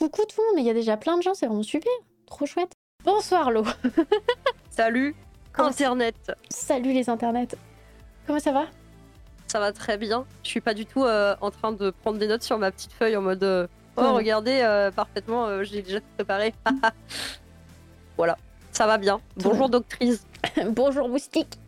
[0.00, 1.92] coucou tout le monde, mais il y a déjà plein de gens, c'est vraiment super.
[2.26, 2.72] Trop chouette.
[3.04, 3.64] Bonsoir Lo.
[4.70, 5.14] Salut,
[5.52, 6.32] Comment- Internet.
[6.48, 7.48] Salut les internets.
[8.26, 8.64] Comment ça va?
[9.46, 10.24] Ça va très bien.
[10.42, 12.92] Je suis pas du tout euh, en train de prendre des notes sur ma petite
[12.92, 14.08] feuille en mode euh, Oh, Ouais.
[14.10, 16.54] regardez, euh, parfaitement, j'ai déjà tout préparé.
[18.16, 18.38] voilà,
[18.72, 19.20] ça va bien.
[19.36, 20.24] Bonjour, doctrice.
[20.70, 21.58] Bonjour moustique.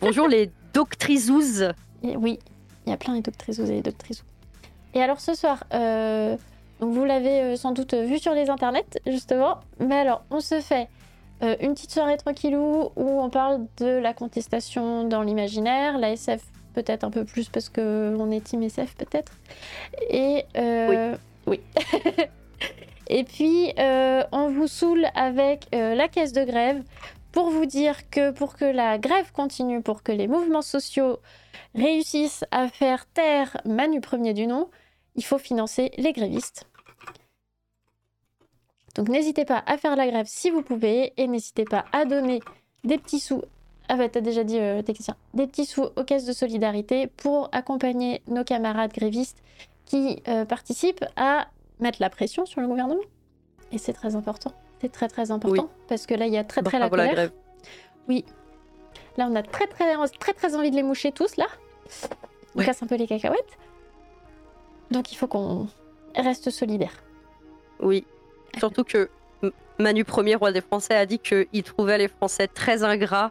[0.00, 1.72] Bonjour, les doctrizouzes.
[2.02, 2.38] Et oui,
[2.86, 4.24] il y a plein de doctrisous et de doctrisous.
[4.94, 6.36] Et alors ce soir, euh,
[6.82, 9.60] donc vous l'avez euh, sans doute vu sur les internets, justement.
[9.78, 10.88] Mais alors, on se fait
[11.42, 16.42] euh, une petite soirée tranquillou où on parle de la contestation dans l'imaginaire, la SF
[16.72, 19.32] peut-être un peu plus parce que on est team SF peut-être.
[20.10, 21.60] Et euh, oui.
[23.08, 26.82] Et puis euh, on vous saoule avec euh, la caisse de grève
[27.30, 31.18] pour vous dire que pour que la grève continue, pour que les mouvements sociaux
[31.74, 34.68] réussissent à faire taire Manu premier du nom,
[35.14, 36.66] il faut financer les grévistes.
[38.94, 42.40] Donc n'hésitez pas à faire la grève si vous pouvez et n'hésitez pas à donner
[42.84, 43.42] des petits sous.
[43.88, 45.16] Ah bah t'as déjà dit euh, technicien.
[45.34, 49.42] Des petits sous aux caisses de solidarité pour accompagner nos camarades grévistes
[49.86, 51.48] qui euh, participent à
[51.80, 53.00] mettre la pression sur le gouvernement.
[53.72, 54.52] Et c'est très important.
[54.80, 57.08] C'est très très important parce que là il y a très très la Bravo la
[57.08, 57.14] colère.
[57.30, 57.32] grève.
[58.08, 58.24] Oui.
[59.16, 61.46] Là, on a très très, très très envie de les moucher tous, là.
[62.54, 62.64] On Ouais.
[62.66, 63.58] casse un peu les cacahuètes.
[64.90, 65.68] Donc il faut qu'on
[66.16, 66.92] reste solidaire.
[67.80, 68.06] Oui,
[68.58, 69.08] surtout que
[69.78, 73.30] Manu Ier, roi des Français, a dit qu'il trouvait les Français très ingrats.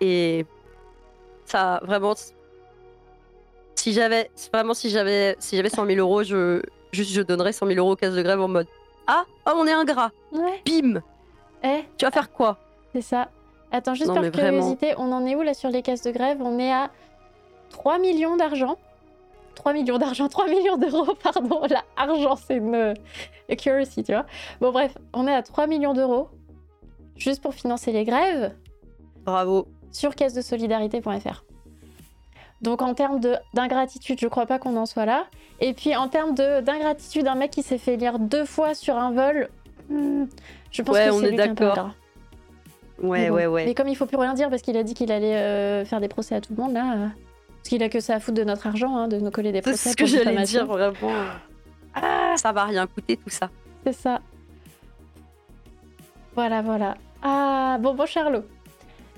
[0.00, 0.44] Et
[1.44, 2.14] ça, vraiment,
[3.74, 6.60] si j'avais, vraiment, si j'avais, si j'avais 100 000 euros, je,
[6.92, 8.66] juste, je donnerais 100 000 euros aux caisses de grève en mode
[9.06, 10.60] Ah, oh, on est ingrat, Ouais.
[10.66, 11.00] bim,
[11.64, 12.58] Eh, tu vas faire quoi?
[12.92, 13.28] C'est ça.
[13.72, 14.48] Attends, juste Non, par vraiment.
[14.58, 16.38] curiosité, on en est où là sur les caisses de grève?
[16.40, 16.90] On est à
[17.70, 18.78] 3 millions d'argent.
[19.56, 21.62] 3 millions d'argent, 3 millions d'euros, pardon.
[21.68, 22.94] Là, argent, c'est une euh,
[23.50, 24.26] accuracy, tu vois.
[24.60, 26.28] Bon, bref, on est à 3 millions d'euros
[27.16, 28.52] juste pour financer les grèves.
[29.24, 29.66] Bravo.
[29.90, 31.42] sur caisse de solidarité.fr.
[32.62, 35.24] Donc en termes de- d'ingratitude, je crois pas qu'on en soit là.
[35.60, 38.96] Et puis en termes de- d'ingratitude, un mec qui s'est fait lire deux fois sur
[38.96, 39.48] un vol,
[39.88, 40.24] hmm,
[40.70, 41.90] je pense Ouais, que c'est est lui d'accord.
[43.02, 43.34] Ouais, bon.
[43.36, 43.64] ouais, ouais.
[43.66, 46.00] Mais comme il faut plus rien dire parce qu'il a dit qu'il allait euh, faire
[46.00, 47.06] des procès à tout le monde là, euh,
[47.66, 49.58] parce qu'il a que ça à foutre de notre argent, hein, de nous coller des
[49.58, 49.90] C'est procès.
[49.90, 50.94] ce que j'allais dire, vraiment.
[51.96, 53.50] Ah, ça va rien coûter tout ça.
[53.84, 54.20] C'est ça.
[56.36, 56.96] Voilà, voilà.
[57.22, 58.44] Ah, bon, bon, Charlot.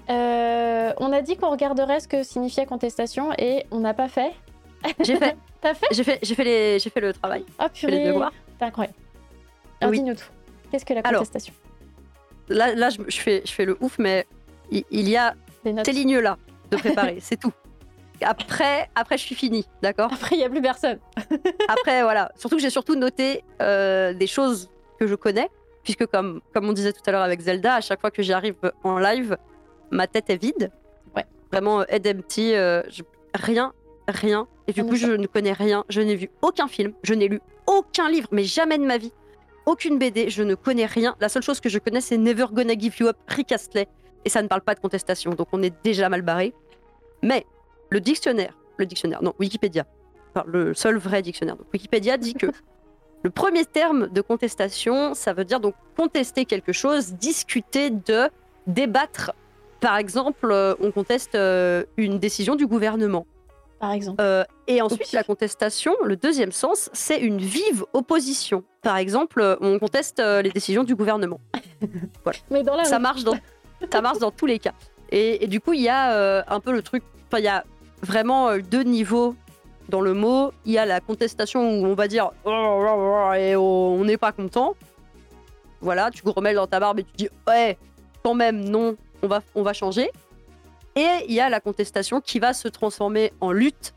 [0.09, 4.33] Euh, on a dit qu'on regarderait ce que signifiait contestation et on n'a pas fait.
[5.01, 7.45] J'ai fait, T'as fait j'ai fait, j'ai fait, les, j'ai fait le travail.
[7.61, 8.33] Oh J'ai fait les purée, devoirs.
[8.59, 8.97] c'est incroyable.
[9.83, 9.99] Alors Oui.
[9.99, 10.25] dis-nous tout.
[10.71, 11.53] Qu'est-ce que la Alors, contestation?
[12.49, 14.27] Là, là je, je fais, je fais le ouf, mais
[14.71, 15.35] il, il y a
[15.85, 16.39] ces lignes-là
[16.71, 17.53] de préparer, c'est tout.
[18.23, 20.13] Après, après, je suis finie, d'accord?
[20.13, 20.99] Après, il n'y a plus personne.
[21.69, 22.33] Après, voilà.
[22.37, 25.49] Surtout que j'ai surtout noté euh, des choses que je connais,
[25.85, 28.57] puisque comme, comme on disait tout à l'heure avec Zelda, à chaque fois que j'arrive
[28.83, 29.37] en live,
[29.91, 30.71] ma tête est vide.
[31.15, 31.25] Ouais.
[31.53, 33.03] Vraiment, euh, head empty, euh, je-
[33.35, 33.73] rien,
[34.09, 34.47] rien.
[34.67, 35.85] Et du On coup, je ne connais rien.
[35.89, 39.13] Je n'ai vu aucun film, je n'ai lu aucun livre, mais jamais de ma vie.
[39.67, 41.15] Aucune BD, je ne connais rien.
[41.21, 43.87] La seule chose que je connais, c'est Never Gonna Give You Up, Rick Astley.
[44.25, 46.53] Et ça ne parle pas de contestation, donc on est déjà mal barré.
[47.23, 47.47] Mais
[47.91, 49.87] le dictionnaire, le dictionnaire, non, Wikipédia,
[50.35, 51.57] enfin, le seul vrai dictionnaire.
[51.57, 52.47] Donc, Wikipédia dit que
[53.23, 58.29] le premier terme de contestation, ça veut dire donc contester quelque chose, discuter de,
[58.67, 59.33] débattre.
[59.81, 63.27] Par exemple, euh, on conteste euh, une décision du gouvernement.
[63.79, 64.21] Par exemple.
[64.21, 68.65] Euh, et ensuite, la contestation, le deuxième sens, c'est une vive opposition.
[68.83, 71.41] Par exemple, on conteste les décisions du gouvernement.
[72.51, 73.39] Mais dans la Ça marche dans,
[73.91, 74.73] ça marche dans tous les cas.
[75.11, 77.03] Et, et du coup, il y a euh, un peu le truc.
[77.27, 77.65] Enfin, il y a
[78.03, 79.35] vraiment euh, deux niveaux
[79.89, 80.53] dans le mot.
[80.65, 84.75] Il y a la contestation où on va dire Oh, et on n'est pas content.
[85.81, 87.79] Voilà, tu remets dans ta barbe et tu dis ouais,
[88.23, 90.11] quand même non, on va, on va changer.
[90.97, 93.95] Et il y a la contestation qui va se transformer en lutte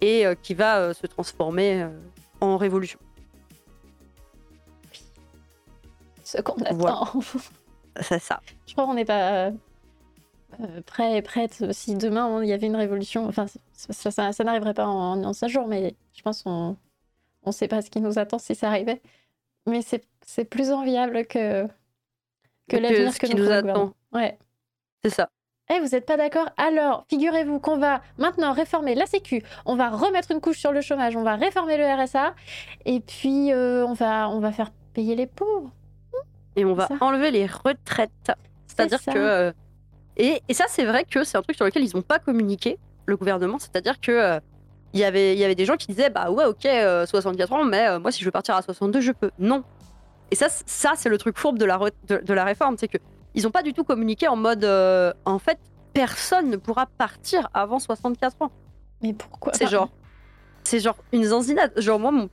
[0.00, 1.86] et euh, qui va euh, se transformer
[2.40, 2.98] en révolution.
[6.24, 6.74] Ce qu'on attend.
[6.74, 7.00] Voilà.
[8.00, 8.40] C'est ça.
[8.66, 9.52] Je crois qu'on n'est pas
[10.86, 11.72] prêt et prête.
[11.72, 15.22] Si demain il y avait une révolution, enfin, ça, ça- ça- ça n'arriverait pas en,
[15.24, 16.76] en 5 jours, mais je pense qu'on
[17.46, 19.00] ne sait pas ce qui nous attend si ça arrivait.
[19.66, 21.66] Mais c'est plus enviable que,
[22.68, 23.92] que l'avenir que nous nous attend.
[24.12, 24.38] Ouais.
[25.02, 25.28] C'est ça.
[25.70, 26.50] Eh, vous n'êtes pas d'accord?
[26.58, 30.82] Alors, figurez-vous qu'on va maintenant réformer la Sécu, on va remettre une couche sur le
[30.82, 32.34] chômage, on va réformer le RSA,
[32.84, 35.70] et puis euh, on, va, on va faire payer les pauvres.
[36.56, 36.96] et on va ça.
[37.00, 38.10] enlever les retraites.
[38.66, 39.18] C'est-à-dire que.
[39.18, 39.52] euh,
[40.16, 42.78] et, et ça, c'est vrai que c'est un truc sur lequel ils n'ont pas communiqué,
[43.06, 43.58] le gouvernement.
[43.58, 44.40] C'est-à-dire que euh,
[44.92, 46.66] il y avait, il y avait des gens qui disaient bah ouais, ok,
[47.06, 49.30] 64 ans, mais moi si je veux partir à 62, je peux.
[49.38, 49.64] Non.
[50.30, 51.78] Et ça, ça c'est le truc fourbe de la,
[52.08, 52.98] de, la réforme, c'est que
[53.34, 54.64] ils n'ont pas du tout communiqué en mode
[55.24, 55.58] en fait,
[55.94, 58.52] personne ne pourra partir avant 64 ans.
[59.02, 59.88] Mais pourquoi C'est genre,
[60.64, 61.72] c'est genre une zanzinade.
[61.76, 62.28] Genre moi, mon,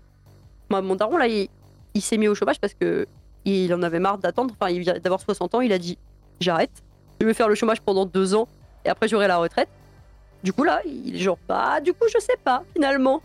[0.69, 1.47] mon daron là, il,
[1.93, 3.05] il s'est mis au chômage parce que
[3.45, 4.53] il en avait marre d'attendre.
[4.59, 5.97] Enfin, il vient d'avoir 60 ans, il a dit
[6.39, 6.83] j'arrête,
[7.21, 8.47] je vais faire le chômage pendant deux ans
[8.83, 9.69] et après j'aurai la retraite.
[10.43, 13.21] Du coup là, il est genre bah du coup je sais pas finalement.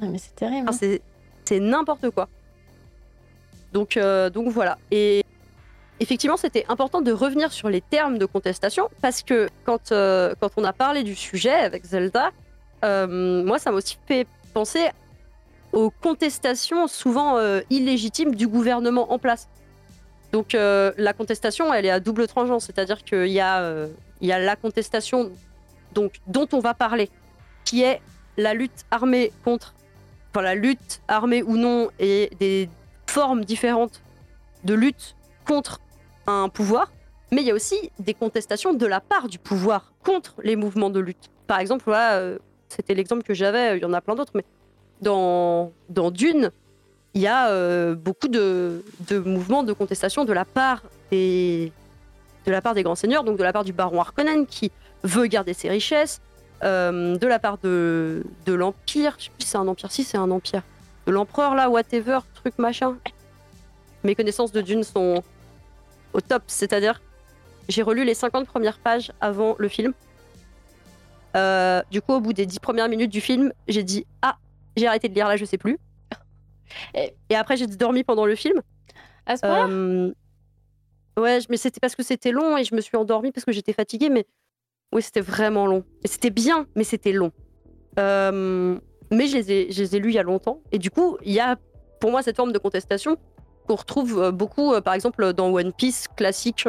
[0.00, 0.68] Ah, mais c'est terrible.
[0.70, 0.98] Hein.
[1.44, 2.28] c'est n'importe quoi.
[3.72, 4.78] Donc euh, donc voilà.
[4.92, 5.24] Et
[5.98, 10.50] effectivement, c'était important de revenir sur les termes de contestation parce que quand euh, quand
[10.56, 12.30] on a parlé du sujet avec Zelda,
[12.84, 14.88] euh, moi ça m'a aussi fait penser
[15.72, 17.38] aux contestations souvent
[17.70, 19.48] illégitimes du gouvernement en place.
[20.32, 23.86] Donc la contestation, elle est à double tranchant, c'est-à-dire qu'il y a
[24.20, 25.30] il y a la contestation
[25.92, 27.10] donc, dont on va parler,
[27.64, 28.00] qui est
[28.36, 29.74] la lutte armée contre,
[30.34, 32.68] la lutte armée ou non, et des
[33.06, 34.02] formes différentes
[34.64, 35.80] de lutte contre
[36.26, 36.92] un pouvoir,
[37.32, 40.90] mais il y a aussi des contestations de la part du pouvoir contre les mouvements
[40.90, 41.30] de lutte.
[41.46, 42.38] Par exemple, voilà, euh,
[42.68, 44.44] c'était l'exemple que j'avais, il y en a plein d'autres, mais
[45.00, 46.50] dans, dans Dune,
[47.16, 48.84] il y a euh, beaucoup de,
[49.24, 51.72] mouvements de contestation de la part des,
[52.44, 54.70] de la part des grands seigneurs, donc de la part du baron Harkonnen qui
[55.02, 56.20] veut garder ses richesses,
[56.62, 60.04] euh, de la part de, de l'Empire, je sais plus si c'est un empire, si
[60.04, 60.60] c'est un empire,
[61.06, 62.98] de l'empereur là, whatever, truc machin.
[64.04, 65.22] Mes connaissances de Dune sont
[66.12, 67.00] au top, c'est-à-dire
[67.70, 69.94] j'ai relu les 50 premières pages avant le film.
[71.34, 74.36] Euh, du coup, au bout des 10 premières minutes du film, j'ai dit Ah,
[74.76, 75.78] j'ai arrêté de lire là, je sais plus.
[76.94, 78.60] Et, après, j'ai dormi pendant le film.
[79.26, 80.12] À ce point euh,
[81.18, 83.72] Ouais, mais c'était parce que c'était long et je me suis endormie parce que j'étais
[83.72, 84.10] fatiguée.
[84.10, 84.26] Mais
[84.92, 85.84] oui, c'était vraiment long.
[86.04, 87.32] Et c'était bien, mais c'était long.
[87.98, 88.78] Euh,
[89.10, 90.60] mais je les, ai, je les ai lus il y a longtemps.
[90.72, 91.56] Et du coup, il y a
[92.00, 93.16] pour moi cette forme de contestation
[93.66, 96.68] qu'on retrouve euh, beaucoup, euh, par exemple, dans One Piece classique,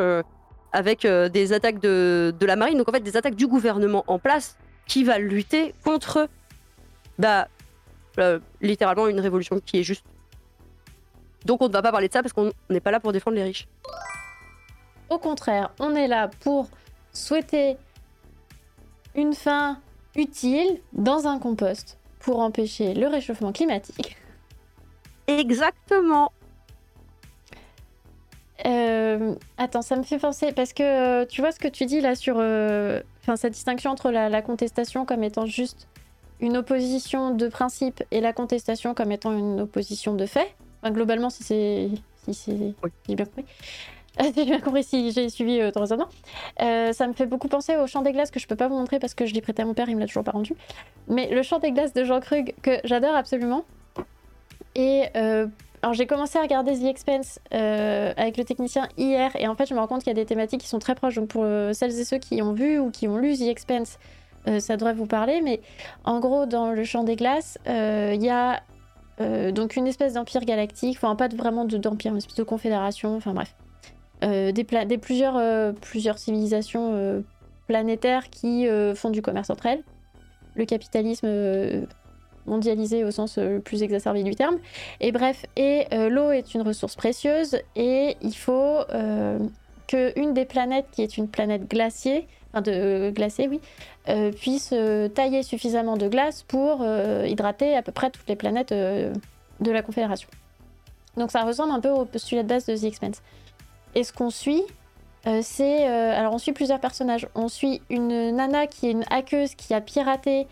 [0.71, 2.77] avec des attaques de, de, la marine.
[2.77, 6.29] Donc en fait, des attaques du gouvernement en place qui va lutter contre,
[7.19, 7.47] bah,
[8.61, 10.05] littéralement une révolution qui est juste.
[11.45, 13.35] Donc on ne va pas parler de ça parce qu'on n'est pas là pour défendre
[13.35, 13.67] les riches.
[15.09, 16.67] Au contraire, on est là pour
[17.13, 17.77] souhaiter
[19.15, 19.79] une fin
[20.15, 24.17] utile dans un compost pour empêcher le réchauffement climatique.
[25.27, 26.31] Exactement.
[28.65, 30.83] Euh, attends, ça me fait penser parce que
[31.21, 33.01] euh, tu vois ce que tu dis là sur euh,
[33.35, 35.87] cette distinction entre la, contestation comme étant juste
[36.39, 40.53] une opposition de principe et la contestation comme étant une opposition de fait.
[40.85, 41.89] globalement, si c'est
[42.31, 43.45] si c'est bien compris.
[44.35, 46.07] j'ai bien compris si j'ai suivi euh, raisonnement.
[46.61, 48.77] Euh, ça me fait beaucoup penser au chant des glaces que je peux pas vous
[48.77, 50.53] montrer parce que je l'ai prêté à mon père, il me l'a toujours pas rendu.
[51.07, 53.63] Mais le chant des glaces de Jean Krug que j'adore absolument.
[54.75, 55.47] Et euh,
[55.81, 59.67] alors j'ai commencé à regarder The Expense euh, avec le technicien hier et en fait
[59.67, 61.15] je me rends compte qu'il y a des thématiques qui sont très proches.
[61.15, 61.43] Donc pour
[61.73, 63.99] celles et ceux qui ont vu ou qui ont lu The Expense,
[64.59, 65.41] ça devrait vous parler.
[65.41, 65.61] Mais
[66.03, 68.61] en gros dans le chant des glaces, il y a
[69.51, 73.55] donc une espèce d'empire galactique, enfin pas vraiment d'empire, une espèce de confédération, enfin bref.
[74.23, 74.63] Euh, des,
[74.97, 77.21] plusieurs, euh, plusieurs civilisations euh,
[77.67, 79.83] planétaires qui font du commerce entre elles.
[80.55, 81.27] Le capitalisme
[82.45, 84.57] mondialisé au sens le plus exacerbé du terme.
[85.01, 88.79] Et bref, et l'eau est une ressource précieuse et il faut
[89.87, 93.59] qu'une des planètes, qui est une planète glaciée, enfin de glacée, oui,
[94.39, 94.73] puisse
[95.15, 96.85] tailler suffisamment de glace pour
[97.25, 100.29] hydrater à peu près toutes les planètes de la Confédération.
[101.17, 103.21] Donc ça ressemble un peu au postulat de base de The Expanse.
[103.95, 104.63] Et ce qu'on suit,
[105.25, 105.89] euh, c'est.
[105.89, 107.27] Euh, alors, on suit plusieurs personnages.
[107.35, 110.47] On suit une nana qui est une hackeuse qui a piraté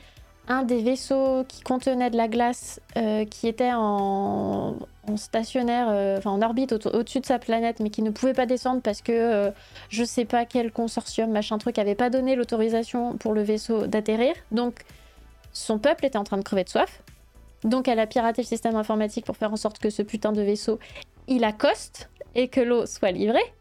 [0.48, 4.76] un des vaisseaux qui contenait de la glace euh, qui était en,
[5.16, 9.02] stationnaire, enfin en orbite au-dessus de sa planète, mais qui ne pouvait pas descendre parce
[9.02, 9.52] que
[9.90, 14.34] je sais pas quel consortium, machin truc, avait pas donné l'autorisation pour le vaisseau d'atterrir.
[14.52, 14.82] Donc,
[15.54, 17.04] son peuple était en train de crever de soif.
[17.64, 20.42] Donc, elle a piraté le système informatique pour faire en sorte que ce putain de
[20.42, 20.80] vaisseau
[21.28, 23.54] il accoste et que l'eau soit livrée.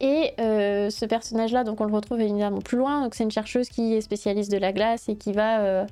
[0.00, 3.02] Et euh, ce personnage-là, donc on le retrouve évidemment plus loin.
[3.02, 5.86] Donc c'est une chercheuse qui est spécialiste de la glace et qui va, euh,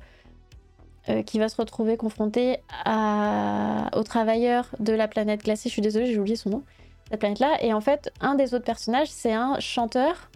[1.09, 3.89] euh, qui va se retrouver confrontée à...
[3.95, 5.69] aux travailleurs de la planète glacée.
[5.69, 6.63] Je suis désolée, j'ai oublié son nom.
[7.09, 7.57] La planète-là.
[7.61, 10.29] Et en fait, un des autres personnages, c'est un chanteur.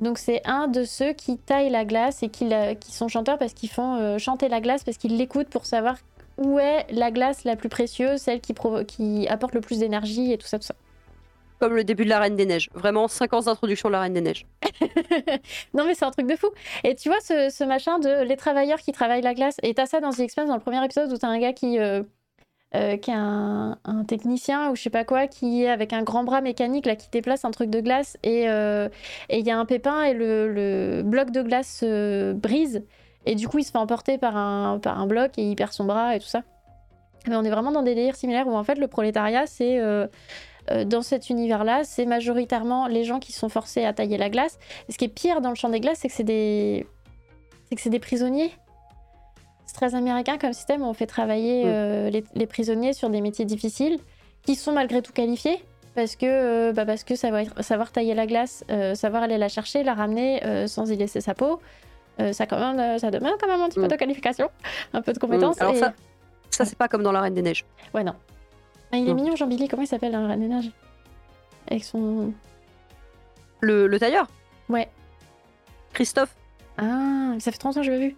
[0.00, 2.48] Donc c'est un de ceux qui taillent la glace et qui,
[2.80, 5.96] qui sont chanteurs parce qu'ils font chanter la glace parce qu'ils l'écoutent pour savoir
[6.38, 8.54] où est la glace la plus précieuse, celle qui,
[8.88, 10.74] qui apporte le plus d'énergie et tout ça, tout ça.
[11.62, 12.68] Comme le début de la Reine des Neiges.
[12.74, 14.48] Vraiment, 5 ans d'introduction de la Reine des Neiges.
[15.74, 16.48] non, mais c'est un truc de fou.
[16.82, 20.00] Et tu vois, ce, machin de les travailleurs qui travaillent la glace, et t'as ça
[20.00, 22.02] dans The Expanse, dans le premier épisode, où t'as un gars qui, euh,
[22.74, 23.78] euh, qui est un,
[24.08, 27.08] technicien ou je sais pas quoi, qui est avec un grand bras mécanique, là, qui
[27.12, 28.88] déplace un truc de glace, et il euh,
[29.30, 32.82] y a un pépin, et le, le bloc de glace se brise,
[33.24, 35.70] et du coup, il se fait emporter par un, par un bloc, et il perd
[35.72, 36.42] son bras, et tout ça.
[37.28, 40.08] Mais on est vraiment dans des délires similaires, où en fait, le prolétariat, c'est euh,
[40.86, 44.58] dans cet univers-là, c'est majoritairement les gens qui sont forcés à tailler la glace.
[44.88, 46.86] Et ce qui est pire dans le champ des glaces, c'est que c'est des...
[47.68, 48.52] c'est que c'est des prisonniers.
[49.66, 51.68] C'est très américain comme système où on fait travailler mm.
[51.68, 53.98] euh, les, les, prisonniers sur des métiers difficiles
[54.44, 55.62] qui sont malgré tout qualifiés
[55.94, 59.48] parce que, euh, bah parce que savoir, savoir, tailler la glace, euh, savoir aller la
[59.48, 61.60] chercher, la ramener euh, sans y laisser sa peau,
[62.32, 63.82] ça, quand même, ça demande quand même un petit mm.
[63.82, 64.48] peu de qualification,
[64.92, 65.56] un peu de compétence.
[65.56, 65.62] Mm.
[65.62, 65.78] Alors et...
[65.78, 65.92] ça,
[66.50, 67.64] ça c'est pas comme dans la Reine des Neiges.
[67.94, 68.14] Ouais, non.
[68.92, 69.68] Ah, il est mignon, Jean-Billy.
[69.68, 70.70] Comment il s'appelle, un Reine des Neiges
[71.68, 72.32] Avec son.
[73.60, 74.26] Le, le tailleur?
[74.68, 74.88] Ouais.
[75.92, 76.34] Christophe.
[76.78, 78.16] Ah, ça fait 30 ans que je l'ai vu.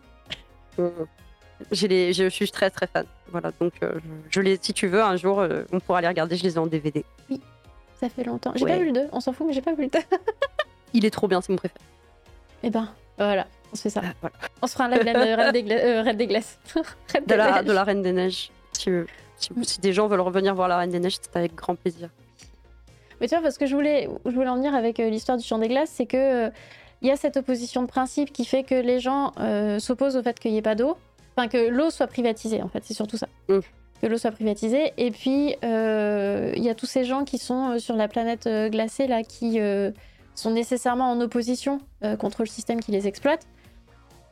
[1.83, 3.07] Les, je suis très très fan.
[3.31, 3.99] Voilà, donc euh,
[4.31, 6.37] je les, si tu veux, un jour, euh, on pourra les regarder.
[6.37, 7.04] Je les ai en DVD.
[7.31, 7.40] Oui,
[8.00, 8.52] ça fait longtemps.
[8.54, 8.73] J'ai ouais.
[8.73, 9.99] pas vu le 2, on s'en fout, mais j'ai pas vu le 2.
[10.93, 11.81] il est trop bien, c'est mon préféré.
[12.62, 12.88] Eh ben,
[13.19, 14.02] voilà, on se fait ça.
[14.04, 14.37] Ah, voilà.
[14.62, 16.59] On se fera un live de Reine des, Gla euh, Reine des Glaces.
[17.12, 19.07] Reine de, la, de la Reine des Neiges, si tu veux.
[19.44, 22.08] Si, si, des gens veulent revenir voir la Reine des Neiges, c'est avec grand plaisir.
[23.20, 25.44] Mais tu vois, parce que je voulais, je voulais en venir avec euh, l'histoire du
[25.44, 26.50] Champ des Glaces, c'est que il euh,
[27.02, 30.38] y a cette opposition de principe qui fait que les gens euh, s'opposent au fait
[30.38, 30.96] qu'il n'y ait pas d'eau,
[31.36, 33.28] enfin que l'eau soit privatisée, en fait, c'est surtout ça.
[33.48, 33.60] Mm.
[34.02, 34.92] Que l'eau soit privatisée.
[34.98, 39.06] Et puis, il euh, y a tous ces gens qui sont sur la planète glacée,
[39.06, 39.58] là, qui
[40.34, 41.80] sont nécessairement en opposition
[42.18, 43.46] contre le système qui les exploite.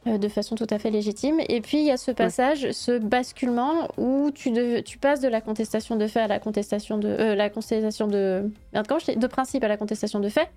[0.09, 1.39] Euh, de façon tout à fait légitime.
[1.49, 2.73] Et puis il y a ce passage, ouais.
[2.73, 6.99] ce basculement où tu, de, tu, passes de la contestation de fait à la contestation
[6.99, 10.51] de euh, la contestation de de principe à la contestation de fait,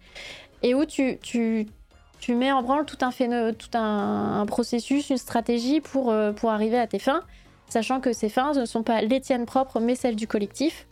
[0.63, 1.67] et où tu, tu,
[2.19, 6.31] tu mets en branle tout un phéno, tout un, un, processus, une stratégie pour euh,
[6.31, 7.21] pour arriver à tes fins,
[7.69, 10.87] sachant que ces fins ne sont pas les tiennes propres, mais celles du collectif.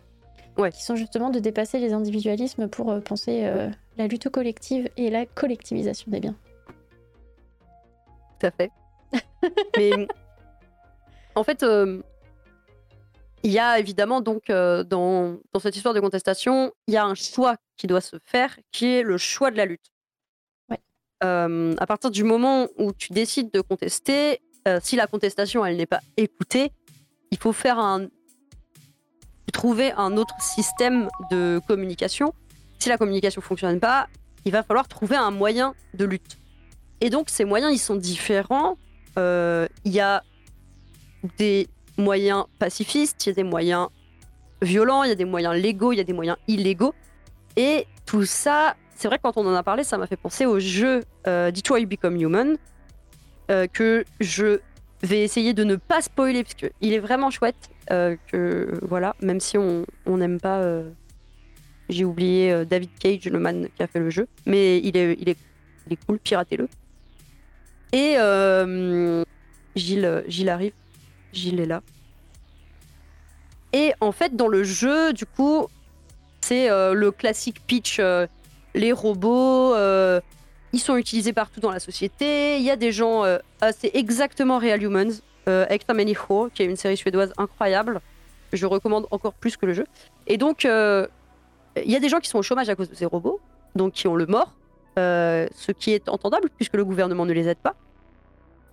[0.56, 0.72] Ouais.
[0.72, 3.52] qui sont justement de dépasser les individualismes pour euh, penser
[3.98, 6.36] la lutte collective et la collectivisation des biens
[8.44, 8.72] à fait.
[9.78, 10.08] Mais
[11.36, 12.02] en fait, euh,
[13.44, 17.06] il y a évidemment donc euh, dans, dans, cette histoire de contestation, il y a
[17.06, 19.92] un choix qui doit se faire, qui est le choix de la lutte.
[20.70, 20.80] Ouais.
[21.24, 24.42] Euh, à partir du moment où tu décides de contester,
[24.82, 26.72] si la contestation elle n'est pas écoutée,
[27.32, 28.08] il faut faire un
[29.52, 32.34] trouver un autre système de communication.
[32.80, 34.08] Si la communication fonctionne pas,
[34.46, 36.38] il va falloir trouver un moyen de lutte.
[37.02, 38.78] Et donc, ces moyens, ils sont différents.
[39.18, 40.24] Euh, il y a
[41.38, 43.88] des moyens pacifistes, il y a des moyens
[44.62, 46.94] violents, il y a des moyens légaux, il y a des moyens illégaux.
[47.56, 50.60] Et tout ça, c'est vrai quand on en a parlé, ça m'a fait penser au
[50.60, 52.58] jeu euh, Detroit Become Human,
[53.52, 54.60] euh, que je
[55.02, 57.70] vais essayer de ne pas spoiler, parce qu'il est vraiment chouette.
[57.92, 60.64] Euh, que voilà, même si on n'aime pas.
[61.90, 65.28] J'ai oublié David Cage, le man qui a fait le jeu, mais il est, il
[65.28, 65.38] est,
[65.86, 66.70] il est cool, piratez-le.
[67.94, 69.24] Et euh,
[69.76, 70.74] Gilles, arrive.
[71.32, 71.82] Gilles est là.
[73.72, 75.68] Et en fait, dans le jeu, du coup,
[76.42, 77.98] c'est euh, le classique pitch.
[78.00, 78.28] Euh,
[78.74, 79.76] les robots,
[80.74, 82.58] ils sont utilisés partout dans la société.
[82.58, 83.24] Il y a des gens.
[83.78, 88.02] c'est exactement Real Humans, Ekta Meniho, qui est une série suédoise incroyable.
[88.52, 89.86] Je recommande encore plus que le jeu.
[90.26, 93.06] Et donc, il y a des gens qui sont au chômage à cause de ces
[93.06, 93.40] robots,
[93.76, 94.52] donc qui ont le mort.
[95.00, 97.74] Euh, ce qui est entendable puisque le gouvernement ne les aide pas.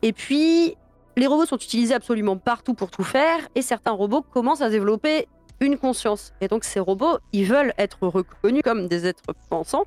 [0.02, 0.76] Et puis,
[1.16, 5.28] les robots sont utilisés absolument partout pour tout faire, et certains robots commencent à développer
[5.60, 6.34] une conscience.
[6.42, 9.86] Et donc ces robots, ils veulent être reconnus comme des êtres pensants,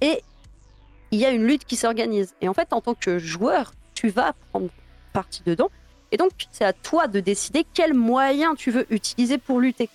[0.00, 0.22] et
[1.10, 2.34] il y a une lutte qui s'organise.
[2.40, 4.68] Et en fait, en tant que joueur, tu vas prendre
[5.12, 5.70] partie dedans,
[6.10, 9.90] et donc c'est à toi de décider quels moyens tu veux utiliser pour lutter.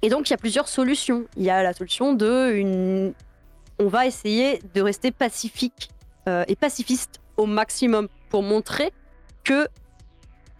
[0.00, 1.24] Et donc il y a plusieurs solutions.
[1.36, 3.14] Il y a la solution de une
[3.82, 5.90] on va essayer de rester pacifique
[6.28, 8.92] euh, et pacifiste au maximum pour montrer
[9.42, 9.66] que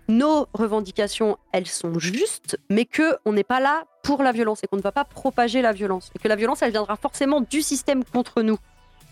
[0.09, 4.67] nos revendications, elles sont justes, mais que on n'est pas là pour la violence et
[4.67, 7.63] qu'on ne va pas propager la violence et que la violence, elle viendra forcément du
[7.63, 8.59] système contre nous.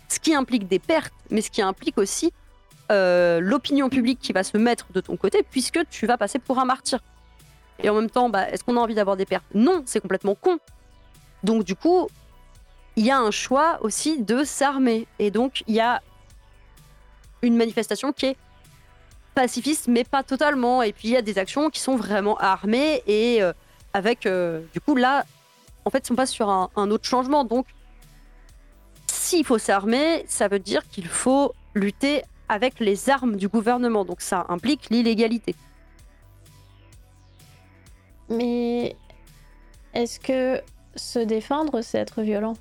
[0.09, 2.33] Ce qui implique des pertes, mais ce qui implique aussi
[2.91, 6.59] euh, l'opinion publique qui va se mettre de ton côté puisque tu vas passer pour
[6.59, 6.99] un martyr.
[7.81, 9.45] Et en même temps, bah, est-ce qu'on a envie d'avoir des pertes?
[9.55, 10.59] Non, c'est complètement con.
[11.43, 12.09] Donc du coup,
[12.95, 15.07] il y a un choix aussi de s'armer.
[15.19, 16.01] Et donc, il y a
[17.41, 18.37] une manifestation qui est
[19.33, 20.81] pacifiste, mais pas totalement.
[20.81, 23.53] Et puis, il y a des actions qui sont vraiment armées et euh,
[23.93, 25.25] avec, euh, du coup, là,
[25.85, 27.43] en fait, on passe sur un, un autre changement.
[27.43, 27.65] Donc,
[29.07, 34.03] s'il faut s'armer, ça veut dire qu'il faut lutter avec les armes du gouvernement.
[34.03, 35.55] Donc, ça implique l'illégalité.
[38.29, 38.95] Mais
[39.93, 40.61] est-ce que
[40.95, 42.53] se défendre, c'est être violent?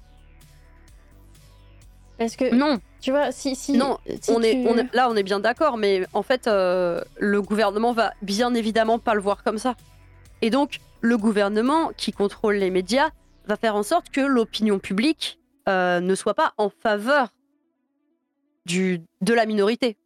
[2.21, 3.57] Parce que, Non, tu vois, si.
[3.57, 6.23] si Non, si on, est, tu- on est- là, on est bien d'accord, mais en
[6.23, 9.75] fait, euh, le gouvernement va bien évidemment pas le voir comme ça.
[10.43, 13.09] Et donc, le gouvernement qui contrôle les médias
[13.47, 17.29] va faire en sorte que l'opinion publique euh, ne soit pas en faveur
[18.67, 19.97] du, de la minorité.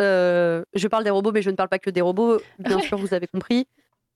[0.00, 2.98] Euh, je parle des robots, mais je ne parle pas que des robots, bien sûr,
[2.98, 3.66] vous avez compris.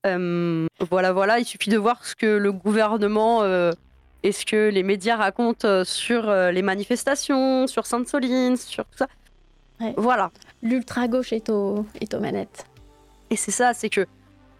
[0.04, 3.42] Voilà, voilà, il suffit de voir ce que le gouvernement
[4.22, 8.98] et ce que les médias racontent euh, sur euh, les manifestations, sur Sainte-Soline, sur tout
[8.98, 9.06] ça.
[9.80, 9.94] Ouais.
[9.96, 10.30] Voilà.
[10.62, 11.86] L'ultra-gauche est, au...
[12.00, 12.66] est aux manettes.
[13.30, 14.06] Et c'est ça, c'est que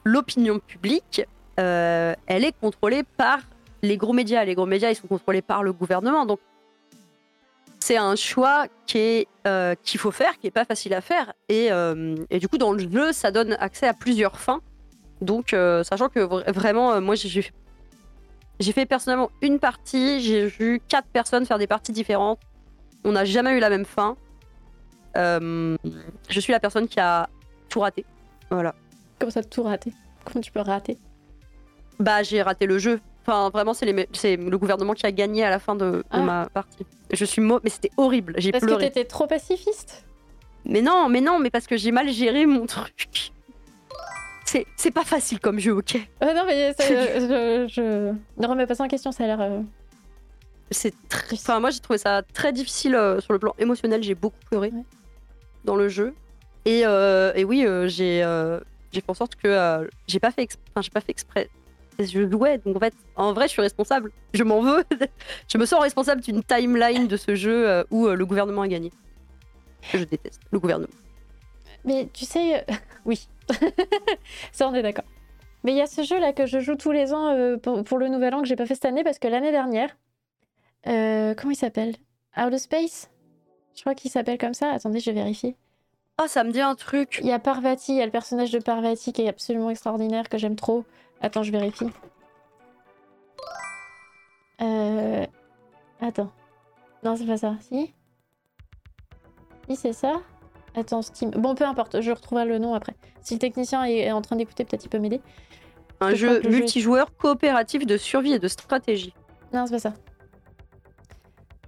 [0.05, 1.23] l'opinion publique,
[1.59, 3.41] euh, elle est contrôlée par
[3.83, 4.45] les gros médias.
[4.45, 6.25] Les gros médias, ils sont contrôlés par le gouvernement.
[6.25, 6.39] Donc,
[7.81, 11.33] c'est un choix qui est, euh, qu'il faut faire, qui est pas facile à faire.
[11.49, 14.61] Et, euh, et du coup, dans le jeu, ça donne accès à plusieurs fins.
[15.21, 17.51] Donc, sachant que vra- vraiment, moi, j'ai j'ai-
[18.61, 22.41] j'ai fait personnellement une partie, j'ai vu quatre personnes faire des parties différentes.
[23.05, 24.17] On n'a jamais eu la même fin.
[25.17, 25.77] Euh,
[26.29, 27.29] je suis la personne qui a
[27.69, 28.05] tout raté.
[28.51, 28.75] Voilà.
[29.19, 29.93] Comment ça, tout rater
[30.25, 30.99] Comment tu peux rater?
[31.99, 33.01] Bah, j'ai raté le jeu.
[33.27, 35.85] Enfin, vraiment, c'est les mé- c'est le gouvernement qui a gagné à la fin de,
[35.91, 36.21] de Ah.
[36.21, 36.87] ma partie.
[37.13, 37.61] Je suis mo...
[37.63, 38.35] mais c'était horrible.
[38.39, 38.87] J'ai Parce que pleuré.
[38.91, 40.05] t'étais trop pacifiste?
[40.65, 43.33] Mais non, mais non, mais parce que j'ai mal géré mon truc.
[44.77, 45.97] C'est pas facile comme jeu, ok.
[46.23, 48.13] Euh, Non, mais ça, C'est je, je...
[48.41, 49.41] Ne remets pas ça en question, ça a l'air.
[49.41, 49.61] euh,
[50.71, 51.35] C'est très...
[51.35, 54.03] Enfin, moi, j'ai trouvé ça très difficile euh, sur le plan émotionnel.
[54.03, 54.83] J'ai beaucoup pleuré Ouais.
[55.65, 56.15] dans le jeu.
[56.65, 58.23] Et, euh, et oui, j'ai
[58.91, 61.49] j'ai fait en sorte que j'ai pas fait exp- enfin, j'ai pas fait exprès.
[61.99, 64.13] Je jouais, donc en fait, en vrai, je suis responsable.
[64.33, 64.85] Je m'en veux.
[65.53, 68.91] je me sens responsable d'une timeline de ce jeu où le gouvernement a gagné.
[69.93, 70.89] Je déteste le gouvernement.
[71.85, 73.29] Mais tu sais, euh, oui.
[74.53, 75.05] ça, on est d'accord.
[75.65, 77.83] Mais il y a ce jeu là que je joue tous les ans euh, pour,
[77.83, 79.97] pour le nouvel an que j'ai pas fait cette année parce que l'année dernière.
[80.87, 81.97] euh, comment il s'appelle?
[82.37, 83.11] Outer Space?
[83.75, 84.71] Je crois qu'il s'appelle comme ça.
[84.71, 85.57] Attendez, je vais vérifier.
[86.19, 87.19] Ah, ça me dit un truc.
[87.23, 90.29] Il y a Parvati, il y a le personnage de Parvati qui est absolument extraordinaire,
[90.29, 90.85] que j'aime trop.
[91.21, 91.87] Attends, je vérifie.
[94.61, 95.25] Euh...
[96.01, 96.31] Attends.
[97.05, 97.55] Non, c'est pas ça.
[97.61, 97.95] Si?
[99.69, 100.21] Si, c'est ça
[100.81, 101.31] Attends, Steam.
[101.31, 102.95] Bon, peu importe, je retrouverai le nom après.
[103.21, 105.21] Si le technicien est en train d'écouter, peut-être il peut m'aider.
[106.01, 109.15] Un Je jeu multijoueur coopératif de survie et de stratégie.
[109.53, 109.95] Non, c'est pas ça.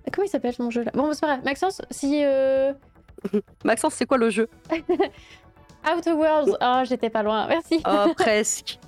[0.07, 0.93] Ah, Comment il s'appelle mon jeu là?
[0.95, 1.45] Bon, c'est pas grave.
[1.45, 2.23] Maxence, si.
[2.25, 2.73] Euh...
[3.65, 4.49] Maxence, c'est quoi le jeu?
[5.97, 7.47] Outer Worlds Oh, j'étais pas loin.
[7.49, 7.83] Merci.
[7.87, 8.79] Oh, presque.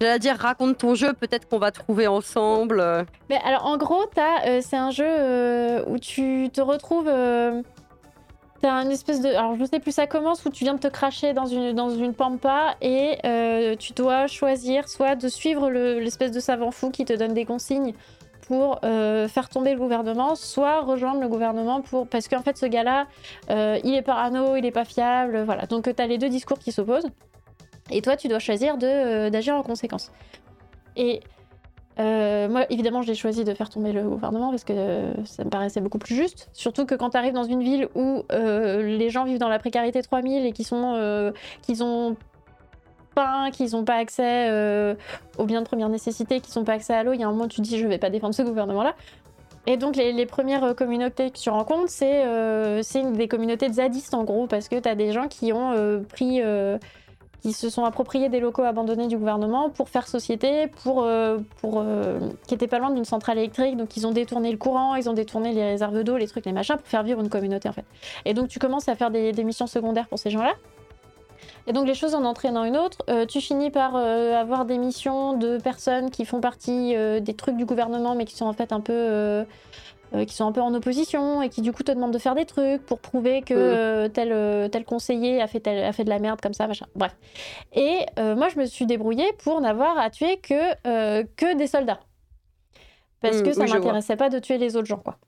[0.00, 2.80] J'allais dire, raconte ton jeu, peut-être qu'on va trouver ensemble.
[2.80, 3.04] euh.
[3.28, 4.06] Mais alors, en gros,
[4.46, 7.08] euh, c'est un jeu euh, où tu te retrouves.
[8.62, 9.28] T'as un espèce de.
[9.28, 12.12] Alors, je sais plus, ça commence où tu viens de te cracher dans une, une
[12.14, 17.06] pampa et euh, tu dois choisir soit de suivre le- l'espèce de savant fou qui
[17.06, 17.94] te donne des consignes
[18.46, 22.06] pour euh, faire tomber le gouvernement, soit rejoindre le gouvernement pour.
[22.06, 23.06] Parce qu'en fait, ce gars-là,
[23.48, 25.64] euh, il est parano, il est pas fiable, voilà.
[25.64, 27.08] Donc, tu as les deux discours qui s'opposent.
[27.90, 30.12] Et toi, tu dois choisir d'agir en conséquence.
[30.96, 31.20] Et
[32.00, 35.50] euh, moi, évidemment, j'ai choisi de faire tomber le gouvernement parce que euh, ça me
[35.50, 36.48] paraissait beaucoup plus juste.
[36.52, 39.58] Surtout que quand tu arrives dans une ville où euh, les gens vivent dans la
[39.58, 41.32] précarité 3000 et qui sont,
[41.62, 42.16] qu'ils ont
[43.14, 44.96] pain, qu'ils n'ont pas accès
[45.36, 47.32] aux biens de première nécessité, qu'ils n'ont pas accès à l'eau, il y a un
[47.32, 48.94] moment où tu te dis je vais pas défendre ce gouvernement-là.
[49.66, 52.24] Et donc les, les premières communautés que tu rencontres, c'est
[53.12, 56.40] des communautés de zadistes en gros, parce que tu as des gens qui ont pris...
[57.42, 61.80] qui se sont appropriés des locaux abandonnés du gouvernement pour faire société, pour, euh, pour
[61.80, 65.08] euh, qui étaient pas loin d'une centrale électrique, donc ils ont détourné le courant, ils
[65.08, 67.72] ont détourné les réserves d'eau, les trucs, les machins, pour faire vivre une communauté en
[67.72, 67.84] fait.
[68.24, 70.52] Et donc tu commences à faire des, des missions secondaires pour ces gens-là.
[71.66, 75.36] Et donc les choses en entraînant une autre, euh, tu finis par avoir des missions
[75.36, 78.80] de personnes qui font partie des trucs du gouvernement, mais qui sont en fait un
[78.80, 79.44] peu
[80.14, 82.34] euh, qui sont un peu en opposition et qui du coup te demandent de faire
[82.34, 86.04] des trucs pour prouver que euh, tel, euh, tel conseiller a fait, tel- a fait
[86.04, 86.86] de la merde comme ça, machin.
[86.94, 87.16] Bref.
[87.72, 92.00] Et moi, je me suis débrouillée pour n'avoir à tuer que, que des soldats.
[93.20, 95.18] Parce Mm, que ça oui, m'intéressait pas de tuer les autres gens, quoi.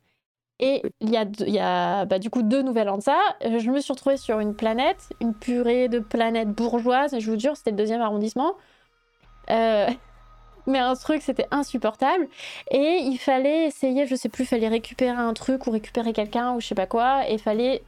[0.59, 3.19] Et il y a, il y a bah, du coup deux nouvelles ans de ça.
[3.43, 7.19] Je me suis retrouvée sur une planète, une purée de planètes bourgeoises.
[7.19, 8.55] Je vous jure, c'était le deuxième arrondissement.
[9.51, 9.89] Euh,
[10.67, 12.29] mais un truc, c'était insupportable.
[12.71, 16.61] Et il fallait essayer, je sais plus, fallait récupérer un truc ou récupérer quelqu'un ou
[16.61, 17.29] je sais pas quoi.
[17.29, 17.83] Et fallait.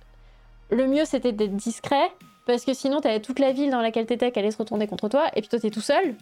[0.71, 2.11] Le mieux, c'était d'être discret.
[2.47, 5.09] Parce que sinon, t'avais toute la ville dans laquelle t'étais qui allait se retourner contre
[5.09, 5.29] toi.
[5.35, 6.15] Et puis toi, t'es tout seul.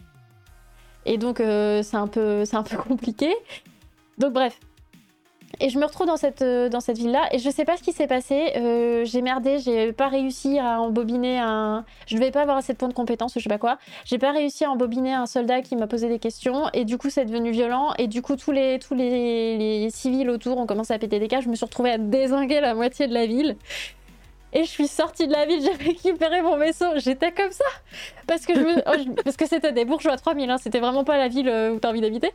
[1.05, 3.33] Et donc, euh, c'est un, peu- un peu compliqué.
[4.17, 4.57] Donc, bref.
[5.59, 7.83] Et je me retrouve dans cette, euh, dans cette ville-là et je sais pas ce
[7.83, 8.53] qui s'est passé.
[8.57, 11.85] Euh, j'ai merdé, j'ai pas réussi à embobiner un.
[12.07, 13.77] Je devais pas avoir assez de points de compétence ou je sais pas quoi.
[14.05, 17.09] J'ai pas réussi à embobiner un soldat qui m'a posé des questions et du coup
[17.09, 20.93] c'est devenu violent et du coup tous les, tous les, les civils autour ont commencé
[20.93, 21.43] à péter des câbles.
[21.43, 23.55] Je me suis retrouvée à désinguer la moitié de la ville.
[24.53, 27.65] Et je suis sortie de la ville, j'ai récupéré mon vaisseau, j'étais comme ça
[28.27, 31.49] Parce que, oh, parce que c'était des bourgeois 3000, hein, c'était vraiment pas la ville
[31.49, 32.31] euh, où t'as envie d'habiter.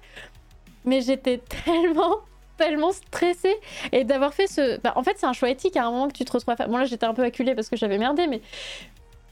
[0.85, 2.17] Mais j'étais tellement,
[2.59, 3.57] tellement stressée.
[3.93, 4.79] Et d'avoir fait ce...
[4.81, 6.57] bah, en fait, c'est un choix éthique à un moment que tu te retrouves à
[6.57, 6.69] faire...
[6.69, 8.41] Bon là, j'étais un peu acculée parce que j'avais merdé, mais...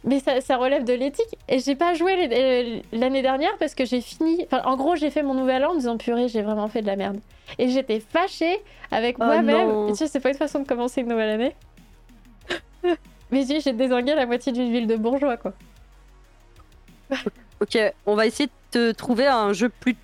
[0.04, 1.36] Mais ça, ça relève de l'éthique.
[1.48, 4.46] Et j'ai pas joué euh, l'année dernière parce que j'ai fini...
[4.46, 6.80] Enfin, en gros, j'ai fait mon nouvel an en me disant, purée, j'ai vraiment fait
[6.80, 7.18] de la merde.
[7.58, 8.60] Et j'étais fâchée
[8.90, 9.88] avec Oh moi-même.
[9.88, 11.56] tu sais, c'est pas une façon de commencer une nouvelle année.
[13.30, 15.52] Mais j'ai j'ai désingué la moitié d'une ville de bourgeois, quoi.
[17.60, 19.96] Ok, on va essayer de te trouver un jeu plus,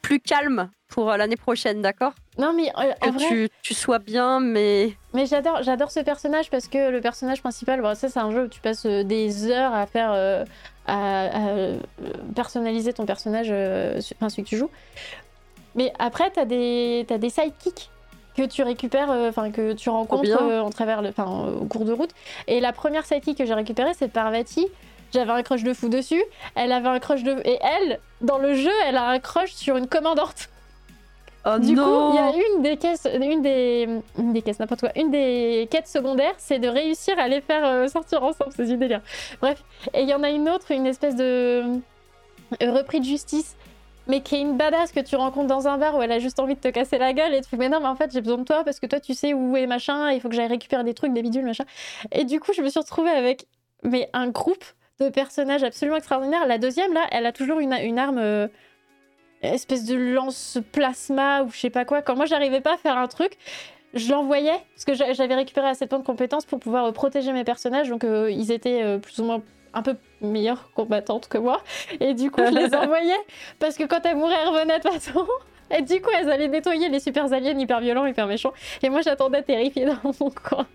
[0.00, 2.12] plus calme pour euh, l'année prochaine, d'accord?
[2.40, 4.92] Non, mais euh, en Que vrai, tu, tu sois bien, mais.
[5.12, 8.44] mais j'adore, j'adore ce personnage parce que le personnage principal, bon, ça c'est un jeu
[8.44, 10.44] où tu passes euh, des heures à faire, euh,
[10.86, 11.72] à, à,
[12.34, 14.70] personnaliser ton personnage, euh, enfin celui que tu joues.
[15.74, 17.90] Mais après, t'as des, t'as des sidekicks
[18.36, 21.10] que tu récupères, enfin que tu rencontres en travers, le-
[21.60, 22.10] au cours de route.
[22.46, 24.66] Et la première sidekick que j'ai récupérée, c'est Parvati.
[25.12, 26.22] J'avais un crush de fou dessus.
[26.54, 29.76] Elle avait un crush de et elle, dans le jeu, elle a un crush sur
[29.76, 30.48] une commandante.
[31.46, 34.80] Oh Du coup, il y a une des caisses, une des, une des caisses, n'importe
[34.80, 38.66] quoi, une des quêtes secondaires, c'est de réussir à les faire euh, sortir ensemble, c'est
[38.66, 39.00] du délire.
[39.40, 39.62] Bref,
[39.94, 41.62] et il y en a une autre, une espèce de
[42.62, 43.56] euh, repris de justice,
[44.06, 46.40] mais qui est une badass que tu rencontres dans un bar où elle a juste
[46.40, 48.20] envie de te casser la gueule et tu fais mais non mais en fait j'ai
[48.20, 50.48] besoin de toi parce que toi tu sais où est machin, il faut que j'aille
[50.48, 51.64] récupérer des trucs, des bidules machin.
[52.12, 53.46] Et du coup je me suis retrouvée avec
[53.82, 54.64] mais un groupe
[55.00, 56.46] de personnages absolument extraordinaires.
[56.46, 58.18] La deuxième là, elle a toujours une, une arme.
[58.18, 58.48] euh,
[59.42, 62.02] espèce de lance plasma ou je sais pas quoi.
[62.02, 63.36] Quand moi j'arrivais pas à faire un truc,
[63.94, 66.92] je l'envoyais parce que j'a- j'avais récupéré assez de points de compétences pour pouvoir euh,
[66.92, 67.88] protéger mes personnages.
[67.88, 71.62] Donc euh, ils étaient euh, plus ou moins un peu meilleures combattantes que moi.
[72.00, 73.16] Et du coup je les envoyais
[73.58, 75.26] parce que quand elles mouraient, elles revenaient de façon.
[75.76, 78.52] Et du coup elles allaient nettoyer les super aliens hyper violents, hyper méchants.
[78.82, 80.66] Et moi j'attendais terrifiée dans mon coin.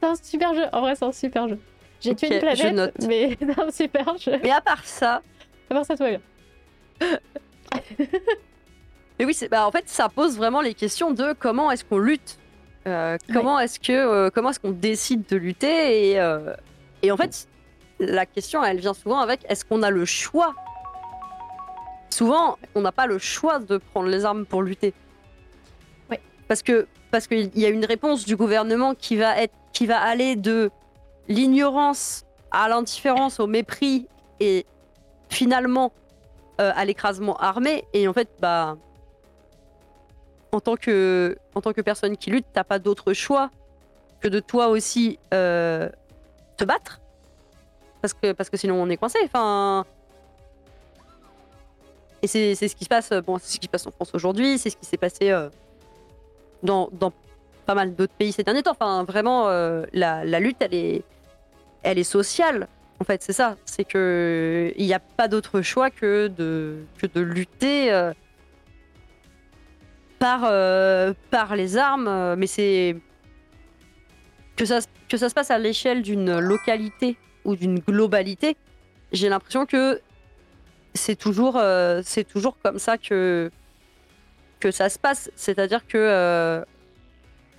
[0.00, 0.64] C'est un super jeu.
[0.72, 1.58] En vrai c'est un super jeu.
[2.00, 4.38] J'ai tué Ok, une planète, mais c'est un super jeu.
[4.42, 5.22] Mais à part ça.
[5.70, 6.20] À part ça, tout va bien.
[9.18, 12.38] Mais oui, bah, en fait, ça pose vraiment les questions de comment est-ce qu'on lutte
[12.86, 16.54] Euh, Comment est-ce que euh, comment est-ce qu'on décide de lutter et, euh,
[17.02, 17.48] et en fait,
[17.98, 20.54] la question, elle vient souvent avec est-ce qu'on a le choix?
[22.10, 24.94] Souvent, on n'a pas le choix de prendre les armes pour lutter.
[26.48, 30.00] Parce que parce qu'il y a une réponse du gouvernement qui va être qui va
[30.00, 30.70] aller de
[31.26, 34.06] l'ignorance à l'indifférence, au mépris
[34.38, 34.64] et
[35.28, 35.90] finalement
[36.60, 37.84] euh, à l'écrasement armé.
[37.92, 38.76] Et en fait, bah
[40.52, 43.50] en tant que en tant que personne qui lutte, t'as pas d'autre choix
[44.20, 45.88] que de toi aussi euh,
[46.56, 47.00] te battre
[48.00, 49.18] parce que parce que sinon on est coincé.
[49.24, 49.84] Enfin.
[52.22, 54.10] Et c'est ce qui se passe, euh, bon, c'est ce qui se passe en France
[54.14, 55.32] aujourd'hui, c'est ce qui s'est passé
[56.62, 57.12] dans, dans
[57.66, 58.72] pas mal d'autres pays ces derniers temps.
[58.72, 59.48] Enfin, vraiment,
[59.92, 61.04] la, la lutte, elle est,
[61.82, 62.66] elle est sociale.
[62.98, 63.56] En fait, c'est ça.
[63.66, 66.84] C'est que il n'y a pas d'autre choix que de,
[67.20, 68.12] lutter euh,
[70.18, 72.34] par, euh, par les armes.
[72.36, 72.96] Mais c'est
[74.56, 78.56] que ça, se- passe à l'échelle d'une localité ou d'une globalité.
[79.12, 80.00] J'ai l'impression que
[80.94, 82.02] c'est toujours, euh,
[82.62, 83.50] comme ça que,
[84.58, 85.30] que ça se passe.
[85.36, 86.64] C'est-à-dire que,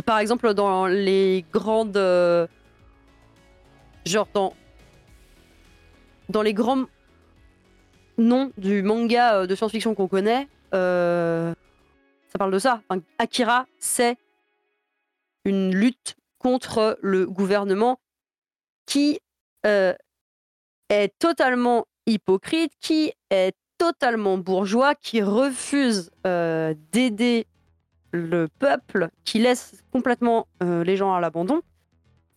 [0.06, 1.98] par exemple, dans les grandes.
[4.06, 4.54] genre, dans,
[6.30, 6.86] dans les grands
[8.18, 11.54] noms du manga euh, de science-fiction qu'on connaît, euh,
[12.30, 12.82] ça parle de ça.
[13.20, 14.18] Akira, c'est
[15.46, 18.00] une lutte contre le gouvernement
[18.86, 19.20] qui
[19.66, 19.94] euh,
[20.90, 27.46] est totalement hypocrite, qui est totalement bourgeois, qui refuse d'aider
[28.12, 31.62] le peuple, qui laisse complètement les gens à l'abandon.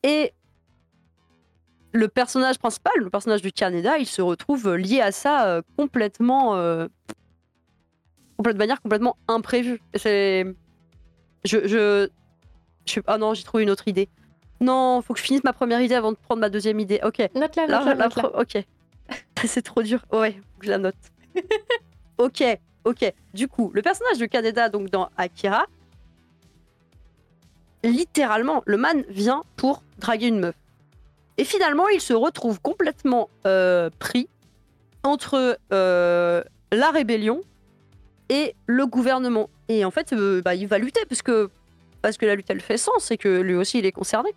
[0.03, 0.33] Et
[1.93, 6.57] le personnage principal, le personnage du Canada, il se retrouve lié à ça euh, complètement,
[6.57, 6.87] euh,
[8.39, 9.81] de manière complètement imprévue.
[9.95, 10.47] C'est,
[11.45, 12.09] je, je,
[12.87, 14.09] je ah non, j'ai trouvé une autre idée.
[14.61, 17.01] Non, faut que je finisse ma première idée avant de prendre ma deuxième idée.
[17.03, 17.19] Ok.
[17.35, 18.65] Note-la, note-la, ok.
[19.45, 20.05] C'est trop dur.
[20.13, 20.97] Ouais, faut que je la note.
[22.19, 22.45] ok,
[22.85, 23.13] ok.
[23.33, 25.65] Du coup, le personnage de Kaneda, donc dans Akira,
[27.83, 30.55] littéralement, le man vient pour draguer une meuf.
[31.41, 34.29] Et finalement, il se retrouve complètement euh, pris
[35.03, 37.41] entre euh, la rébellion
[38.29, 39.49] et le gouvernement.
[39.71, 41.49] Et en fait, euh, bah, il va lutter parce que,
[42.03, 44.35] parce que la lutte, elle fait sens et que lui aussi, il est concerné.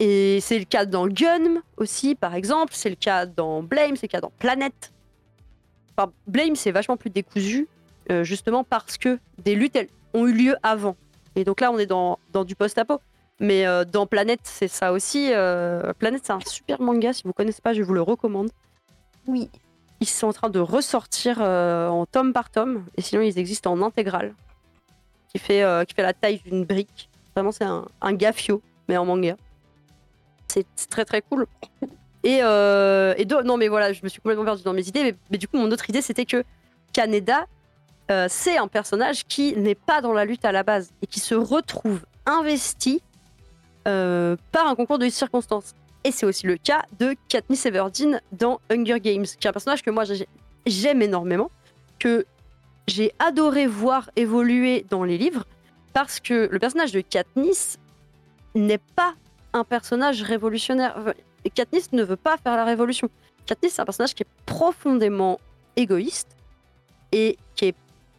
[0.00, 2.72] Et c'est le cas dans Gun aussi, par exemple.
[2.74, 4.92] C'est le cas dans Blame, c'est le cas dans Planet.
[5.96, 7.68] Enfin, Blame, c'est vachement plus décousu,
[8.22, 10.96] justement parce que des luttes elles, ont eu lieu avant.
[11.36, 13.00] Et donc là, on est dans, dans du post-apo.
[13.38, 15.30] Mais euh, dans Planet, c'est ça aussi.
[15.32, 17.12] Euh, Planet, c'est un super manga.
[17.12, 18.50] Si vous connaissez pas, je vous le recommande.
[19.26, 19.50] Oui.
[20.00, 22.84] Ils sont en train de ressortir euh, en tome par tome.
[22.96, 24.34] Et sinon, ils existent en intégrale.
[25.28, 27.10] Qui fait, qui fait la taille d'une brique.
[27.34, 29.36] Vraiment, c'est un, un gaffio, mais en manga.
[30.48, 31.46] C'est très très cool.
[32.24, 35.02] Et, et do- non, mais voilà, je me suis complètement perdue dans mes idées.
[35.02, 36.42] Mais, mais du coup, mon autre idée, c'était que
[36.94, 37.46] Kaneda,
[38.28, 41.34] c'est un personnage qui n'est pas dans la lutte à la base et qui se
[41.34, 43.02] retrouve investi
[43.86, 45.74] euh, par un concours de circonstances.
[46.04, 49.82] Et c'est aussi le cas de Katniss Everdeen dans Hunger Games, qui est un personnage
[49.82, 50.28] que moi j'ai-
[50.66, 51.50] j'aime énormément,
[51.98, 52.26] que
[52.86, 55.44] j'ai adoré voir évoluer dans les livres,
[55.92, 57.78] parce que le personnage de Katniss
[58.54, 59.14] n'est pas
[59.52, 61.14] un personnage révolutionnaire.
[61.54, 63.08] Katniss ne veut pas faire la révolution.
[63.46, 65.40] Katniss, c'est un personnage qui est profondément
[65.76, 66.28] égoïste
[67.12, 67.74] et qui est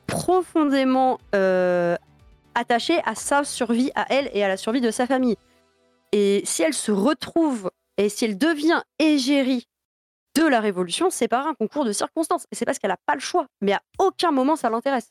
[0.07, 1.95] profondément euh,
[2.55, 5.37] attaché à sa survie à elle et à la survie de sa famille.
[6.11, 9.67] Et si elle se retrouve et si elle devient égérie
[10.35, 12.45] de la révolution, c'est par un concours de circonstances.
[12.51, 13.47] Et c'est parce qu'elle n'a pas le choix.
[13.61, 15.09] Mais à aucun moment ça l'intéresse.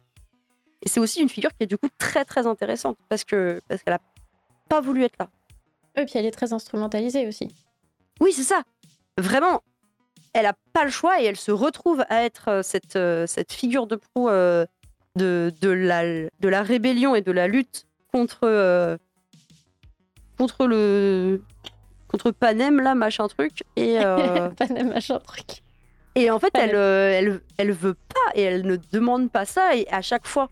[0.83, 3.83] Et c'est aussi une figure qui est du coup très très intéressante parce que parce
[3.83, 4.01] qu'elle a
[4.69, 5.29] pas voulu être là.
[5.97, 7.49] Et puis elle est très instrumentalisée aussi.
[8.21, 8.63] Oui, c'est ça.
[9.19, 9.63] Vraiment,
[10.33, 13.53] elle a pas le choix et elle se retrouve à être euh, cette, euh, cette
[13.53, 14.67] figure de proue euh,
[15.17, 18.99] de, de, la, de la rébellion et de la lutte contre,
[20.37, 21.43] contre le.
[22.09, 23.63] contre Panem, là, machin truc.
[23.77, 25.63] Et, euh, de machin truc.
[26.15, 26.71] et en fait, Panem.
[26.71, 29.77] elle, euh, elle, elle veut pas et elle ne demande pas ça.
[29.77, 30.49] Et à chaque fois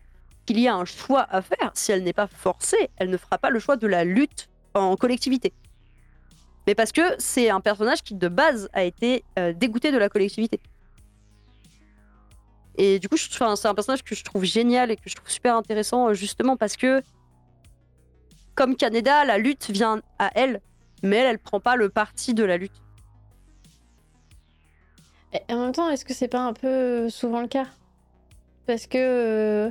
[0.47, 3.39] qu'il y a un choix à faire, si elle n'est pas forcée, elle ne fera
[3.39, 5.53] pas le choix de la lutte en collectivité.
[6.67, 10.09] Mais parce que c'est un personnage qui de base a été euh, dégoûté de la
[10.09, 10.61] collectivité.
[12.77, 15.57] Et du coup, c'est un personnage que je trouve génial et que je trouve super
[15.57, 17.03] intéressant, justement parce que,
[18.55, 20.61] comme Kaneda, la lutte vient à elle,
[21.03, 22.83] mais elle, elle prend pas le parti de la lutte.
[25.51, 27.67] En même temps, est-ce que c'est pas un peu souvent le cas?
[28.67, 28.99] Parce que.
[28.99, 29.71] euh,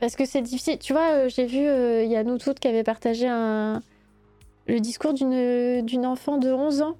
[0.00, 0.78] Parce que c'est difficile.
[0.78, 4.78] Tu vois, euh, j'ai vu, euh, il y a nous toutes qui avait partagé le
[4.80, 6.96] discours d'une enfant de 11 ans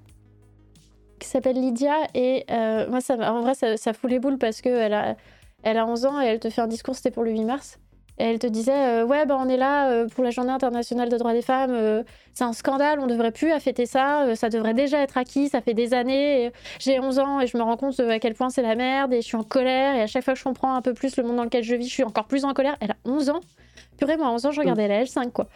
[1.19, 1.95] qui s'appelle Lydia.
[2.13, 5.17] Et euh, moi, ça, en vrai, ça, fout les boules parce qu'elle
[5.63, 7.79] elle a 11 ans et elle te fait un discours, c'était pour le 8 mars.
[8.17, 11.17] Elle te disait, euh, ouais, bah, on est là euh, pour la journée internationale des
[11.17, 11.71] droits des femmes.
[11.73, 15.61] euh, c'est un scandale, on devrait plus fêter ça, ça devrait déjà être acquis, ça
[15.61, 16.51] fait des années.
[16.79, 19.21] J'ai 11 ans et je me rends compte à quel point c'est la merde et
[19.21, 21.23] je suis en colère et à chaque fois que je comprends un peu plus le
[21.23, 22.75] monde dans lequel je vis, je suis encore plus en colère.
[22.81, 23.39] Elle a 11 ans.
[23.97, 25.47] Purée, moi, à 11 ans, je regardais la L5, quoi.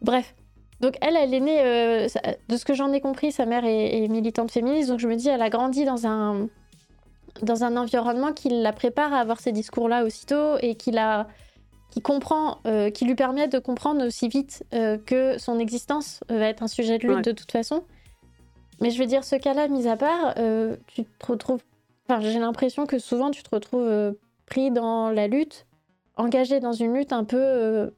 [0.00, 0.34] Bref.
[0.80, 2.08] Donc elle, elle est née,
[2.48, 5.14] de ce que j'en ai compris, sa mère est, est militante féministe, donc je me
[5.14, 6.48] dis, elle a grandi dans un,
[7.40, 11.28] dans un environnement qui la prépare à avoir ces discours-là aussitôt et qui la
[11.92, 16.38] qui comprend, euh, qui lui permet de comprendre aussi vite euh, que son existence euh,
[16.38, 17.22] va être un sujet de lutte Ouais.
[17.22, 17.84] de toute façon.
[18.80, 20.34] Mais je veux dire, ce cas-là, mis à part,
[20.86, 21.62] tu te retrouves.
[22.08, 25.66] Enfin, j'ai l'impression que souvent tu te retrouves pris dans la lutte,
[26.16, 27.92] engagé dans une lutte un peu.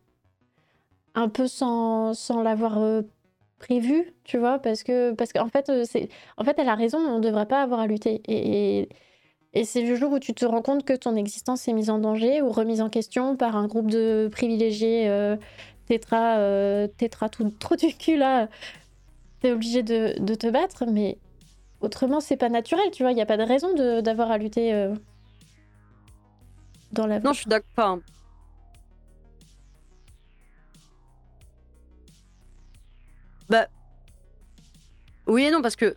[1.14, 2.78] un peu sans, sans l'avoir
[3.58, 7.16] prévu, tu vois, parce que parce qu'en fait, c'est en fait, elle a raison, on
[7.18, 8.20] ne devrait pas avoir à lutter.
[8.26, 8.88] Et, et,
[9.54, 11.98] et c'est le jour où tu te rends compte que ton existence est mise en
[11.98, 15.36] danger ou remise en question par un groupe de privilégiés euh,
[15.86, 18.48] tétra, euh, tétra tout trop du cul là.
[19.40, 21.18] T'es obligé de, de te battre, mais
[21.80, 23.12] autrement, c'est pas naturel, tu vois.
[23.12, 24.94] Il n'y a pas de raison d'avoir à lutter euh,
[26.92, 27.24] dans la vie.
[27.24, 27.98] Non, je suis d'accord.
[33.50, 33.68] Bah.
[35.26, 35.94] Oui et non, parce que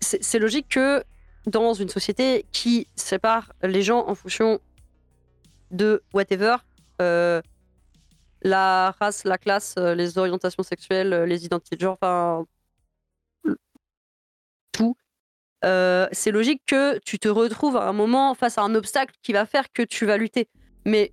[0.00, 1.02] c'est logique que
[1.46, 4.60] dans une société qui sépare les gens en fonction
[5.70, 6.56] de whatever,
[7.02, 7.42] euh,
[8.42, 12.46] la race, la classe, euh, les orientations sexuelles, euh, les identités de genre, enfin.
[14.72, 14.96] tout.
[16.12, 19.46] c'est logique que tu te retrouves à un moment face à un obstacle qui va
[19.46, 20.48] faire que tu vas lutter.
[20.84, 21.12] Mais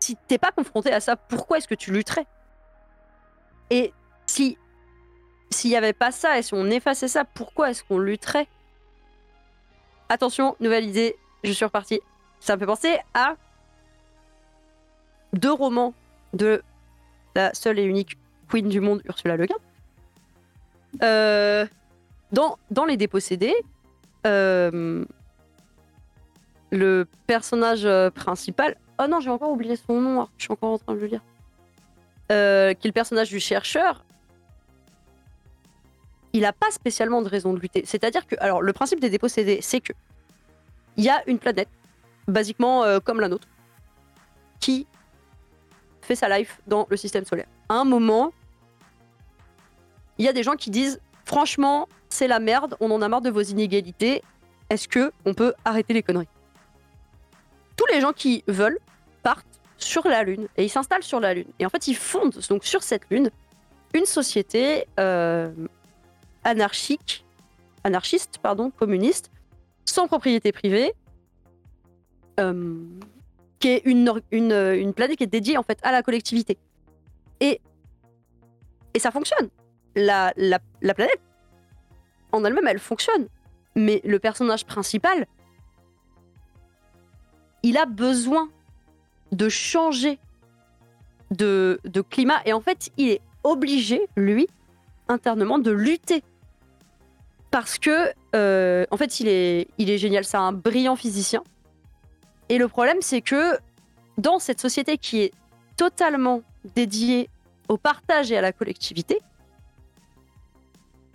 [0.00, 2.26] si t'es pas confronté à ça, pourquoi est-ce que tu lutterais?
[3.70, 3.92] Et
[4.26, 4.58] si
[5.52, 8.48] s'il y avait pas ça et si on effaçait ça, pourquoi est-ce qu'on lutterait?
[10.08, 12.00] Attention, nouvelle idée, je suis repartie.
[12.40, 13.36] Ça me fait penser à
[15.32, 15.94] deux romans
[16.32, 16.62] de
[17.34, 19.56] la seule et unique queen du monde, Ursula Le Guin.
[21.02, 21.66] Euh,
[22.32, 23.54] dans, les dépossédés,
[24.26, 25.04] euh,
[26.70, 28.76] le personnage euh, principal.
[28.98, 31.06] Oh non, j'ai encore oublié son nom, que je suis encore en train de le
[31.06, 31.22] lire.
[32.28, 34.04] Qui est le personnage du chercheur.
[36.32, 37.82] Il n'a pas spécialement de raison de lutter.
[37.84, 39.92] C'est-à-dire que, alors, le principe des dépossédés, c'est que
[40.96, 41.68] il y a une planète,
[42.28, 43.48] basiquement euh, comme la nôtre,
[44.60, 44.86] qui
[46.02, 47.46] fait sa life dans le système solaire.
[47.68, 48.32] À un moment,
[50.18, 53.22] il y a des gens qui disent franchement, c'est la merde, on en a marre
[53.22, 54.22] de vos inégalités.
[54.68, 56.28] Est-ce que on peut arrêter les conneries?
[57.76, 58.78] Tous les gens qui veulent
[59.22, 59.46] partent
[59.78, 61.48] sur la Lune et ils s'installent sur la Lune.
[61.58, 63.30] Et en fait, ils fondent donc sur cette Lune
[63.94, 65.50] une société euh,
[66.44, 67.24] anarchique,
[67.84, 69.30] anarchiste, pardon, communiste,
[69.84, 70.92] sans propriété privée,
[72.40, 72.82] euh,
[73.58, 76.58] qui est euh, une planète qui est dédiée en fait à la collectivité.
[77.40, 77.60] Et,
[78.94, 79.48] et ça fonctionne.
[79.94, 80.32] La
[80.80, 81.20] planète,
[82.32, 83.28] en elle-même, elle fonctionne.
[83.74, 85.26] Mais le personnage principal,
[87.62, 88.48] il a besoin
[89.32, 90.18] de changer
[91.30, 92.40] de, de climat.
[92.44, 94.46] Et en fait, il est obligé, lui,
[95.08, 96.22] internement, de lutter.
[97.52, 100.24] Parce que, euh, en fait, il est, il est génial.
[100.24, 101.44] C'est un brillant physicien.
[102.48, 103.58] Et le problème, c'est que
[104.16, 105.34] dans cette société qui est
[105.76, 106.42] totalement
[106.74, 107.28] dédiée
[107.68, 109.18] au partage et à la collectivité,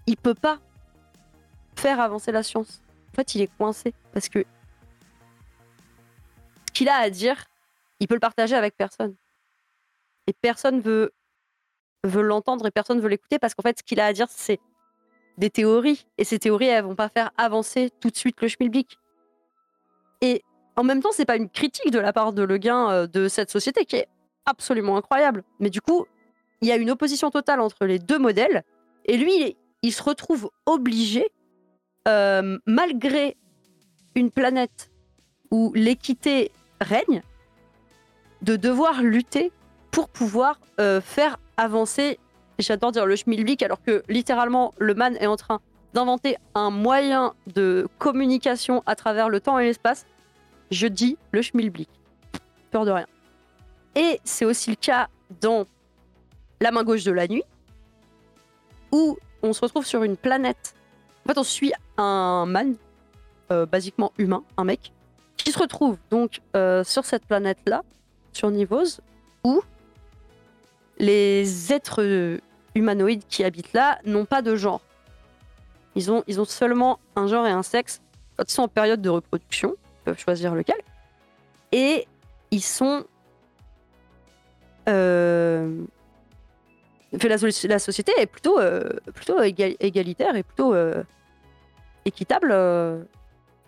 [0.06, 0.60] il peut pas
[1.76, 2.82] faire avancer la science.
[3.13, 4.45] En fait, il est coincé parce que
[6.67, 7.45] ce qu'il a à dire,
[8.00, 9.15] il peut le partager avec personne.
[10.28, 11.12] Et personne veut
[12.04, 14.60] veut l'entendre et personne veut l'écouter parce qu'en fait, ce qu'il a à dire, c'est
[15.38, 16.06] des théories.
[16.17, 18.97] Et ces théories, elles vont pas faire avancer tout de suite le schmilblick.
[20.21, 20.43] Et
[20.76, 23.28] en même temps, c'est pas une critique de la part de Le Guin euh, de
[23.28, 24.08] cette société qui est
[24.45, 25.43] absolument incroyable.
[25.60, 26.06] Mais du coup,
[26.62, 28.63] il y a une opposition totale entre les deux modèles.
[29.06, 31.30] Et lui, il, se retrouve obligé,
[32.08, 33.38] euh, malgré
[34.15, 34.91] une planète
[35.52, 37.21] où l'équité règne,
[38.41, 39.52] de devoir lutter
[39.91, 42.19] pour pouvoir euh, faire avancer,
[42.60, 45.60] j'adore dire le schmilblick, alors que littéralement, le man est en train
[45.93, 50.06] d'inventer un moyen de communication à travers le temps et l'espace.
[50.72, 51.89] Je dis le schmilblick.
[52.72, 53.08] Peur de rien.
[53.96, 55.08] Et c'est aussi le cas
[55.41, 55.65] dans
[56.60, 57.43] La main gauche de la nuit,
[58.91, 60.76] où on se retrouve sur une planète.
[61.26, 62.76] En fait, on suit un man,
[63.52, 64.91] euh, basiquement humain, un mec,
[65.36, 67.84] qui se retrouve donc euh, sur cette planète-là,
[68.34, 69.02] sur Nivose,
[69.43, 69.62] où
[70.98, 72.40] les êtres
[72.76, 74.82] humanoïdes qui habitent là n'ont pas de genre.
[75.96, 78.02] Ils ont, ils ont seulement un genre et un sexe.
[78.36, 80.78] Quand ils sont en période de reproduction, ils peuvent choisir lequel.
[81.72, 82.08] Et
[82.52, 83.06] ils sont.
[84.88, 85.84] Euh,
[87.12, 91.04] la, la société est plutôt, euh, plutôt éga- égalitaire et plutôt euh,
[92.06, 92.50] équitable.
[92.52, 93.04] euh.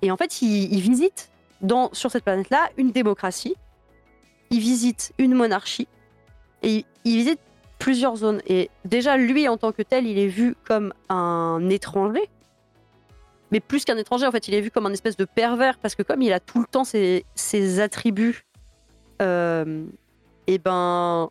[0.02, 1.30] et en fait, ils, visitent
[1.94, 3.56] sur cette planète-là une démocratie.
[4.52, 5.88] Ils visitent une monarchie.
[6.64, 7.40] Et ils visitent
[7.80, 8.42] plusieurs zones.
[8.48, 12.30] Et déjà, lui, en tant que tel, il est vu comme un étranger.
[13.52, 15.80] Mais plus qu'un étranger, en fait, il est vu comme un espèce de pervers.
[15.80, 17.24] Parce que comme il a tout le temps ses,
[17.80, 18.46] attributs,
[19.22, 19.86] euh,
[20.48, 21.30] et ben.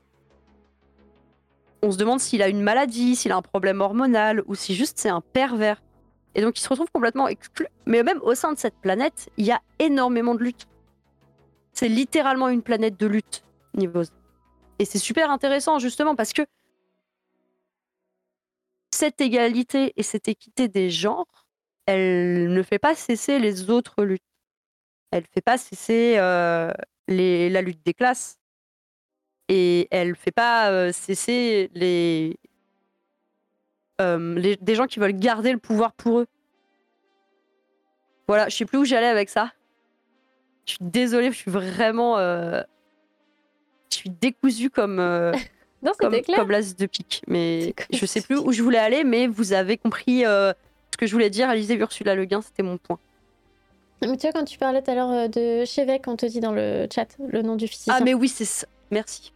[1.81, 4.99] On se demande s'il a une maladie, s'il a un problème hormonal, ou si juste
[4.99, 5.81] c'est un pervers.
[6.35, 7.69] Et donc il se retrouve complètement exclu.
[7.87, 10.67] Mais même au sein de cette planète, il y a énormément de lutte.
[11.73, 14.11] C'est littéralement une planète de lutte, Nivose.
[14.79, 16.43] Et c'est super intéressant justement parce que
[18.95, 21.47] cette égalité et cette équité des genres,
[21.87, 24.23] elle ne fait pas cesser les autres luttes.
[25.11, 26.73] Elle ne fait pas cesser euh,
[27.07, 28.38] les- la lutte des classes.
[29.49, 32.37] Et elle ne fait pas euh, cesser les,
[34.01, 36.27] euh, les- des gens qui veulent garder le pouvoir pour eux.
[38.27, 39.53] Voilà, je sais plus où j'allais avec ça.
[40.67, 42.19] Je suis désolée, je suis vraiment.
[43.90, 45.33] Je suis décousue comme, euh,
[45.83, 46.38] Non, comme, clair.
[46.38, 47.22] comme l'as de pique.
[47.29, 50.53] Mais je sais plus où je voulais aller, mais vous avez compris euh,
[50.92, 51.53] ce que je voulais dire.
[51.55, 52.98] Lisez Ursula Le Guin, c'était mon point.
[54.03, 56.40] Mais tu vois, quand tu parlais tout à l'heure euh, de Chevec, on te dit
[56.40, 57.94] dans le chat le nom du physicien.
[57.96, 58.67] Ah, mais oui, c'est ça.
[58.90, 59.33] Merci.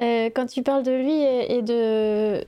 [0.00, 2.44] Euh, quand tu parles de lui et, et de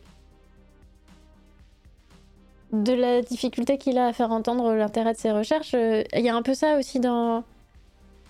[2.72, 6.30] de la difficulté qu'il a à faire entendre l'intérêt de ses recherches, euh, il y
[6.30, 7.44] a un peu ça aussi dans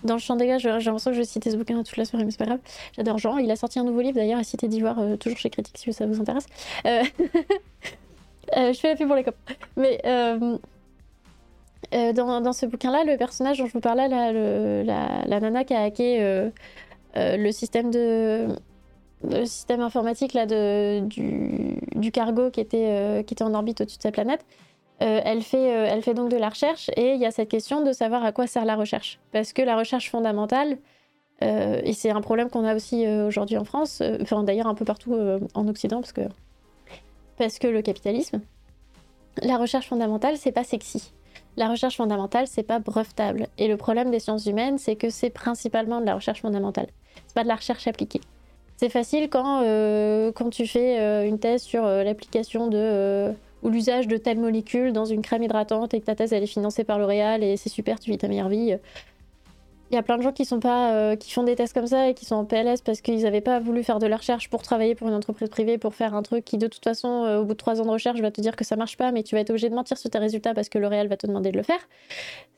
[0.03, 0.57] dans le champ des gars.
[0.57, 2.59] J'ai l'impression que je vais citer ce bouquin toute la soirée, mais c'est pas grave.
[2.95, 3.37] J'adore Jean.
[3.37, 5.93] Il a sorti un nouveau livre d'ailleurs à Cité d'Ivoire, euh, toujours chez Critique si
[5.93, 6.45] ça vous intéresse.
[6.85, 7.03] Euh,
[8.57, 9.53] euh, je fais la pub pour les copains.
[9.77, 10.01] Mais
[12.13, 14.31] dans, ce bouquin-là, le personnage dont je vous parlais, là,
[14.83, 16.49] la, la nana qui a hacké
[17.15, 18.47] le système de
[19.25, 23.97] le système informatique là, de, du, du cargo qui était, qui était en orbite au-dessus
[23.97, 24.45] de sa planète.
[25.01, 27.49] Euh, elle, fait, euh, elle fait donc de la recherche et il y a cette
[27.49, 29.19] question de savoir à quoi sert la recherche.
[29.31, 30.77] Parce que la recherche fondamentale,
[31.43, 34.01] euh, et c'est un problème qu'on a aussi aujourd'hui en France,
[34.43, 35.17] d'ailleurs un peu partout
[35.53, 36.21] en Occident, parce que,
[37.37, 38.41] parce que le capitalisme,
[39.41, 41.11] la recherche fondamentale, c'est pas sexy.
[41.57, 43.47] La recherche fondamentale, c'est pas brevetable.
[43.57, 46.87] Et le problème des sciences humaines, c'est que c'est principalement de la recherche fondamentale.
[47.27, 48.21] C'est pas de la recherche appliquée.
[48.77, 49.61] C'est facile quand,
[50.35, 53.33] quand tu fais une thèse sur l'application de
[53.63, 56.47] ou l'usage de telle molécule dans une crème hydratante et que ta thèse elle est
[56.47, 58.77] financée par L'Oréal et c'est super, tu vis ta meilleure vie.
[59.93, 61.85] Il y a plein de gens qui sont pas euh, qui font des tests comme
[61.85, 64.49] ça et qui sont en PLS parce qu'ils n'avaient pas voulu faire de la recherche
[64.49, 67.41] pour travailler pour une entreprise privée pour faire un truc qui de toute façon euh,
[67.41, 69.21] au bout de trois ans de recherche va te dire que ça marche pas mais
[69.21, 71.51] tu vas être obligé de mentir sur tes résultats parce que L'Oréal va te demander
[71.51, 71.77] de le faire.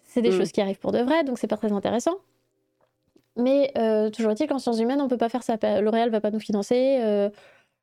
[0.05, 2.15] C'est des choses qui arrivent pour de vrai donc c'est pas très intéressant.
[3.35, 5.57] Mais euh, toujours est-il qu'en sciences humaines on peut pas faire ça.
[5.81, 7.29] L'Oréal va pas nous financer,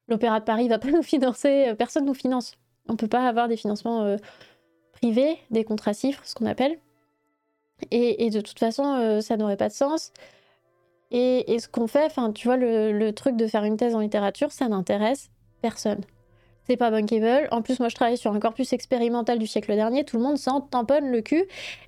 [0.09, 2.55] l'Opéra de Paris va pas nous financer, personne nous finance.
[2.89, 4.17] On peut pas avoir des financements euh,
[4.93, 6.79] privés, des contrats chiffres, ce qu'on appelle.
[7.91, 10.13] Et, de toute façon, euh, ça n'aurait pas de sens.
[11.11, 14.53] Et, ce qu'on fait, enfin, tu vois, le, truc de faire une thèse en littérature,
[14.53, 15.31] ça n'intéresse
[15.61, 16.01] personne.
[16.65, 17.49] C'est pas bankable.
[17.51, 20.05] En plus, moi, je travaille sur un corpus expérimental du siècle dernier.
[20.05, 21.45] Tout le monde s'en tamponne le cul.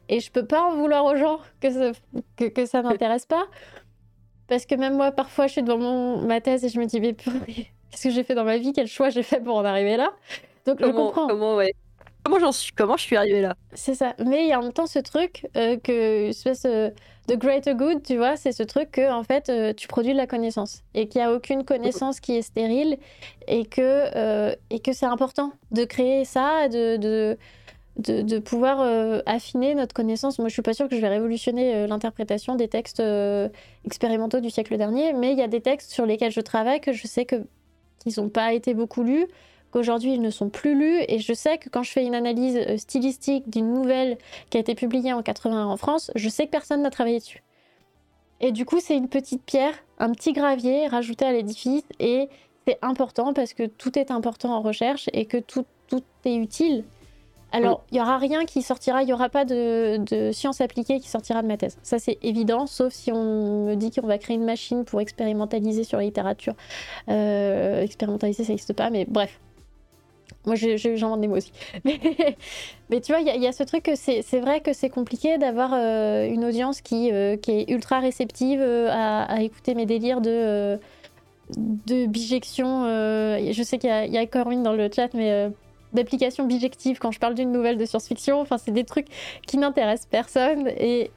[0.08, 1.92] Et je peux pas en vouloir aux gens que ça,
[2.36, 3.46] que, que n'intéresse pas.
[4.48, 7.00] Parce que même moi, parfois, je suis devant mon, ma thèse et je me dis,
[7.00, 7.14] mais
[7.90, 8.72] qu'est-ce que j'ai fait dans ma vie?
[8.72, 10.12] Quel choix j'ai fait pour en arriver là?
[10.66, 11.26] Donc, je Comment, comprends.
[11.28, 11.74] comment, ouais.
[12.24, 13.54] Comment j'en suis Comment je suis arrivée là?
[13.74, 14.14] C'est ça.
[14.24, 16.88] Mais il y a en même temps ce truc euh, que, espèce euh,
[17.28, 20.16] de greater good, tu vois, c'est ce truc que en fait euh, tu produis de
[20.16, 22.96] la connaissance et qu'il n'y a aucune connaissance qui est stérile
[23.46, 23.80] et que,
[24.16, 27.36] euh, et que c'est important de créer ça, de, de,
[27.98, 30.38] de, de pouvoir euh, affiner notre connaissance.
[30.38, 33.50] Moi, je suis pas sûre que je vais révolutionner euh, l'interprétation des textes euh,
[33.84, 36.92] expérimentaux du siècle dernier, mais il y a des textes sur lesquels je travaille que
[36.92, 37.36] je sais que
[37.98, 39.26] qu'ils n'ont pas été beaucoup lus
[39.74, 42.56] qu'aujourd'hui ils ne sont plus lus et je sais que quand je fais une analyse
[42.56, 44.18] euh, stylistique d'une nouvelle
[44.48, 47.42] qui a été publiée en 81 en France, je sais que personne n'a travaillé dessus.
[48.40, 52.28] Et du coup, c'est une petite pierre, un petit gravier rajouté à l'édifice et
[52.66, 56.84] c'est important parce que tout est important en recherche et que tout, tout est utile.
[57.50, 60.98] Alors, il y aura rien qui sortira, il y aura pas de, de science appliquée
[60.98, 61.78] qui sortira de ma thèse.
[61.84, 65.84] Ça, c'est évident, sauf si on me dit qu'on va créer une machine pour expérimentaliser
[65.84, 66.54] sur la littérature.
[67.08, 69.38] Euh, expérimentaliser, ça n'existe pas, mais bref.
[70.46, 71.52] Moi, j'invente des mots aussi.
[71.84, 75.72] Mais, tu vois, il y, a- ce truc que c'est vrai que c'est compliqué d'avoir
[75.74, 80.78] euh, une audience qui, euh, qui est ultra réceptive euh, à, écouter mes délires de,
[81.56, 82.84] de bijection.
[82.84, 85.50] je sais qu'il y y a Corinne dans le chat, mais
[85.92, 88.40] d'application bijective quand je parle d'une nouvelle de science-fiction.
[88.40, 89.06] Enfin, c'est des trucs
[89.46, 91.10] qui n'intéressent personne et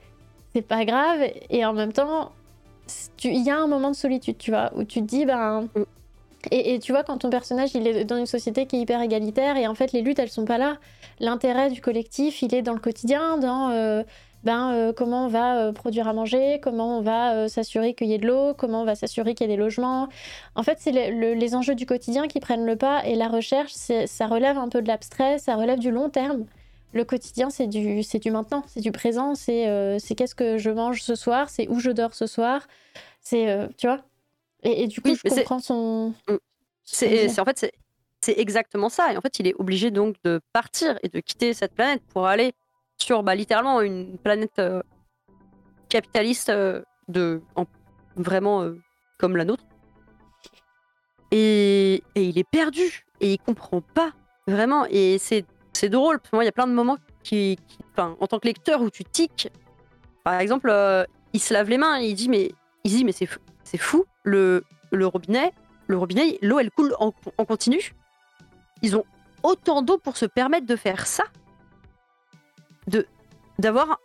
[0.53, 1.19] c'est pas grave.
[1.49, 2.31] Et en même temps,
[3.23, 5.67] il y a un moment de solitude, tu vois, où tu te dis, ben.
[6.51, 9.57] Et, tu vois, quand ton personnage, il est dans une société qui est hyper égalitaire,
[9.57, 10.77] et en fait, les luttes, elles sont pas là.
[11.19, 14.03] L'intérêt du collectif, il est dans le quotidien, dans euh,
[14.43, 18.13] ben, euh, comment on va euh, produire à manger, comment on va s'assurer qu'il y
[18.13, 20.07] ait de l'eau, comment on va s'assurer qu'il y ait des logements.
[20.55, 23.27] En fait, c'est le- le- les enjeux du quotidien qui prennent le pas, et la
[23.27, 26.45] recherche, ça relève un peu de l'abstrait, ça relève du long terme.
[26.93, 29.65] Le quotidien, c'est du, du maintenant, c'est du présent, c'est
[30.15, 32.67] qu'est-ce que je mange ce soir, c'est où je dors ce soir,
[33.21, 33.99] c'est, tu vois.
[34.63, 36.13] Et, et du coup, Oui, je comprends son.
[36.83, 37.29] C'est Vas-y.
[37.29, 37.71] c'est- en fait c'est
[38.21, 39.13] c'est exactement ça.
[39.13, 42.25] Et en fait, il est obligé donc de partir et de quitter cette planète pour
[42.25, 42.53] aller
[42.97, 44.81] sur bah, littéralement une planète euh,
[45.87, 47.65] capitaliste euh, de en-
[48.15, 48.75] vraiment euh,
[49.19, 49.63] comme la nôtre.
[51.31, 54.11] Et, et il est perdu et il comprend pas
[54.47, 54.85] vraiment.
[54.89, 56.19] Et c'est c'est drôle.
[56.19, 57.57] Parce que moi, il y a plein de moments qui,
[57.97, 59.49] en tant que lecteur où tu tiques.
[60.23, 60.73] Par exemple,
[61.33, 62.51] il se lave les mains et il dit mais
[62.83, 64.63] il dit mais c'est fou, c'est fou le
[64.93, 65.53] robinet
[65.87, 67.95] le robinet, l'eau elle coule en, en continu.
[68.81, 69.05] Ils ont
[69.43, 71.23] autant d'eau pour se permettre de faire ça.
[72.87, 73.07] De
[73.57, 73.99] d'avoir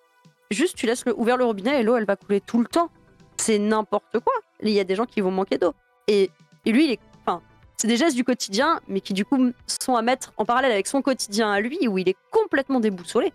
[0.51, 2.91] juste tu laisses le, ouvert le robinet et l'eau elle va couler tout le temps.
[3.37, 4.33] C'est n'importe quoi.
[4.63, 5.75] Il y a des gens qui vont manquer d'eau.
[6.07, 6.31] Et,
[6.65, 7.43] et lui, il est, enfin,
[7.77, 10.87] c'est des gestes du quotidien, mais qui du coup sont à mettre en parallèle avec
[10.87, 13.33] son quotidien à lui, où il est complètement déboussolé.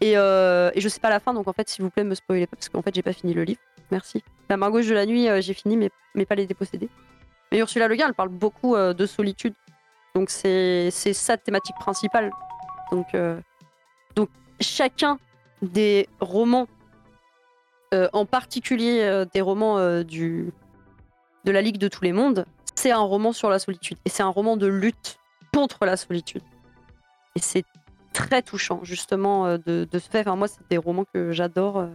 [0.00, 2.14] Et, euh, et je sais pas la fin, donc en fait, s'il vous plaît, me
[2.14, 3.60] spoilez pas, parce qu'en fait, j'ai pas fini le livre.
[3.90, 4.22] Merci.
[4.48, 6.88] La main gauche de la nuit, euh, j'ai fini, mais, mais pas les dépossédés.
[7.52, 9.54] Mais Ursula Le Guin, elle parle beaucoup euh, de solitude.
[10.14, 12.30] Donc c'est sa thématique principale.
[12.92, 13.16] Donc,
[14.14, 14.28] donc
[14.60, 15.18] chacun
[15.60, 16.68] des romans,
[17.92, 20.52] en particulier des romans du,
[21.44, 23.98] de la Ligue de tous les mondes, c'est un roman sur la solitude.
[24.04, 25.16] Et c'est un roman de lutte
[25.52, 26.42] contre la solitude.
[27.34, 27.64] Et c'est
[28.14, 30.20] très touchant, justement, euh, de, de ce fait.
[30.20, 31.78] Enfin, moi, c'est des romans que j'adore.
[31.80, 31.88] euh.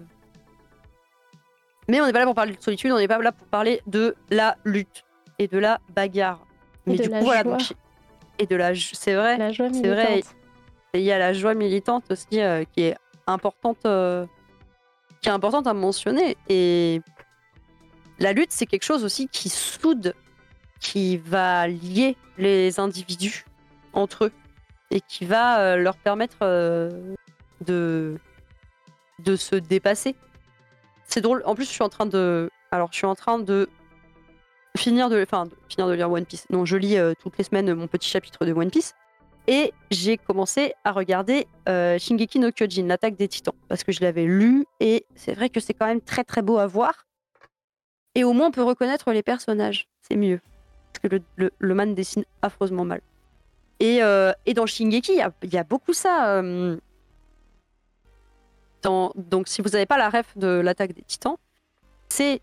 [1.88, 3.82] Mais on n'est pas là pour parler de solitude, on n'est pas là pour parler
[3.88, 5.04] de la lutte
[5.40, 6.46] et de la bagarre.
[6.86, 7.74] Et Mais de du la coup, voilà, donc,
[8.38, 9.38] et de la, c'est vrai.
[9.56, 10.22] C'est vrai.
[10.94, 12.96] Il y a la joie militante aussi euh, qui est
[13.26, 14.26] importante, euh,
[15.22, 16.38] qui est importante à mentionner.
[16.48, 17.02] Et
[18.20, 20.14] la lutte, c'est quelque chose aussi qui soude,
[20.80, 23.46] qui va lier les individus
[23.94, 24.32] entre eux
[24.92, 27.16] et qui va euh, leur permettre euh,
[27.62, 28.18] de
[29.36, 30.16] se dépasser.
[31.06, 31.42] C'est drôle.
[31.46, 33.70] En plus, je suis en train de, alors je suis en train de
[34.78, 36.46] finir de, enfin, finir de lire One Piece.
[36.50, 38.94] Non, je lis euh, toutes les semaines mon petit chapitre de One Piece.
[39.48, 44.26] Et j'ai commencé à regarder Shingeki no Kyojin, l'attaque des titans, parce que je l'avais
[44.26, 47.08] lu et c'est vrai que c'est quand même très très beau à voir.
[48.14, 50.40] Et au moins on peut reconnaître les personnages, c'est mieux.
[50.94, 53.02] Parce que le, le, le man dessine affreusement mal.
[53.80, 55.14] Et, euh, et dans Shingeki,
[55.44, 56.38] il y a, beaucoup ça.
[56.38, 56.78] euh,
[58.84, 61.38] donc si vous n'avez pas la ref de l'attaque des titans,
[62.10, 62.42] c'est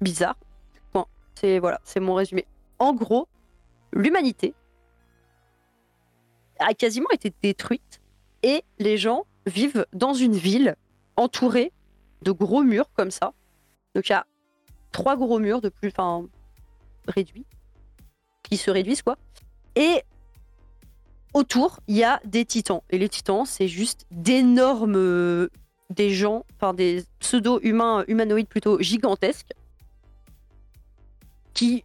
[0.00, 0.36] bizarre.
[1.34, 2.46] C'est voilà, c'est mon résumé.
[2.78, 3.26] En gros,
[3.92, 4.54] l'humanité
[6.60, 8.00] a quasiment été détruite
[8.44, 10.76] et les gens vivent dans une ville
[11.16, 11.72] entourée
[12.22, 13.32] de gros murs comme ça.
[13.94, 14.26] Donc il y a
[14.92, 16.26] trois gros murs de plus, enfin
[17.08, 17.46] réduits,
[18.44, 19.16] qui se réduisent quoi.
[19.74, 20.02] Et
[21.34, 22.82] autour, il y a des titans.
[22.90, 25.48] Et les titans, c'est juste d'énormes, euh,
[25.90, 29.52] des gens, enfin des pseudo-humains, humanoïdes plutôt gigantesques,
[31.52, 31.84] qui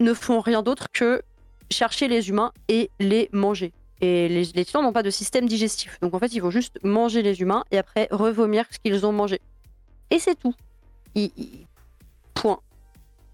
[0.00, 1.22] ne font rien d'autre que
[1.70, 3.72] chercher les humains et les manger.
[4.00, 5.98] Et les, titans n'ont pas de système digestif.
[6.00, 9.12] Donc en fait, ils vont juste manger les humains et après revomir ce qu'ils ont
[9.12, 9.40] mangé.
[10.10, 10.54] Et c'est tout.
[12.34, 12.60] Point.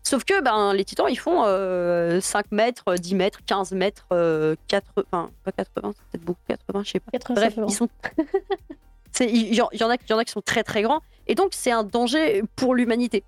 [0.07, 4.55] Sauf que ben, les titans, ils font euh, 5 mètres, 10 mètres, 15 mètres, euh,
[4.69, 7.11] 80, enfin, pas 80, c'est peut-être beaucoup, 80, je sais pas.
[7.11, 7.89] 80, Bref, ils sont.
[9.21, 10.83] Il y, en- il y en a, il y en a qui sont très très
[10.83, 11.01] grands.
[11.27, 13.25] Et donc, c'est un danger pour l'humanité.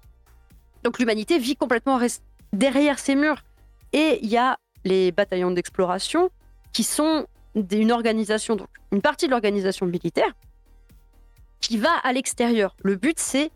[0.84, 1.98] Donc, l'humanité vit complètement
[2.52, 3.42] derrière ces murs.
[3.94, 6.28] Et il y a les bataillons d'exploration
[6.74, 10.30] qui sont des- une organisation, donc une partie de l'organisation militaire
[11.60, 12.76] qui va à l'extérieur.
[12.82, 13.50] Le but, c'est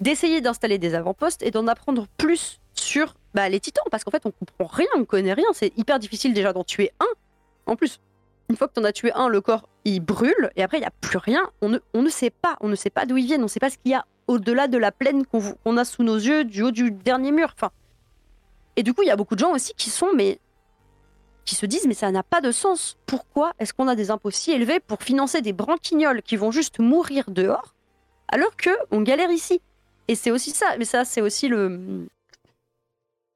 [0.00, 3.84] d'essayer d'installer des avant-postes et d'en apprendre plus sur bah, les titans.
[3.90, 5.48] Parce qu'en fait, on comprend rien, on connaît rien.
[5.52, 7.06] C'est hyper difficile déjà d'en tuer un.
[7.66, 8.00] En plus,
[8.48, 10.50] une fois que tu en as tué un, le corps, il brûle.
[10.56, 11.50] Et après, il n'y a plus rien.
[11.60, 12.56] On ne, on ne sait pas.
[12.60, 13.40] On ne sait pas d'où ils viennent.
[13.40, 15.84] On ne sait pas ce qu'il y a au-delà de la plaine qu'on qu'on a
[15.84, 17.50] sous nos yeux, du haut du dernier mur.
[17.54, 17.70] Enfin,
[18.76, 20.38] et du coup, il y a beaucoup de gens aussi qui sont, mais
[21.44, 22.96] qui se disent, mais ça n'a pas de sens.
[23.06, 26.78] Pourquoi est-ce qu'on a des impôts si élevés pour financer des branquignoles qui vont juste
[26.78, 27.74] mourir dehors,
[28.28, 29.60] alors que on galère ici?
[30.08, 30.76] Et c'est aussi ça.
[30.78, 32.08] Mais ça, c'est aussi le.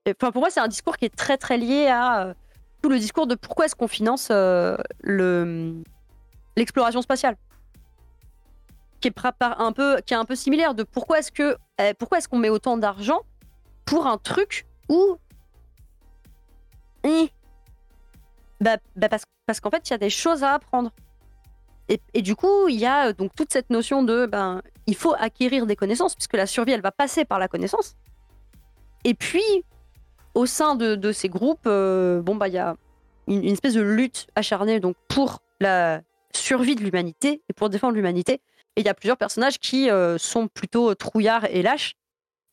[0.08, 2.34] Enfin, pour moi, c'est un discours qui est très très lié à euh,
[2.82, 5.82] tout le discours de pourquoi est-ce qu'on finance euh, le
[6.56, 7.36] l'exploration spatiale,
[9.00, 12.18] qui est un peu qui est un peu similaire de pourquoi est-ce que euh, pourquoi
[12.18, 13.20] est-ce qu'on met autant d'argent
[13.84, 15.16] pour un truc où
[17.04, 17.30] Eh.
[18.60, 20.90] bah, bah parce, parce qu'en fait il y a des choses à apprendre
[21.88, 25.14] et, du coup il y a euh, donc toute cette notion de ben il faut
[25.18, 27.96] acquérir des connaissances puisque la survie elle va passer par la connaissance.
[29.04, 29.64] Et puis
[30.34, 32.76] au sein de, ces groupes euh, bon bah il y a
[33.26, 36.00] une, espèce de lutte acharnée donc pour la
[36.34, 38.40] survie de l'humanité et pour défendre l'humanité.
[38.76, 41.94] Et il y a plusieurs personnages qui euh, sont plutôt trouillards et lâches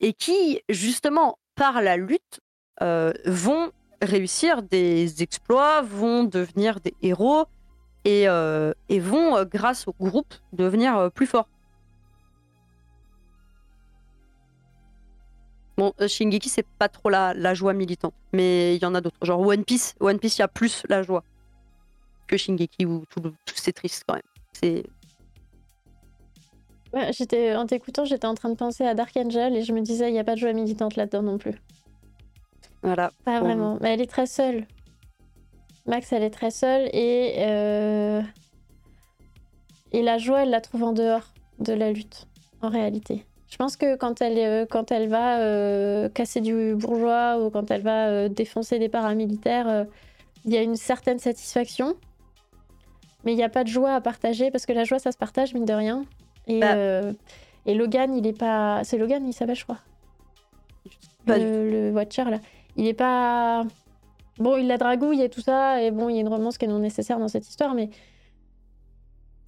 [0.01, 2.39] et qui, justement, par la lutte,
[3.25, 3.71] vont
[4.01, 7.47] réussir des exploits, vont devenir des héros
[8.05, 11.47] et, euh, et vont, euh, grâce au groupe, devenir euh, plus forts.
[15.77, 19.17] Bon, Shingeki, c'est pas trop la, la joie militante, mais il y en a d'autres.
[19.21, 21.23] Genre One Piece, One Piece, il y a plus la joie
[22.27, 24.23] que Shingeki où tout, tout c'est triste quand même.
[24.53, 24.83] C'est
[26.91, 29.81] Ouais, j'étais, en t'écoutant, j'étais en train de penser à Dark Angel et je me
[29.81, 31.53] disais, il n'y a pas de joie militante là-dedans non plus.
[32.81, 33.11] voilà.
[33.23, 33.45] Pas Bon.
[33.45, 33.77] vraiment.
[33.79, 34.65] Mais elle est très seule.
[35.85, 37.35] Max, elle est très seule et.
[37.39, 38.21] euh,
[39.91, 42.27] Et la joie, elle la trouve en dehors de la lutte,
[42.61, 43.25] en réalité.
[43.49, 47.71] Je pense que quand elle, euh, quand elle va euh, casser du bourgeois ou quand
[47.71, 49.87] elle va défoncer des paramilitaires,
[50.45, 51.95] il y a une certaine satisfaction.
[53.25, 55.17] Mais il n'y a pas de joie à partager parce que la joie, ça se
[55.17, 56.05] partage, mine de rien.
[56.47, 56.75] Et, Bah.
[57.65, 58.81] et Logan, il est pas.
[58.83, 59.79] C'est Logan, il s'appelle, je crois.
[61.25, 62.39] Pas le, le Watcher, là.
[62.77, 63.65] Il est pas.
[64.39, 66.65] Bon, il la dragouille et tout ça, et bon, il y a une romance qui
[66.65, 67.89] est non nécessaire dans cette histoire, mais.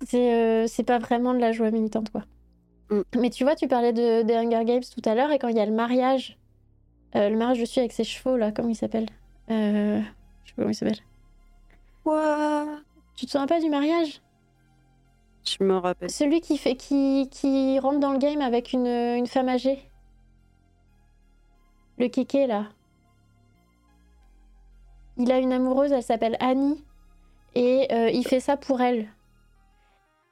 [0.06, 0.34] C'est
[0.66, 2.24] euh, pas vraiment de la joie militante, quoi.
[2.90, 3.02] Mm.
[3.20, 5.58] Mais tu vois, tu parlais de, des Hunger Games tout à l'heure, et quand il
[5.58, 6.38] y a le mariage,
[7.16, 9.08] euh, le mariage je suis avec ses chevaux, là, comment il s'appelle?
[9.50, 10.02] Euh,
[10.44, 11.00] Je sais pas comment il s'appelle.
[12.04, 12.66] Quoi?
[13.16, 14.22] Tu te souviens pas du mariage?
[15.44, 16.10] Je me rappelle.
[16.10, 19.80] Celui qui, fait, qui, qui rentre dans le game avec une, une femme âgée.
[21.98, 22.66] le kéké là.
[25.22, 26.84] Il a une amoureuse, elle s'appelle Annie.
[27.54, 29.08] Et euh, il fait ça pour elle.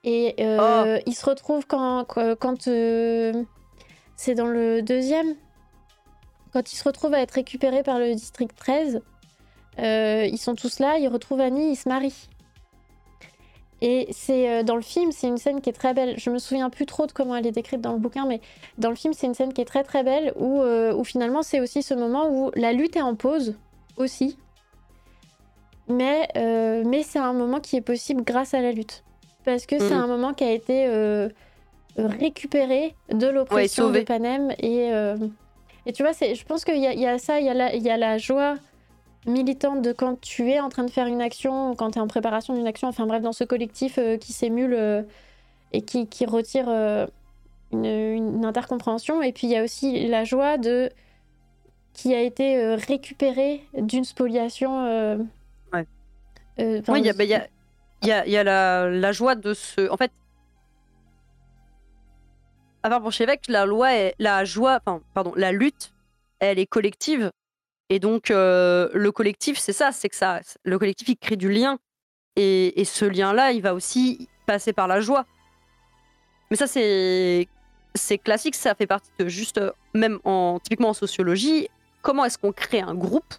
[0.03, 1.01] Et euh, Oh.
[1.05, 3.43] il se retrouve quand, quand, euh,
[4.15, 5.35] c'est dans le deuxième.
[6.53, 9.01] Quand il se retrouve à être récupéré par le district 13,
[9.77, 12.27] euh, ils sont tous là, ils retrouvent Annie, ils se marient.
[13.81, 16.17] Et c'est dans le film, c'est une scène qui est très belle.
[16.17, 18.41] Je me souviens plus trop de comment elle est décrite dans le bouquin, mais
[18.79, 21.61] dans le film, c'est une scène qui est très très belle où, où finalement c'est
[21.61, 23.55] aussi ce moment où la lutte est en pause
[23.95, 24.37] aussi.
[25.89, 29.03] Mais, euh, mais c'est un moment qui est possible grâce à la lutte.
[29.45, 30.01] Parce que c'est Mhm.
[30.01, 31.29] un moment qui a été euh,
[31.97, 34.51] récupéré de l'oppression de Panem.
[34.59, 35.17] Et, euh,
[35.85, 37.53] et tu vois, je pense qu'il y, a- il y a ça, il y a,
[37.53, 38.55] la, il y a la joie
[39.25, 42.07] militante de quand tu es en train de faire une action, quand tu es en
[42.07, 45.05] préparation d'une action, enfin bref, dans ce collectif qui s'émule
[45.73, 46.69] et qui, qui retire
[47.71, 49.21] une, une intercompréhension.
[49.21, 50.89] Et puis il y a aussi la joie de
[51.93, 54.85] qui a été euh, récupéré d'une spoliation.
[56.59, 57.47] Euh, Oui, il y a, bah, y a-
[58.01, 59.89] il y a- il y a la, la joie de ce.
[59.89, 60.11] En fait,
[62.83, 65.91] à part Bolchevique, la loi, est, la joie, enfin, pardon, la lutte,
[66.39, 67.31] elle est collective.
[67.89, 71.49] Et donc, euh, le collectif, c'est ça, c'est que ça, le collectif, il crée du
[71.51, 71.77] lien.
[72.35, 75.25] Et, et ce lien-là, il va aussi passer par la joie.
[76.51, 77.47] Mais ça, c'est
[77.95, 79.59] c'est classique, ça fait partie de juste,
[79.95, 81.67] même en, typiquement en sociologie,
[82.03, 83.33] comment est-ce qu'on crée un groupe?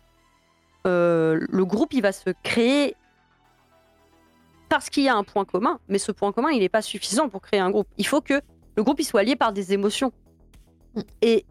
[0.88, 2.96] Euh, Le groupe, il va se créer
[4.70, 7.28] parce qu'il y a un point commun, mais ce point commun, il n'est pas suffisant
[7.28, 7.88] pour créer un groupe.
[7.98, 8.40] Il faut que
[8.76, 10.12] le groupe il soit lié par des émotions.
[10.94, 11.00] Mm.
[11.20, 11.44] Et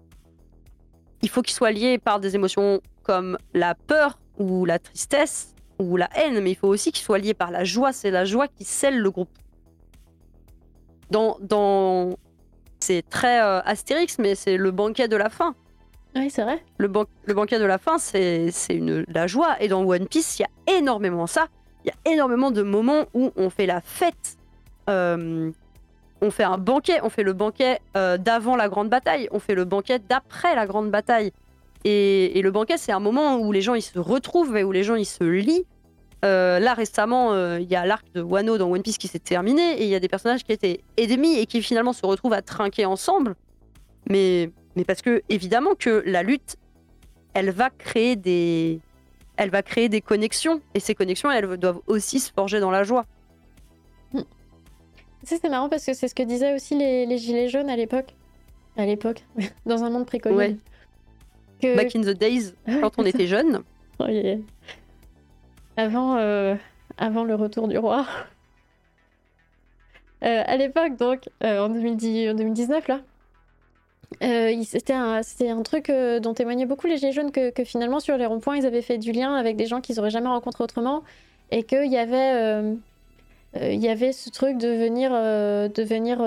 [1.22, 5.98] il faut qu'il soit lié par des émotions comme la peur ou la tristesse ou
[5.98, 7.92] la haine, mais il faut aussi qu'il soit lié par la joie.
[7.92, 9.30] C'est la joie qui scelle le groupe.
[11.12, 12.18] Dans, dans...
[12.80, 15.56] C'est très euh, Astérix, mais c'est le banquet de la fin.
[16.16, 16.64] Oui, c'est vrai.
[16.78, 19.62] Le, ban- le banquet de la fin, c'est c'est une la joie.
[19.62, 21.48] Et dans One Piece, il y a énormément ça.
[21.90, 24.38] Il y a énormément de moments où on fait la fête.
[24.90, 25.52] Euh,
[26.22, 27.00] on fait un banquet.
[27.04, 29.28] On fait le banquet euh, d'avant la grande bataille.
[29.32, 31.32] On fait le banquet d'après la grande bataille.
[31.86, 34.84] Et, le banquet, c'est un moment où les gens ils se retrouvent et où les
[34.84, 35.66] gens ils se lient.
[36.26, 39.82] Euh, là récemment, il y a l'arc de Wano dans One Piece qui s'est terminé
[39.82, 42.42] et il y a des personnages qui étaient ennemis et qui finalement se retrouvent à
[42.42, 43.36] trinquer ensemble.
[44.10, 46.58] Mais, mais parce que évidemment que la lutte,
[47.34, 48.82] elle va créer des,
[49.40, 52.84] elle va créer des connexions et ces connexions, elles doivent aussi se forger dans la
[52.84, 53.06] joie.
[55.24, 57.78] Ça, c'est marrant parce que c'est ce que disaient aussi les, les gilets jaunes à
[57.78, 58.16] l'époque.
[58.76, 59.24] À l'époque,
[59.66, 60.06] dans un monde.
[60.26, 60.58] Ouais.
[61.62, 61.76] Que...
[61.76, 63.64] Back in the days, quand on était jeune.
[64.00, 64.38] Oh, yeah.
[65.78, 66.56] Avant, euh,
[66.98, 68.06] avant le retour du roi.
[70.22, 73.00] Euh, à l'époque, donc, euh, en, 2010, en 2019, là,
[74.24, 78.18] euh, c'était un, un truc euh, dont témoignaient beaucoup les Gilets jaunes, que, finalement, sur
[78.18, 81.03] les ronds-points, ils avaient fait du lien avec des gens qu'ils n'auraient jamais rencontrés autrement,
[81.51, 82.34] et qu'il y avait...
[82.34, 82.76] euh,
[83.55, 86.20] y avait ce truc de venir, de venir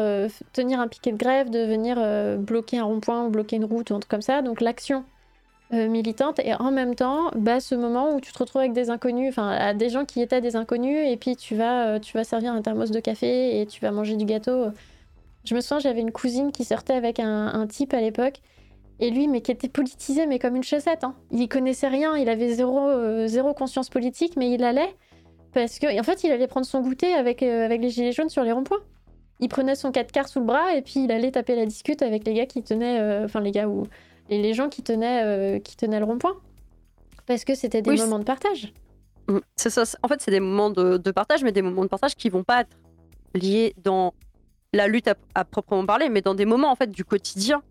[0.53, 1.97] tenir un piquet de grève, de venir
[2.39, 4.43] bloquer un rond-point bloquer une route ou un truc comme ça.
[4.43, 5.05] Donc l'action
[5.71, 9.29] militante et en même temps, bah, ce moment où tu te retrouves avec des inconnus,
[9.29, 12.53] enfin à des gens qui étaient des inconnus et puis tu vas, tu vas servir
[12.53, 14.73] un thermos de café et tu vas manger du gâteau.
[15.45, 18.39] Je me souviens, j'avais une cousine qui sortait avec un, un type à l'époque.
[19.01, 21.03] Et lui, mais qui était politisé, mais comme une chaussette.
[21.03, 21.17] Hein.
[21.33, 24.95] Il connaissait rien, il avait zéro, euh, zéro conscience politique, mais il allait.
[25.53, 28.13] Parce que, et en fait, il allait prendre son goûter avec, euh, avec les gilets
[28.13, 28.79] jaunes sur les ronds-points.
[29.41, 32.03] Il prenait son 4 quarts sous le bras et puis il allait taper la discute
[32.03, 33.01] avec les gars qui tenaient.
[33.01, 33.87] euh, Enfin, les gars ou.
[34.31, 36.37] Les, les gens qui tenaient, qui tenaient le rond-point.
[37.27, 38.73] Parce que c'était des Oui, moments de partage.
[39.29, 39.83] Mm, ça.
[40.03, 42.45] En fait, c'est des moments de, de partage, mais des moments de partage qui vont
[42.45, 42.77] pas être
[43.35, 44.15] liés dans
[44.73, 47.63] la lutte à, proprement parler, mais dans des moments en fait du quotidien.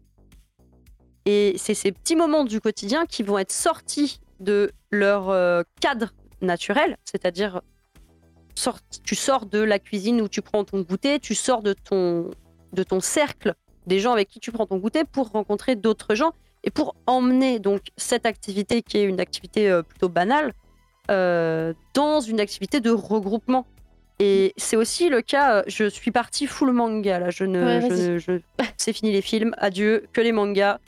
[1.25, 6.13] Et c'est ces petits moments du quotidien qui vont être sortis de leur euh, cadre
[6.41, 7.61] naturel, c'est-à-dire
[9.03, 12.31] tu sors de la cuisine où tu prends ton goûter, tu sors de ton
[12.73, 13.55] de ton cercle
[13.87, 16.31] des gens avec qui tu prends ton goûter pour rencontrer d'autres gens
[16.63, 20.53] et pour emmener donc cette activité qui est une activité euh, plutôt banale
[21.09, 23.65] euh, dans une activité de regroupement.
[24.23, 27.81] Et c'est aussi le cas, euh, je suis partie full manga là, je ne, Ouais,
[27.81, 28.09] je vas-y.
[28.09, 28.39] ne- je-
[28.77, 30.79] c'est fini les films, adieu, que les mangas,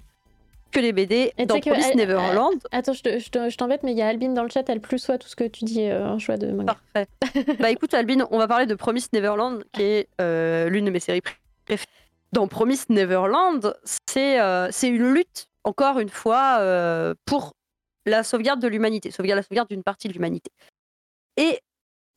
[0.72, 1.34] que les BD.
[1.38, 4.02] Et dans Promise elle- Neverland, Attends, je te- je te- je t'embête, mais il y
[4.02, 6.20] a Albine dans le chat, elle plus soit tout ce que tu dis euh, en
[6.20, 6.78] choix de manga.
[6.94, 7.08] Parfait.
[7.60, 11.00] bah écoute, Albine, on va parler de Promise Neverland, qui est euh, l'une de mes
[11.00, 11.34] séries pré-
[11.66, 11.88] préférées.
[12.34, 13.76] Dans Promise Neverland,
[14.08, 17.54] c'est euh, c'est une lutte, encore une fois, euh, pour
[18.06, 20.50] la sauvegarde de l'humanité, sauvegarde la sauvegarde d'une partie de l'humanité.
[21.38, 21.60] Et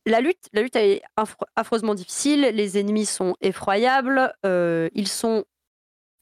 [0.07, 5.43] la lutte, la est affre- affreusement difficile, les ennemis sont effroyables, euh, ils sont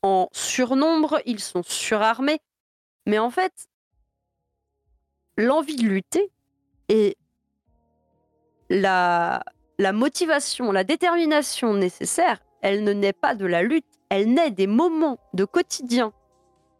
[0.01, 2.39] en surnombre, ils sont surarmés,
[3.05, 3.67] Mais en fait,
[5.37, 6.31] l'envie de lutter
[6.89, 7.15] et
[8.69, 9.43] la,
[9.77, 14.67] la motivation, la détermination nécessaire, elle ne naît pas de la lutte, elle naît des
[14.67, 16.11] moments de quotidien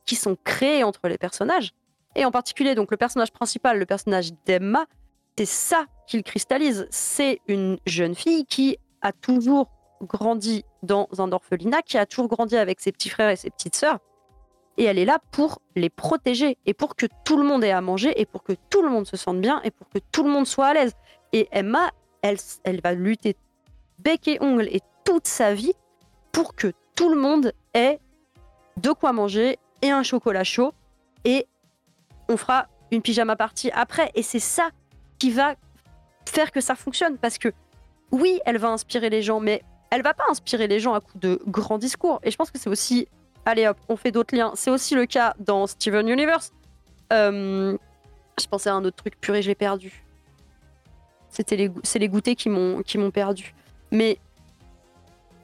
[0.06, 1.72] qui sont créés entre les personnages.
[2.16, 4.88] Et en particulier, donc le personnage principal, le personnage d'Emma,
[5.38, 6.88] c'est ça qu'il cristallise.
[6.90, 9.70] C'est une jeune fille qui a toujours
[10.02, 13.76] grandi dans un orphelinat, qui a toujours grandi avec ses petits frères et ses petites
[13.76, 14.00] sœurs.
[14.78, 17.82] Et elle est là pour les protéger et pour que tout le monde ait à
[17.82, 20.30] manger et pour que tout le monde se sente bien et pour que tout le
[20.30, 20.94] monde soit à l'aise.
[21.32, 21.92] Et Emma,
[22.22, 23.36] elle, elle va lutter
[24.00, 25.74] bec et ongle et toute sa vie
[26.32, 28.00] pour que tout le monde ait
[28.78, 30.74] de quoi manger et un chocolat chaud.
[31.24, 31.48] Et
[32.28, 34.12] on fera une pyjama party après.
[34.16, 34.70] Et c'est ça
[35.20, 35.56] qui va
[36.26, 37.18] faire que ça fonctionne.
[37.18, 37.52] Parce que
[38.12, 39.62] oui, elle va inspirer les gens, mais
[39.92, 42.20] elle va pas inspirer les gens à coup de grands discours.
[42.24, 43.08] Et je pense que c'est aussi,
[43.46, 44.52] allez hop, on fait d'autres liens.
[44.56, 46.52] C'est aussi le cas dans Steven Universe.
[47.14, 47.78] Euh,
[48.40, 50.04] je pensais à un autre truc puré, je l'ai perdu.
[51.30, 53.54] C'était les, c'est les goûters qui m'ont, qui m'ont perdu.
[53.92, 54.18] Mais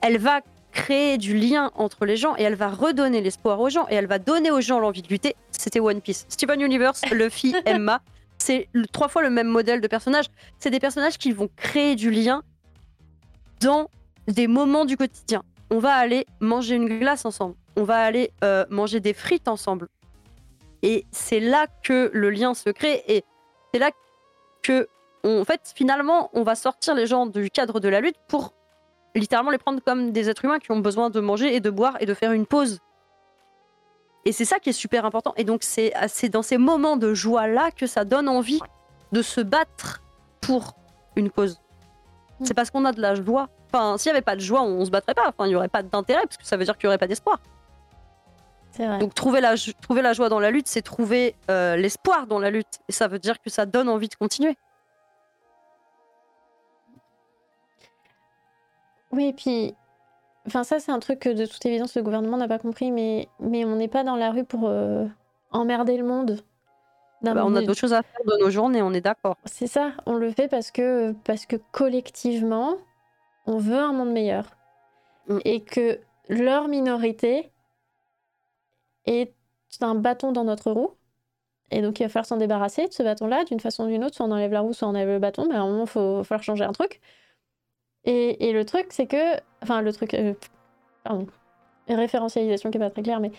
[0.01, 3.85] elle va créer du lien entre les gens et elle va redonner l'espoir aux gens
[3.89, 5.35] et elle va donner aux gens l'envie de lutter.
[5.51, 6.25] C'était One Piece.
[6.29, 8.01] Steven Universe, Luffy, Emma,
[8.41, 10.25] c'est trois fois le même modèle de personnage.
[10.57, 12.43] C'est des personnages qui vont créer du lien
[13.61, 13.89] dans
[14.27, 15.43] des moments du quotidien.
[15.69, 17.55] On va aller manger une glace ensemble.
[17.77, 19.87] On va aller euh, manger des frites ensemble.
[20.81, 23.23] Et c'est là que le lien se crée et
[23.71, 23.91] c'est là
[24.63, 24.87] que,
[25.23, 28.53] en fait, finalement, on va sortir les gens du cadre de la lutte pour
[29.13, 31.97] littéralement les prendre comme des êtres humains qui ont besoin de manger et de boire
[31.99, 32.79] et de faire une pause.
[34.25, 35.33] Et c'est ça qui est super important.
[35.37, 35.93] Et donc, c'est
[36.29, 38.59] dans ces moments de joie-là que ça donne envie
[39.11, 40.01] de se battre
[40.41, 40.75] pour
[41.15, 41.59] une cause.
[42.39, 42.45] Mm.
[42.45, 43.49] C'est parce qu'on a de la joie.
[43.67, 45.29] Enfin, s'il n'y avait pas de joie, on, ne se battrait pas.
[45.29, 47.07] Enfin, il n'y aurait pas d'intérêt, parce que ça veut dire qu'il n'y aurait pas
[47.07, 47.39] d'espoir.
[48.99, 52.49] Donc, trouver la, trouver la joie dans la lutte, c'est trouver euh, l'espoir dans la
[52.49, 52.79] lutte.
[52.87, 54.57] Et ça veut dire que ça donne envie de continuer.
[59.11, 59.75] Oui, et puis,
[60.51, 63.29] enfin ça c'est un truc que de toute évidence le gouvernement n'a pas compris, mais,
[63.39, 65.05] mais on n'est pas dans la rue pour euh,
[65.51, 66.43] emmerder le monde.
[67.21, 69.37] Bah, on a d'autres choses à faire de nos journées, on est d'accord.
[69.45, 72.77] C'est ça, on le fait parce que, parce que collectivement,
[73.45, 74.45] on veut un monde meilleur.
[75.27, 75.37] Mm.
[75.45, 75.99] Et que
[76.29, 77.51] leur minorité
[79.05, 79.33] est
[79.81, 80.95] un bâton dans notre roue.
[81.69, 84.15] Et donc il va falloir s'en débarrasser de ce bâton-là d'une façon ou d'une autre.
[84.15, 85.45] Soit on enlève la roue, soit on enlève le bâton.
[85.47, 86.99] Mais à un moment, il va falloir changer un truc.
[88.05, 89.35] Et, le truc, c'est que.
[89.61, 90.13] Enfin, le truc.
[90.13, 90.33] Euh,
[91.03, 91.27] pardon.
[91.87, 93.31] Référentialisation qui est pas très claire, mais.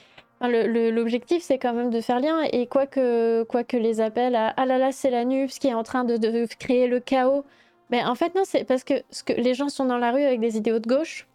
[0.44, 2.42] L'objectif, c'est quand même de faire lien.
[2.52, 5.68] Et quoi que, quoi que les appels à Ah là là, c'est la NUPS qui
[5.68, 7.44] est en train de, créer le chaos.
[7.90, 10.22] Mais en fait, non, c'est parce que, ce que les gens sont dans la rue
[10.22, 11.28] avec des idéaux de gauche.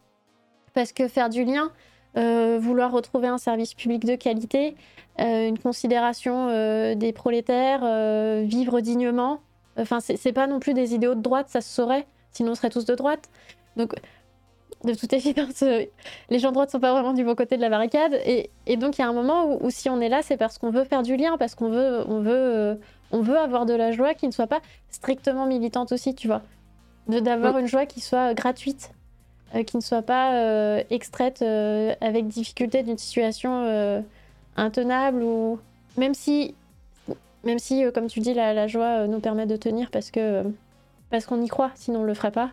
[0.73, 1.71] Parce que faire du lien,
[2.17, 4.75] euh, vouloir retrouver un service public de qualité,
[5.21, 6.47] euh, une considération
[6.93, 7.86] des prolétaires,
[8.43, 9.39] vivre dignement.
[9.78, 12.07] Enfin, c'est pas non plus des idéaux de droite, ça se saurait
[12.38, 13.29] sinon on serait tous de droite.
[13.75, 13.93] Donc,
[14.83, 15.85] de toute évidence, euh,
[16.29, 18.13] les gens de droite sont pas vraiment du bon côté de la barricade.
[18.25, 20.69] Et, donc, il y a un moment où, si on est là, c'est parce qu'on
[20.69, 22.75] veut faire du lien, parce qu'on veut, on veut, euh,
[23.11, 26.41] on veut avoir de la joie qui ne soit pas strictement militante aussi, tu vois.
[27.07, 28.91] D'avoir une joie qui soit gratuite,
[29.55, 34.03] euh, qui ne soit pas extraite avec difficulté d'une situation
[34.57, 35.59] intenable ou
[35.97, 36.53] même si,
[37.43, 40.43] même si, comme tu dis, la, la joie nous permet de tenir parce que
[41.10, 42.51] parce qu'on y croit, sinon on le ferait pas.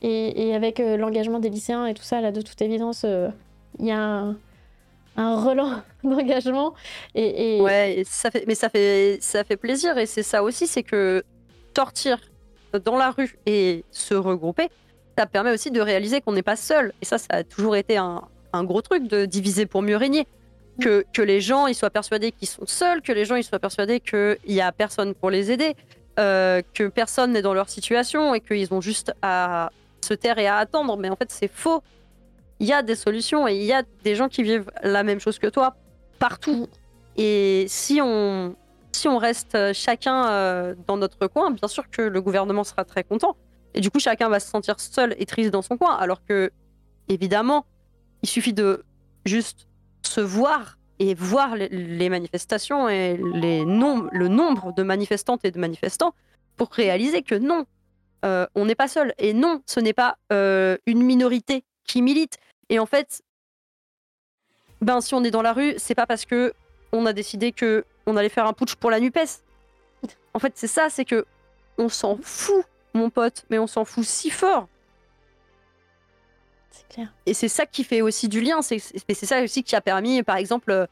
[0.00, 3.28] Et, avec euh, l'engagement des lycéens et tout ça, là, de toute évidence, euh,
[3.80, 4.36] il y a un,
[5.16, 6.74] un relan d'engagement.
[7.14, 9.98] Et, Ouais, ça fait, mais ça fait, ça fait plaisir.
[9.98, 11.22] Et c'est ça aussi, c'est que
[11.76, 12.18] sortir
[12.84, 14.68] dans la rue et se regrouper,
[15.16, 16.92] ça permet aussi de réaliser qu'on n'est pas seul.
[17.02, 18.22] Et ça, ça a toujours été un,
[18.52, 20.26] un, gros truc de diviser pour mieux régner.
[20.80, 23.58] Que, que les gens ils soient persuadés qu'ils sont seuls, que les gens ils soient
[23.58, 25.74] persuadés qu'il n'y a personne pour les aider,
[26.18, 29.70] euh, que personne n'est dans leur situation et qu'ils ont juste à
[30.04, 30.96] se taire et à attendre.
[30.96, 31.82] Mais en fait, c'est faux.
[32.60, 35.20] Il y a des solutions et il y a des gens qui vivent la même
[35.20, 35.76] chose que toi
[36.18, 36.62] partout.
[36.62, 36.66] Mm.
[37.18, 38.56] Et si on,
[38.92, 43.04] si on reste chacun euh, dans notre coin, bien sûr que le gouvernement sera très
[43.04, 43.36] content.
[43.74, 45.94] Et du coup, chacun va se sentir seul et triste dans son coin.
[45.96, 46.50] Alors que,
[47.08, 47.66] évidemment,
[48.22, 48.84] il suffit de
[49.24, 49.68] juste
[50.02, 56.14] se voir et voir les, manifestations et le nombre de manifestantes et de manifestants
[56.56, 57.66] pour réaliser que non,
[58.24, 59.14] euh, on n'est pas seul.
[59.18, 62.36] Et non, ce n'est pas euh, une minorité qui milite.
[62.68, 63.22] Et en fait,
[64.80, 66.52] ben, si on est dans la rue, c'est pas parce que
[66.92, 69.18] on a décidé que on allait faire un putsch pour la Nupes.
[70.34, 71.24] En fait, c'est ça, c'est que
[71.78, 74.68] on s'en fout, mon pote, mais on s'en fout si fort.
[77.26, 78.62] Et c'est ça qui fait aussi du lien.
[78.62, 78.78] C'est
[79.14, 80.86] ça aussi qui a permis, par exemple, euh,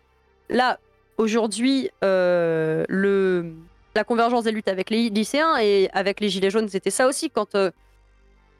[0.49, 0.79] là,
[1.19, 3.53] aujourd'hui, euh, le
[3.95, 7.31] la convergence des luttes avec les lycéens et avec les gilets jaunes, c'était ça aussi
[7.31, 7.55] quand.
[7.55, 7.71] euh,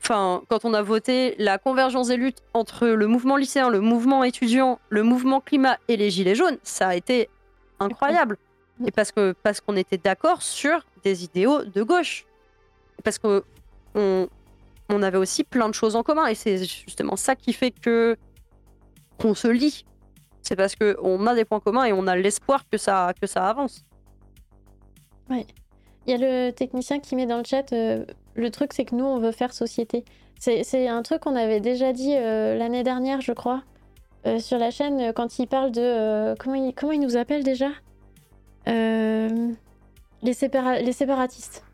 [0.09, 4.79] quand on a voté la convergence des luttes entre le mouvement lycéen, le mouvement étudiant,
[4.89, 7.29] le mouvement climat et les gilets jaunes, ça a été
[7.81, 8.39] incroyable.
[8.87, 12.27] Et parce que parce qu'on était d'accord sur des idéaux de gauche,
[13.03, 13.43] parce que
[13.95, 14.29] on,
[14.89, 18.17] on avait aussi plein de choses en commun et c'est justement ça qui fait que
[19.19, 19.85] qu'on se lie.
[20.43, 23.85] C'est parce que on a des points communs et on a l'espoir que ça avance.
[25.31, 25.45] Il
[26.07, 29.05] y a le technicien qui met dans le chat euh, le truc, c'est que nous,
[29.05, 30.05] on veut faire société.
[30.39, 33.63] C'est un truc qu'on avait déjà dit euh, l'année dernière, je crois,
[34.27, 36.35] euh, sur la chaîne, quand il parle de.
[36.39, 37.71] comment, il, nous appelle déjà?
[38.67, 41.65] Les séparatistes.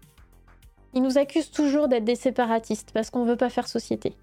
[0.95, 4.14] Il nous accuse toujours d'être des séparatistes parce qu'on veut pas faire société.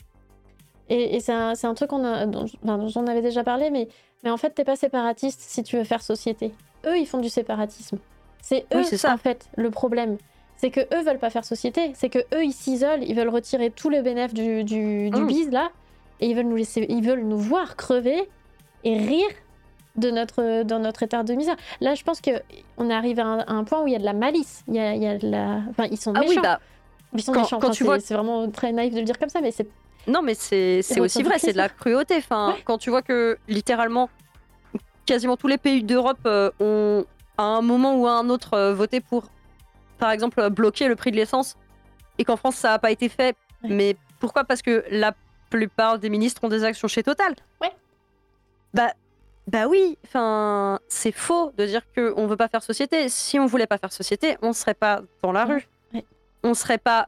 [0.90, 3.88] Et, et c'est un, truc a- dont, enfin, dont on avait déjà parlé, mais,
[4.24, 6.52] mais en fait, t'es pas séparatiste si tu veux faire société.
[6.86, 7.98] Eux, ils font du séparatisme.
[8.42, 9.14] C'est eux, Oui, c'est ça.
[9.14, 10.18] en fait, le problème.
[10.58, 11.92] C'est que eux veulent pas faire société.
[11.96, 15.28] C'est que eux, ils s'isolent, ils veulent retirer tous les bénéfices du, du, du Mm.
[15.28, 15.72] bise, là,
[16.20, 18.28] et ils veulent nous laisser, ils veulent nous voir crever
[18.84, 19.28] et rire
[19.96, 21.56] de notre, dans notre état de misère.
[21.82, 24.06] Là, je pense qu'on arrive à un, à un point où il y a de
[24.06, 24.64] la malice.
[24.68, 25.62] Il y a, il y a de la...
[25.70, 26.32] Enfin, ils sont Ah méchants.
[26.36, 26.60] oui, bah
[27.14, 27.60] ils sont quand- méchants.
[27.60, 29.52] quand Enfin, tu c'est- vois- C'est vraiment très naïf de le dire comme ça, mais
[29.52, 29.68] c'est
[30.08, 32.16] non, mais c'est aussi vrai, c'est de la cruauté.
[32.18, 32.62] Enfin, Ouais.
[32.64, 34.10] quand tu vois que littéralement
[35.06, 37.06] quasiment tous les pays d'Europe euh, ont
[37.38, 39.26] à un moment ou à un autre euh, voté pour,
[39.98, 41.58] par exemple, bloquer le prix de l'essence,
[42.18, 43.36] et qu'en France ça n'a pas été fait.
[43.64, 43.70] Ouais.
[43.70, 44.44] Mais pourquoi?
[44.46, 45.14] Parce que la
[45.50, 47.34] plupart des ministres ont des actions chez Total.
[47.62, 47.72] Ouais.
[48.74, 48.94] Bah,
[49.52, 49.98] bah oui.
[50.06, 53.10] Enfin, c'est faux de dire que on veut pas faire société.
[53.10, 55.68] Si on voulait pas faire société, on serait pas dans la rue.
[55.94, 56.06] Ouais.
[56.44, 57.08] On serait pas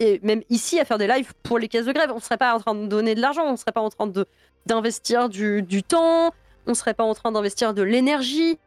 [0.00, 2.54] et même ici à faire des lives pour les caisses de grève, on serait pas
[2.54, 4.26] en train de donner de l'argent, on serait pas en train de
[4.66, 6.32] d'investir du, du temps,
[6.66, 8.58] on serait pas en train d'investir de l'énergie.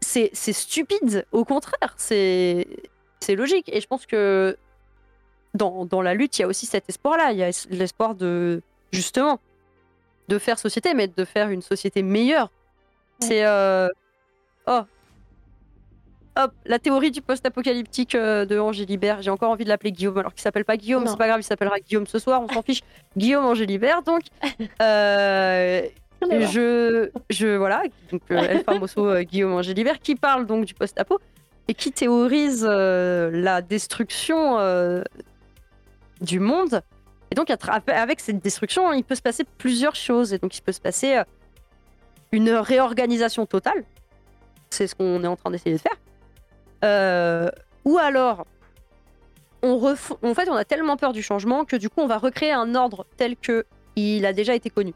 [0.00, 2.66] C'est stupide, au contraire, c'est
[3.28, 3.68] logique.
[3.72, 4.56] Et je pense que
[5.54, 7.32] dans, dans la lutte, il y a aussi cet espoir-là.
[7.32, 8.62] Il y a es- l'espoir de
[8.92, 9.40] justement
[10.28, 12.50] de faire société, mais de faire une société meilleure.
[13.20, 13.28] Ouais.
[13.28, 13.88] C'est euh,
[14.66, 14.82] oh
[16.38, 19.22] Hop, la théorie du post-apocalyptique euh, de Angélibert.
[19.22, 21.06] J'ai encore envie de l'appeler Guillaume, alors qu'il s'appelle pas Guillaume.
[21.06, 22.42] C'est pas grave, il s'appellera Guillaume ce soir.
[22.42, 22.82] On s'en fiche.
[23.16, 24.22] Guillaume Angélibert, donc.
[24.82, 25.82] Euh,
[26.22, 31.20] je, je, voilà, donc El Famoso Guillaume Angélibert, qui parle donc du post-apo
[31.68, 34.58] et qui théorise euh, la destruction
[36.20, 36.80] du monde.
[37.30, 37.52] Et donc,
[37.88, 40.32] avec cette destruction, il peut se passer plusieurs choses.
[40.32, 41.24] Et donc, il peut se passer euh,
[42.32, 43.84] une réorganisation totale.
[44.70, 45.96] C'est ce qu'on est en train d'essayer de faire.
[46.84, 47.50] Euh,
[47.84, 48.46] ou alors,
[49.62, 52.52] on en fait, on a tellement peur du changement que du coup, on va recréer
[52.52, 53.64] un ordre tel que
[53.96, 54.92] il a déjà été connu.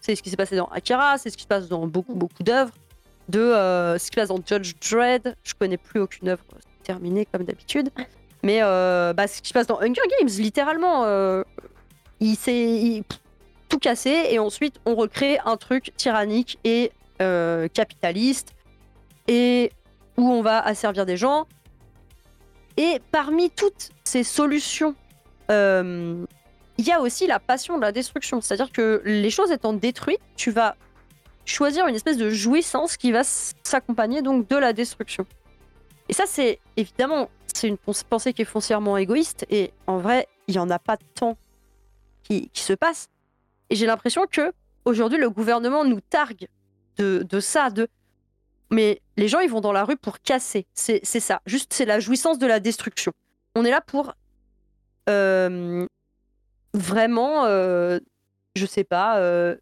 [0.00, 2.42] C'est ce qui s'est passé dans Akira, c'est ce qui se passe dans beaucoup, beaucoup
[2.42, 2.74] d'œuvres.
[3.28, 5.36] De euh, ce qui se passe dans Judge Dredd.
[5.44, 6.42] Je connais plus aucune œuvre
[6.82, 7.90] terminée comme d'habitude.
[8.42, 11.04] Mais bah, ce qui se passe dans Hunger Games, littéralement,
[12.20, 13.02] il s'est
[13.68, 18.54] tout cassé et ensuite on recrée un truc tyrannique et euh, capitaliste
[19.28, 19.72] et
[20.16, 21.46] où on va asservir des gens.
[22.76, 24.94] Et parmi toutes ces solutions,
[25.50, 26.24] euh,
[26.78, 28.40] il y a aussi la passion de la destruction.
[28.40, 30.76] C'est-à-dire que les choses étant détruites, tu vas
[31.44, 35.26] choisir une espèce de jouissance qui va s'accompagner donc de la destruction.
[36.08, 39.46] Et ça, c'est évidemment, c'est une pens- pensée qui est foncièrement égoïste.
[39.50, 41.36] Et en vrai, il y en a pas tant
[42.22, 43.08] qui, qui se passe.
[43.70, 44.52] Et j'ai l'impression que
[44.84, 46.48] aujourd'hui, le gouvernement nous targue
[46.96, 47.88] de, de ça, de
[48.72, 50.66] mais les gens, ils vont dans la rue pour casser.
[50.74, 51.40] C'est c'est ça.
[51.46, 53.12] Juste, c'est la jouissance de la destruction.
[53.56, 54.14] On est là pour
[55.08, 55.86] euh,
[56.74, 57.98] vraiment, euh,
[58.54, 59.56] je sais pas, euh,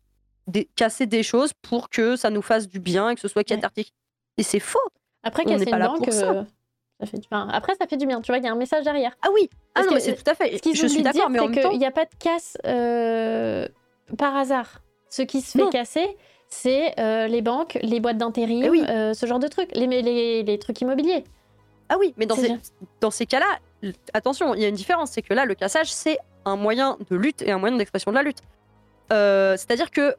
[0.47, 3.45] des- casser des choses pour que ça nous fasse du bien et que ce soit
[3.45, 3.95] cathartique.
[4.37, 4.79] Et c'est faux.
[5.23, 6.11] Après, On casser une banque,
[7.01, 7.07] ça.
[7.07, 7.27] ça fait du...
[7.31, 8.21] enfin, après, ça fait du bien.
[8.21, 9.13] Tu vois, il y a un message derrière.
[9.23, 9.49] Ah oui.
[9.75, 10.57] Ah Parce non, c'est tout à fait.
[10.57, 12.15] Ce qu'ils Je suis d'accord, mais en c'est même temps, qu'il n'y a pas de
[12.19, 13.67] casse euh,
[14.17, 14.83] par hasard.
[15.11, 15.71] Ce qui se fait Non.
[15.71, 16.17] casser,
[16.49, 18.83] c'est euh, les banques, les boîtes d'intérim, Eh oui.
[18.89, 21.25] euh, ce genre de trucs, les, les, les trucs immobiliers.
[21.89, 22.55] Ah oui, mais dans ces,
[23.01, 23.47] dans ces cas-là,
[24.13, 27.17] attention, il y a une différence, c'est que là, le cassage, c'est un moyen de
[27.17, 28.41] lutte et un moyen d'expression de la lutte.
[29.11, 30.15] C'est-à-dire que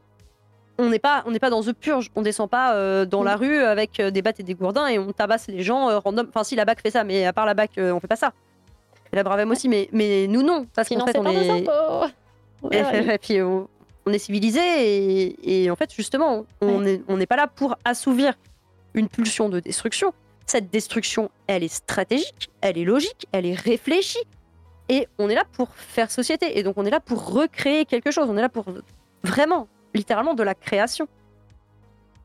[0.79, 3.35] on n'est pas, on n'est pas dans The Purge, on descend pas euh, dans la
[3.35, 6.27] rue avec euh, des battes et des gourdins et on tabasse les gens euh, random.
[6.29, 8.31] Enfin, si la BAC fait ça, mais à part la BAC, on fait pas ça.
[9.11, 11.33] Et la Bravem aussi, mais, mais nous non, parce qu'en fait, on pas
[12.71, 13.67] est, et, puis on,
[14.05, 18.33] on est civilisé et, et en fait justement on n'est pas là pour assouvir
[18.93, 20.13] une pulsion de destruction.
[20.45, 24.23] Cette destruction, elle est stratégique, elle est logique, elle est réfléchie
[24.89, 28.11] et on est là pour faire société et donc on est là pour recréer quelque
[28.11, 28.27] chose.
[28.29, 28.65] On est là pour
[29.23, 31.07] vraiment, littéralement de la création.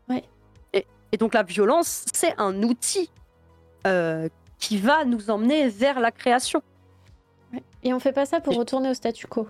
[0.08, 0.24] Ouais.
[0.72, 3.10] Et, Et donc la violence, c'est un outil
[3.86, 6.62] euh, qui va nous emmener vers la création.
[7.82, 9.46] Et on fait pas ça pour retourner au statu quo.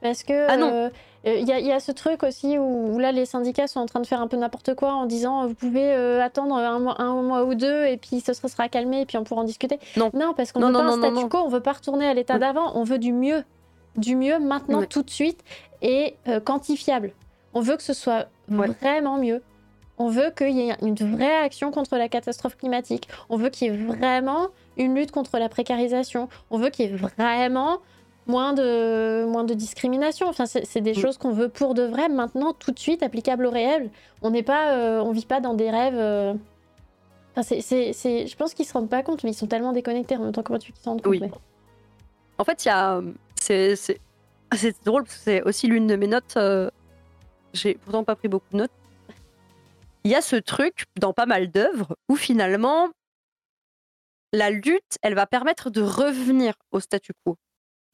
[0.00, 0.70] Parce que Ah non.
[0.72, 0.90] euh,
[1.26, 3.80] euh, y, a- il y a ce truc aussi où, où là les syndicats sont
[3.80, 6.78] en train de faire un peu n'importe quoi en disant vous pouvez euh, attendre un
[6.78, 9.40] mois, un mois ou deux et puis ce sera, sera calmé et puis on pourra
[9.40, 9.78] en discuter.
[9.96, 10.10] Non.
[10.14, 12.34] Non, parce qu'on veut non, pas un statu quo, on veut pas retourner à l'état
[12.34, 12.40] Oui.
[12.40, 13.42] d'avant, on veut du mieux.
[13.96, 14.88] Du mieux maintenant, Oui.
[14.88, 15.42] tout de suite
[15.82, 17.12] et euh, quantifiable.
[17.56, 18.68] On veut que ce soit Ouais.
[18.68, 19.42] vraiment mieux.
[19.98, 23.08] On veut qu'il y ait une vraie action contre la catastrophe climatique.
[23.30, 26.28] On veut qu'il y ait vraiment une lutte contre la précarisation.
[26.50, 27.78] On veut qu'il y ait vraiment
[28.26, 30.28] moins de, moins de discrimination.
[30.28, 30.98] Enfin, c'est des Mm.
[31.00, 33.88] choses qu'on veut pour de vrai, maintenant, tout de suite, applicables au réel.
[34.20, 35.96] On n'est pas, euh, on vit pas dans des rêves.
[35.96, 36.34] euh,
[37.32, 39.72] Enfin, c'est- c'est- c'est- je pense qu'ils se rendent pas compte, mais ils sont tellement
[39.72, 41.10] déconnectés en même temps que moi, tu qu'ils s'en rendent compte.
[41.12, 41.22] Oui.
[42.38, 42.96] En fait, il y a.
[42.96, 43.02] euh,
[44.54, 46.34] C'est drôle parce que c'est aussi l'une de mes notes.
[46.36, 46.70] euh,
[47.56, 48.70] J'ai pourtant pas pris beaucoup de notes.
[50.04, 52.88] Il y a ce truc dans pas mal d'œuvres où finalement,
[54.32, 57.36] la lutte, elle va permettre de revenir au statu quo.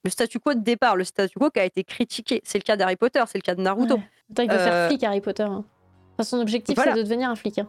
[0.04, 2.40] Le statu quo de départ, le statu quo qui a été critiqué.
[2.44, 3.94] C'est le cas d'Harry Potter, c'est le cas de Naruto.
[3.96, 4.02] Ouais.
[4.32, 5.44] Attends, il veut faire Euh, flic, Harry Potter.
[5.44, 5.64] hein.
[6.14, 6.92] Enfin, son objectif, Voilà.
[6.92, 7.58] c'est de devenir un flic.
[7.58, 7.68] hein.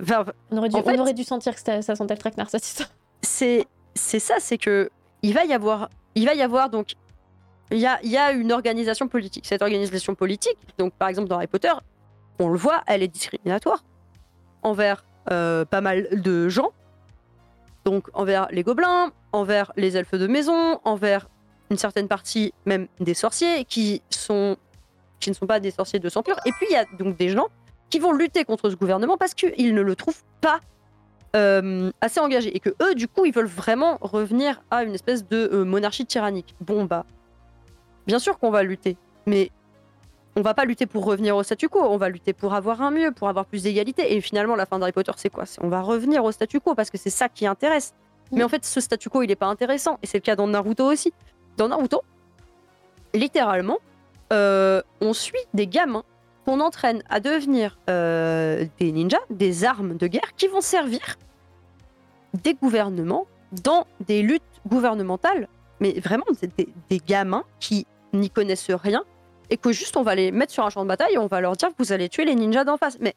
[0.00, 2.50] Enfin, On, aurait dû, En fait- on aurait dû sentir que ça, sentait le traquenard,
[2.50, 2.88] cette histoire.
[3.22, 4.90] c'est c'est ça, c'est que
[5.22, 6.92] il va y avoir, il va y avoir donc
[7.70, 9.46] il y a, une organisation politique.
[9.46, 11.72] Cette organisation politique, donc par exemple dans Harry Potter,
[12.38, 13.84] on le voit, elle est discriminatoire
[14.62, 16.72] envers euh, pas mal de gens,
[17.84, 21.28] donc envers les gobelins, envers les elfes de maison, envers
[21.70, 26.36] une certaine partie même des sorciers qui ne sont pas des sorciers de sang pur.
[26.46, 27.48] Et puis il y a donc des gens
[27.90, 30.60] qui vont lutter contre ce gouvernement parce qu'ils ne le trouvent pas
[31.36, 35.28] euh, assez engagés et que eux du coup ils veulent vraiment revenir à une espèce
[35.28, 36.54] de euh, monarchie tyrannique.
[36.60, 37.04] Bon bah
[38.08, 38.96] bien sûr qu'on va lutter,
[39.26, 39.50] mais
[40.34, 42.90] on va pas lutter pour revenir au statu quo, on va lutter pour avoir un
[42.90, 45.44] mieux, pour avoir plus d'égalité et finalement la fin d'Harry Potter c'est quoi?
[45.60, 47.94] On va revenir au statu quo parce que c'est ça qui intéresse.
[48.32, 50.46] Mais en fait ce statu quo il est pas intéressant et c'est le cas dans
[50.46, 51.12] Naruto aussi.
[51.56, 52.02] Dans Naruto,
[53.14, 53.78] littéralement,
[54.32, 56.04] euh, on suit des gamins
[56.46, 61.18] qu'on entraîne à devenir euh, des ninjas, des armes de guerre qui vont servir
[62.32, 63.26] des gouvernements
[63.64, 65.48] dans des luttes gouvernementales.
[65.80, 69.04] Mais vraiment, c'est des, des gamins qui n'y connaissent rien
[69.50, 71.40] et que juste on va les mettre sur un champ de bataille et on va
[71.40, 72.98] leur dire vous allez tuer les ninjas d'en face.
[73.00, 73.14] Mais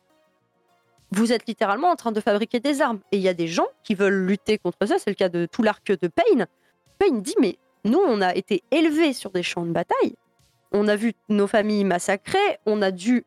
[1.12, 3.00] vous êtes littéralement en train de fabriquer des armes.
[3.12, 4.98] Et il y a des gens qui veulent lutter contre ça.
[4.98, 6.48] C'est le cas de tout l'arc de Payne.
[7.00, 10.16] Payne dit mais nous, on a été élevés sur des champs de bataille.
[10.72, 12.60] On a vu nos familles massacrées.
[12.66, 13.26] On a dû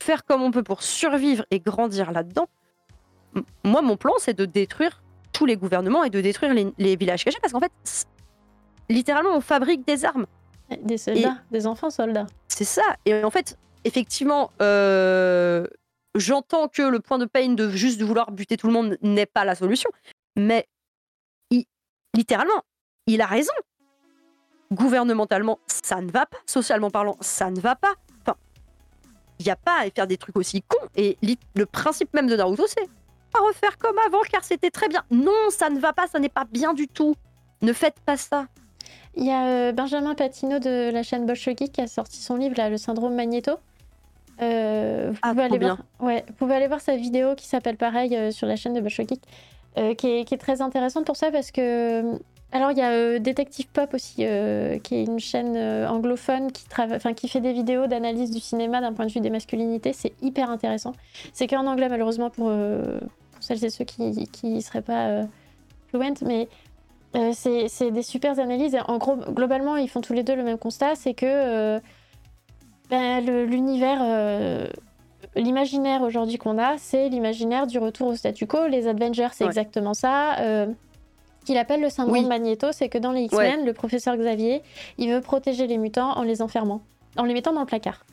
[0.00, 2.48] faire comme on peut pour survivre et grandir là-dedans.
[3.64, 7.24] Moi, mon plan, c'est de détruire tous les gouvernements et de détruire les, les villages
[7.24, 7.72] cachés parce qu'en fait,
[8.88, 10.26] littéralement, on fabrique des armes.
[10.82, 12.26] Des soldats, des enfants soldats.
[12.48, 12.82] C'est ça.
[13.06, 15.66] Et en fait, effectivement, euh,
[16.14, 19.44] j'entends que le point de Payne de juste vouloir buter tout le monde n'est pas
[19.44, 19.90] la solution.
[20.36, 20.66] Mais
[21.50, 21.66] il-
[22.14, 22.62] littéralement,
[23.06, 23.52] il a raison.
[24.72, 26.38] Gouvernementalement, ça ne va pas.
[26.46, 27.94] Socialement parlant, ça ne va pas.
[28.22, 28.36] Enfin,
[29.38, 30.88] il n'y a pas à faire des trucs aussi cons.
[30.96, 31.16] Et
[31.54, 32.88] le principe même de Naruto, c'est
[33.32, 35.04] pas refaire comme avant car c'était très bien.
[35.10, 37.14] Non, ça ne va pas, ça n'est pas bien du tout.
[37.62, 38.46] Ne faites pas ça.
[39.16, 42.54] Il y a euh, Benjamin Patino de la chaîne Bolshevik qui a sorti son livre,
[42.56, 43.52] là, Le syndrome Magneto.
[44.42, 45.78] Euh, vous, Ah, pouvez aller bien.
[45.98, 48.74] voir, ouais, vous pouvez aller voir sa vidéo qui s'appelle pareil euh, sur la chaîne
[48.74, 49.22] de Bolshevik,
[49.78, 52.18] euh, qui, est, qui est très intéressante pour ça parce que.
[52.52, 55.56] Alors, il y a Détective Pop aussi, qui est une chaîne
[55.88, 59.92] anglophone qui, fait des vidéos d'analyse du cinéma d'un point de vue des masculinités.
[59.92, 60.92] C'est hyper intéressant.
[61.32, 62.52] C'est qu'en anglais, malheureusement, pour,
[63.34, 65.24] pour celles et ceux qui ne seraient pas euh,
[65.88, 66.48] fluent, mais
[67.16, 68.76] euh, c'est des super analyses.
[68.88, 71.80] En gros, globalement, ils font tous les deux le même constat, c'est que euh,
[72.90, 74.66] ben, le- l'univers, euh,
[75.36, 78.66] l'imaginaire aujourd'hui qu'on a, c'est l'imaginaire du retour au statu quo.
[78.66, 79.50] Les Avengers, c'est Ouais.
[79.50, 80.36] exactement ça.
[80.38, 82.24] Ce qu'il appelle le syndrome Oui.
[82.24, 84.62] Magneto, c'est que dans les X-Men, le professeur Xavier,
[84.96, 86.80] il veut protéger les mutants en les enfermant,
[87.18, 88.04] en les mettant dans le placard.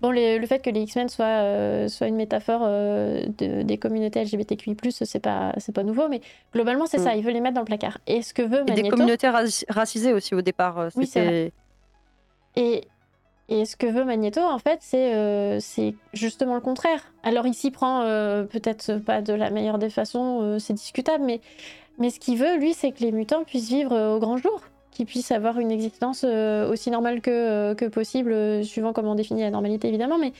[0.00, 3.78] Bon, les- le fait que les X-Men soient, euh, soient une métaphore euh, de- des
[3.78, 6.20] communautés LGBTQI+, c'est pas, c'est pas nouveau, mais
[6.54, 7.04] globalement, c'est Mm.
[7.04, 7.98] ça, il veut les mettre dans le placard.
[8.06, 8.96] Et ce que veut Et des Magneto...
[8.96, 10.78] communautés raci- racisées aussi au départ.
[10.78, 11.52] euh, Oui, c'est
[12.56, 12.84] Et,
[13.48, 17.12] et ce que veut Magneto, en fait, c'est euh, c'est justement le contraire.
[17.24, 18.02] Alors, il s'y prend
[18.50, 21.40] peut-être pas de la meilleure des façons, c'est discutable, mais,
[21.98, 24.60] mais ce qu'il veut, lui, c'est que les mutants puissent vivre au grand jour,
[24.98, 29.12] qu'ils puissent avoir une existence euh, aussi normale que, euh, que possible, euh, suivant comment
[29.12, 30.32] on définit la normalité, évidemment, mais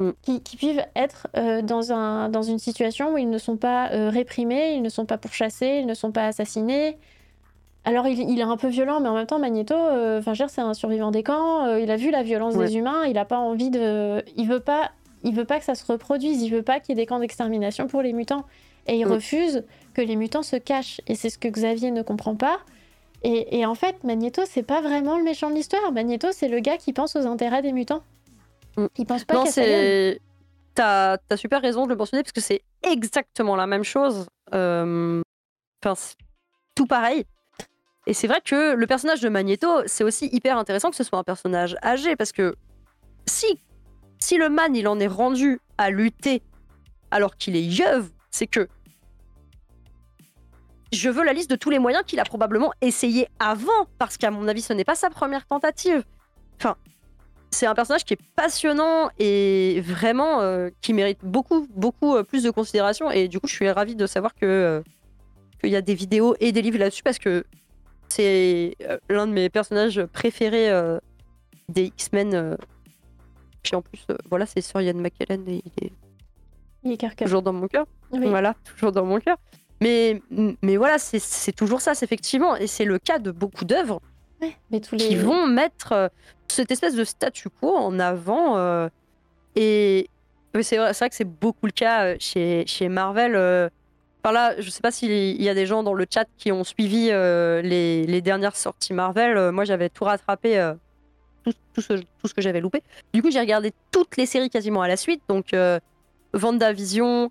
[0.00, 0.10] Mm.
[0.22, 3.90] qui, qui puissent être euh, dans, un, dans une situation où ils ne sont pas
[3.92, 6.98] euh, réprimés, ils ne sont pas pourchassés, ils ne sont pas assassinés.
[7.84, 10.50] Alors il, il est un peu violent, mais en même temps Magneto, euh, enfin dire,
[10.50, 11.64] c'est un survivant des camps.
[11.66, 12.66] euh, il a vu la violence Ouais.
[12.66, 13.04] des humains.
[13.06, 14.90] Il a pas envie de, il veut pas,
[15.22, 17.20] il veut pas que ça se reproduise, il veut pas qu'il y ait des camps
[17.20, 18.44] d'extermination pour les mutants.
[18.88, 19.12] Et il Mm.
[19.12, 21.00] refuse que les mutants se cachent.
[21.06, 22.58] Et c'est ce que Xavier ne comprend pas.
[23.24, 25.90] Et, et en fait, Magneto, c'est pas vraiment le méchant de l'histoire.
[25.92, 28.02] Magneto, c'est le gars qui pense aux intérêts des mutants.
[28.76, 28.86] Mm.
[28.98, 29.62] Il pense pas qu'à sa.
[30.74, 34.26] T'as as super raison de le mentionner parce que c'est exactement la même chose.
[34.52, 35.22] Euh,
[35.84, 36.16] Enfin, c'est
[36.74, 37.24] tout pareil.
[38.06, 41.18] Et c'est vrai que le personnage de Magneto, c'est aussi hyper intéressant que ce soit
[41.18, 42.54] un personnage âgé parce que
[43.26, 43.58] si,
[44.18, 46.42] si le man il en est rendu à lutter
[47.10, 48.68] alors qu'il est yeuve, c'est que
[50.94, 54.30] je veux la liste de tous les moyens qu'il a probablement essayé avant parce qu'à
[54.30, 56.04] mon avis ce n'est pas sa première tentative.
[56.56, 56.76] Enfin,
[57.54, 62.42] c'est un personnage qui est passionnant et vraiment euh, qui mérite beaucoup, beaucoup euh, plus
[62.42, 63.10] de considération.
[63.10, 64.82] Et du coup, je suis ravie de savoir que euh,
[65.60, 67.44] qu'il y a des vidéos et des livres là-dessus parce que
[68.08, 68.76] c'est
[69.08, 70.98] l'un de mes personnages préférés euh,
[71.68, 72.56] des X-Men.
[73.62, 75.92] puis en plus, voilà, c'est Sir Ian McKellen et il est
[76.84, 77.86] Il est toujours dans mon cœur.
[78.12, 78.26] Oui.
[78.28, 79.38] Voilà, toujours dans mon cœur.
[79.84, 80.22] Mais,
[80.62, 82.56] mais voilà, c'est- toujours ça, c'est effectivement.
[82.56, 84.00] Et c'est le cas de beaucoup d'œuvres
[84.40, 85.06] Ouais, mais tous les.
[85.08, 86.08] qui vont mettre euh,
[86.48, 88.56] cette espèce de statu quo en avant.
[88.56, 88.88] euh,
[89.56, 90.08] et
[90.62, 93.34] c'est vrai, vrai que c'est beaucoup le cas euh, chez, chez Marvel.
[93.36, 93.68] euh.
[94.22, 96.64] Par là, je sais pas s'il y a des gens dans le chat qui ont
[96.64, 99.50] suivi euh, les, les dernières sorties Marvel.
[99.50, 100.72] Moi, j'avais tout rattrapé,
[101.44, 102.82] tout, tout ce, tout ce que j'avais loupé.
[103.12, 105.20] Du coup, j'ai regardé toutes les séries quasiment à la suite.
[105.28, 105.54] Donc,
[106.32, 107.30] WandaVision,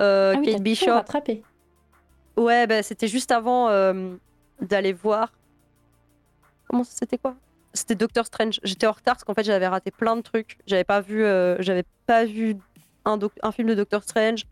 [0.00, 0.90] euh, Ah oui, Kate tout Bishop.
[0.92, 1.42] rattrapé.
[2.36, 4.16] Ouais, bah, c'était juste avant euh,
[4.60, 5.32] d'aller voir.
[6.68, 7.36] Comment c'était quoi?
[7.72, 8.60] C'était Doctor Strange.
[8.62, 10.58] J'étais en retard parce qu'en fait j'avais raté plein de trucs.
[10.66, 12.56] J'avais pas vu, euh, j'avais pas vu
[13.04, 13.18] un,
[13.52, 14.44] film de Doctor Strange.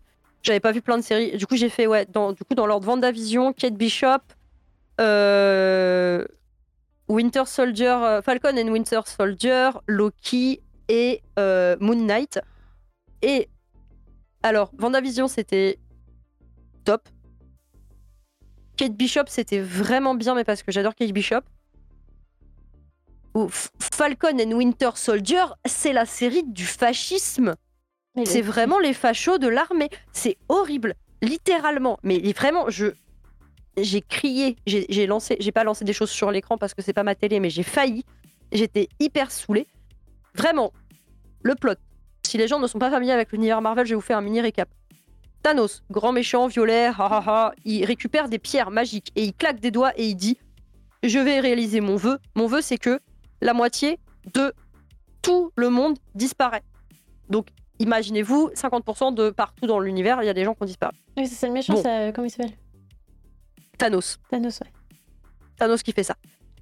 [0.42, 1.36] J'avais pas vu plein de séries.
[1.36, 4.22] Du coup j'ai fait ouais, dans, du coup dans l'ordre Vendavision, Kate Bishop,
[5.00, 6.24] euh,
[7.08, 12.40] Winter Soldier, Falcon and Winter Soldier, Loki et Moon Knight.
[13.22, 13.48] Et
[14.42, 15.78] alors Vendavision c'était
[16.84, 17.08] top.
[18.82, 21.42] Kate Bishop, c'était vraiment bien, mais parce que j'adore Kate Bishop.
[23.32, 27.54] Ou Falcon and Winter Soldier, c'est la série du fascisme.
[28.24, 29.88] C'est vraiment les fachos de l'armée.
[30.12, 32.00] C'est horrible, littéralement.
[32.02, 32.88] Mais vraiment, je
[33.76, 36.92] j'ai crié, j'ai j'ai lancé, j'ai pas lancé des choses sur l'écran parce que c'est
[36.92, 38.04] pas ma télé, mais j'ai failli.
[38.50, 39.68] J'étais hyper saoulée.
[40.34, 40.72] Vraiment,
[41.42, 41.76] le plot.
[42.26, 44.22] Si les gens ne sont pas familiers avec l'univers Marvel, je vais vous faire un
[44.22, 44.68] mini récap.
[45.42, 49.58] Thanos, grand méchant, violet, ha ha ha, il récupère des pierres magiques et il claque
[49.60, 50.38] des doigts et il dit
[51.02, 52.18] Je vais réaliser mon vœu.
[52.36, 53.00] Mon vœu, c'est que
[53.40, 53.98] la moitié
[54.34, 54.52] de
[55.20, 56.62] tout le monde disparaît.
[57.28, 57.48] Donc,
[57.80, 60.94] imaginez-vous, 50% de partout dans l'univers, il y a des gens qui ont disparu.
[61.16, 61.82] Oui, c'est le méchant, Bon.
[61.82, 62.52] ça- comment il s'appelle?
[63.78, 64.18] Thanos.
[64.30, 64.72] Thanos, ouais.
[65.56, 66.16] Thanos qui fait ça.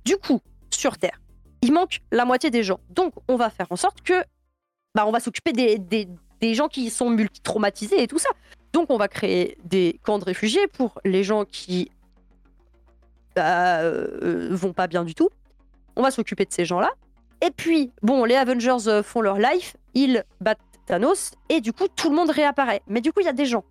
[0.05, 1.21] Du coup, sur Terre,
[1.63, 2.81] il manque la moitié des gens.
[2.89, 4.23] Donc, on va faire en sorte que.
[4.95, 6.09] Bah, on va s'occuper des, des,
[6.41, 8.31] des gens qui sont multi-traumatisés et tout ça.
[8.73, 11.91] Donc, on va créer des camps de réfugiés pour les gens qui.
[13.37, 15.29] bah, euh, vont pas bien du tout.
[15.97, 16.91] On va s'occuper de ces gens-là.
[17.43, 21.89] Et puis, bon, les Avengers euh, font leur life, ils battent Thanos, et du coup,
[21.89, 22.83] tout le monde réapparaît.
[22.87, 23.65] Mais du coup, il y a des gens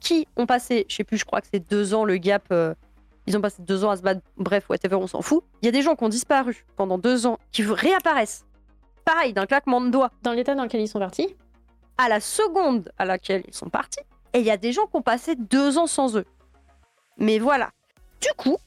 [0.00, 2.44] qui ont passé, je sais plus, je crois que c'est deux ans le gap.
[2.52, 2.74] euh,
[3.26, 4.20] ils ont passé deux ans à se battre.
[4.36, 5.42] Bref, whatever, on s'en fout.
[5.62, 8.44] Il y a des gens qui ont disparu pendant deux ans, qui réapparaissent.
[9.04, 11.34] Pareil, d'un claquement de doigts, Dans l'état dans lequel ils sont partis.
[11.98, 14.00] à la seconde à laquelle ils sont partis.
[14.36, 16.26] Et il y a des gens qui ont passé deux ans sans eux.
[17.16, 17.70] Mais voilà.
[18.20, 18.58] Du coup,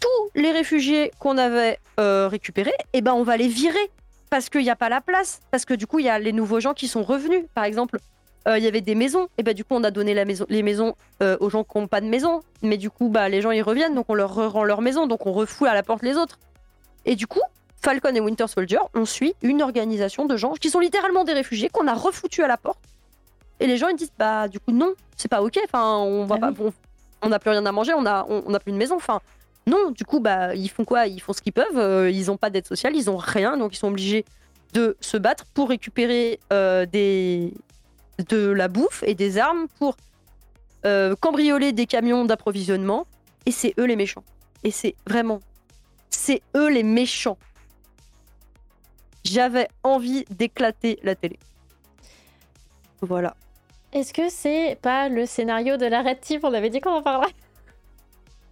[0.00, 3.92] tous les réfugiés qu'on avait euh, récupérés, eh ben on va les virer.
[4.28, 5.38] Parce qu'il n'y a pas la place.
[5.52, 7.44] Parce que du coup, il y a les nouveaux gens qui sont revenus.
[7.54, 8.00] Par exemple,
[8.48, 9.28] euh, il y avait des maisons.
[9.38, 10.16] Et ben du coup, on a donné
[10.48, 12.40] les maisons euh, aux gens qui n'ont pas de maison.
[12.62, 13.94] Mais du coup, bah, les gens, ils reviennent.
[13.94, 15.06] Donc on leur rend leur maison.
[15.06, 16.40] Donc on refoule à la porte les autres.
[17.04, 17.42] Et du coup,
[17.80, 21.68] Falcon et Winter Soldier, on suit une organisation de gens qui sont littéralement des réfugiés
[21.68, 22.80] qu'on a refoutus à la porte.
[23.60, 25.58] Et les gens ils disent bah du coup non, c'est pas ok.
[25.64, 26.54] Enfin on va Ah pas, oui.
[26.56, 26.72] bon,
[27.22, 28.96] on n'a plus rien à manger, on a on, on a plus de maison.
[28.96, 29.20] Enfin
[29.66, 31.06] non, du coup bah ils font quoi?
[31.06, 31.78] Ils font ce qu'ils peuvent.
[31.78, 34.24] euh, ils ont pas d'aide sociale, ils ont rien, donc ils sont obligés
[34.74, 37.54] de se battre pour récupérer euh, des
[38.28, 39.96] de la bouffe et des armes pour
[40.84, 43.06] euh, cambrioler des camions d'approvisionnement.
[43.46, 44.24] Et c'est eux les méchants.
[44.64, 45.40] Et c'est vraiment
[46.10, 47.38] c'est eux les méchants.
[49.24, 51.38] J'avais envie d'éclater la télé.
[53.00, 53.34] Voilà.
[53.92, 56.40] Est-ce que c'est pas le scénario de la Red Team?
[56.42, 57.32] On avait dit qu'on en parlerait.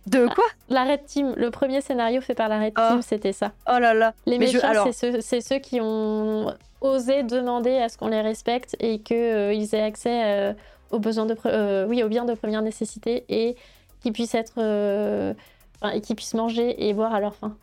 [0.07, 0.45] De quoi?
[0.69, 2.91] La Red Team, le premier scénario fait par la Red Ah.
[2.93, 3.53] Team, c'était ça.
[3.69, 4.15] Oh là là.
[4.27, 8.77] Les je- méchants, alors- c'est ceux, qui ont osé demander à ce qu'on les respecte
[8.81, 10.53] et qu'ils aient accès euh,
[10.91, 13.57] aux besoins de, euh, oui, aux biens de première nécessité et
[14.03, 15.33] qu'ils puissent être, euh,
[15.81, 17.57] enfin, et qu'ils puissent manger et boire à leur faim.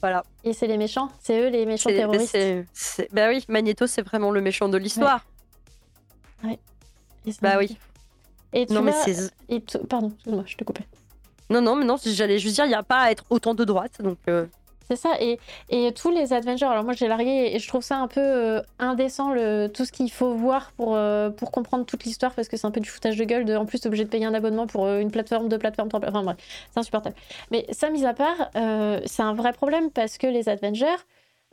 [0.00, 0.24] Voilà.
[0.42, 2.32] Et c'est les méchants, c'est eux les méchants terroristes.
[2.32, 5.24] c'est- c'est- Bah oui, Magneto, c'est vraiment le méchant de l'histoire.
[7.26, 7.76] Et Bah oui.
[8.52, 8.92] Et tu Non, mais
[9.48, 10.84] et tu- Pardon, excuse-moi, je te coupais.
[11.50, 13.64] Non, non, mais non, j'allais juste dire, il n'y a pas à être autant de
[13.64, 14.00] droite.
[14.00, 14.46] Donc, euh,
[14.88, 15.38] C'est ça, et,
[15.70, 18.62] et tous les Avengers, alors moi j'ai largué et je trouve ça un peu euh,
[18.78, 22.56] indécent le, tout ce qu'il faut voir pour, euh, pour comprendre toute l'histoire parce que
[22.58, 24.34] c'est un peu du foutage de gueule de en plus t'es obligé de payer un
[24.34, 27.16] abonnement pour euh, une plateforme, deux plateformes, trois plateformes, enfin bref, c'est insupportable.
[27.50, 28.50] Mais ça mis à part,
[29.06, 30.96] c'est un vrai problème parce que les Avengers,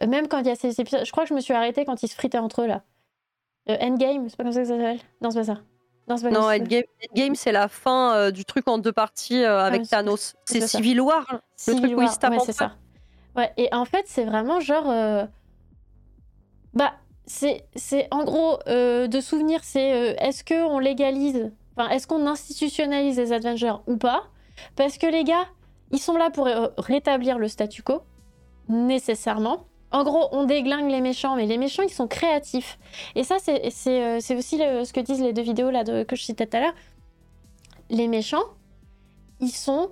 [0.06, 2.02] même quand il y a ces épisodes, je crois que je me suis arrêtée quand
[2.03, 2.84] ils se fritaient entre eux là.
[3.70, 5.58] Euh, Endgame, c'est pas comme ça que ça s'appelle Non, c'est pas ça.
[6.08, 6.56] Non, pas.
[6.58, 9.96] Endgame, Endgame, c'est la fin euh, du truc en deux parties euh, avec Ah, c'est-
[9.96, 10.36] Thanos.
[10.46, 10.68] c'est.
[10.68, 12.74] Civil War, le Civil truc où ils War, se tapent ouais, c'est ça.
[13.36, 14.91] Ouais, et en fait, c'est vraiment genre.
[16.74, 16.94] Bah,
[17.26, 17.64] c'est
[18.12, 23.98] en gros, de souvenir, c'est est-ce qu'on légalise, enfin, est-ce qu'on institutionnalise les Avengers ou
[23.98, 24.24] pas?
[24.76, 25.46] Parce que les gars,
[25.91, 26.48] ils sont là pour
[26.80, 28.02] rétablir le statu quo,
[28.68, 29.66] nécessairement.
[29.91, 32.78] En gros, on déglingue les méchants, mais les méchants, ils sont créatifs.
[33.16, 36.45] Et ça, c'est euh, aussi ce que disent les deux vidéos là que je citais
[36.45, 36.76] tout à l'heure.
[37.90, 38.44] Les méchants,
[39.40, 39.90] ils sont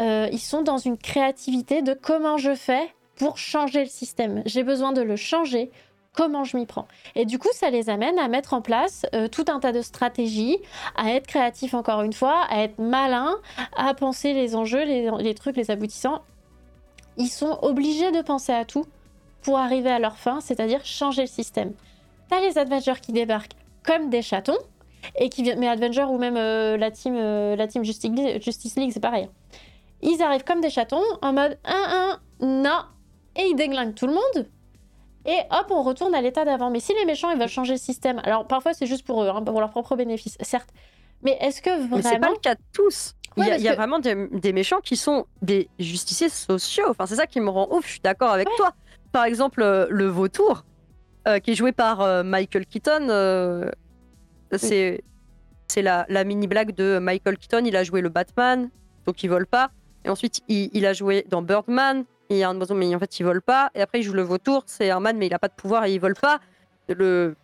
[0.00, 4.42] euh, ils sont dans une créativité de comment je fais pour changer le système.
[4.46, 5.70] J'ai besoin de le changer.
[6.14, 9.28] Comment je m'y prends Et du coup, ça les amène à mettre en place euh,
[9.28, 10.58] tout un tas de stratégies,
[10.96, 13.36] à être créatif encore une fois, à être malin,
[13.76, 16.22] à penser les enjeux, les trucs, les aboutissants.
[17.18, 18.86] Ils sont obligés de penser à tout
[19.42, 21.72] pour arriver à leur fin, c'est-à-dire changer le système.
[22.28, 23.52] T'as les Avengers qui débarquent
[23.84, 24.58] comme des chatons,
[25.16, 28.76] et qui mais Avengers ou même euh, la team, euh, la team Justice League, Justice
[28.76, 29.28] League c'est pareil.
[30.02, 32.82] Ils arrivent comme des chatons en mode 1-1, non,
[33.36, 34.48] et ils déglinguent tout le monde.
[35.26, 36.70] Et hop, on retourne à l'état d'avant.
[36.70, 39.28] Mais si les méchants, ils veulent changer le système, alors parfois c'est juste pour eux,
[39.28, 40.68] hein, pour leur propre bénéfice, certes.
[41.22, 42.30] Mais est-ce que Mais c'est pas vraiment.
[42.32, 43.14] le cas de tous.
[43.36, 45.68] Il Ouais, y a, il y a que- vraiment des, des méchants qui sont des
[45.78, 46.86] justiciers sociaux.
[46.88, 47.84] Enfin, c'est ça qui me rend ouf.
[47.86, 48.72] Je suis d'accord avec toi.
[49.12, 50.64] Par exemple, euh, le vautour,
[51.26, 53.08] euh, qui est joué par euh, Michael Keaton.
[53.08, 53.70] euh,
[54.56, 55.02] c'est
[55.66, 57.64] c'est la, la mini blague de Michael Keaton.
[57.66, 58.70] Il a joué le Batman,
[59.06, 59.70] donc il vole pas.
[60.04, 62.04] Et ensuite, il, il a joué dans Birdman.
[62.30, 63.70] Il y a un oiseau, mais en fait, il vole pas.
[63.74, 64.62] Et après, il joue le vautour.
[64.66, 66.40] C'est un man, mais il a pas de pouvoir et il vole pas.
[66.88, 67.34] Le,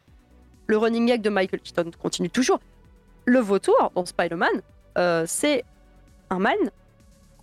[0.66, 2.60] le running gag de Michael Keaton continue toujours.
[3.26, 4.62] Le vautour, dans Spider-Man,
[5.26, 5.64] c'est
[6.30, 6.56] un man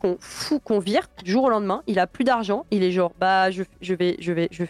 [0.02, 1.84] qu'on fout, qu'on vire du jour au lendemain.
[1.88, 2.66] Il a plus d'argent.
[2.72, 4.64] Il est genre, bah, je, je vais, je vais, je.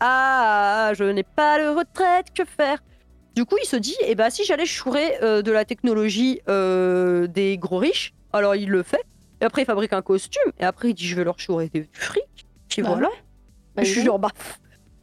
[0.00, 2.78] Ah, je n'ai pas de retraite, que faire?
[3.34, 7.26] Du coup, il se dit, eh bah, si j'allais chourer euh, de la technologie euh,
[7.26, 9.02] des gros riches, alors il le fait.
[9.40, 10.52] Et après, il fabrique un costume.
[10.58, 12.22] Et après, il dit, je vais leur chourer du fric.
[12.76, 13.08] Et Bah voilà.
[13.08, 13.14] ouais.
[13.74, 14.30] Bah, je suis genre, bah,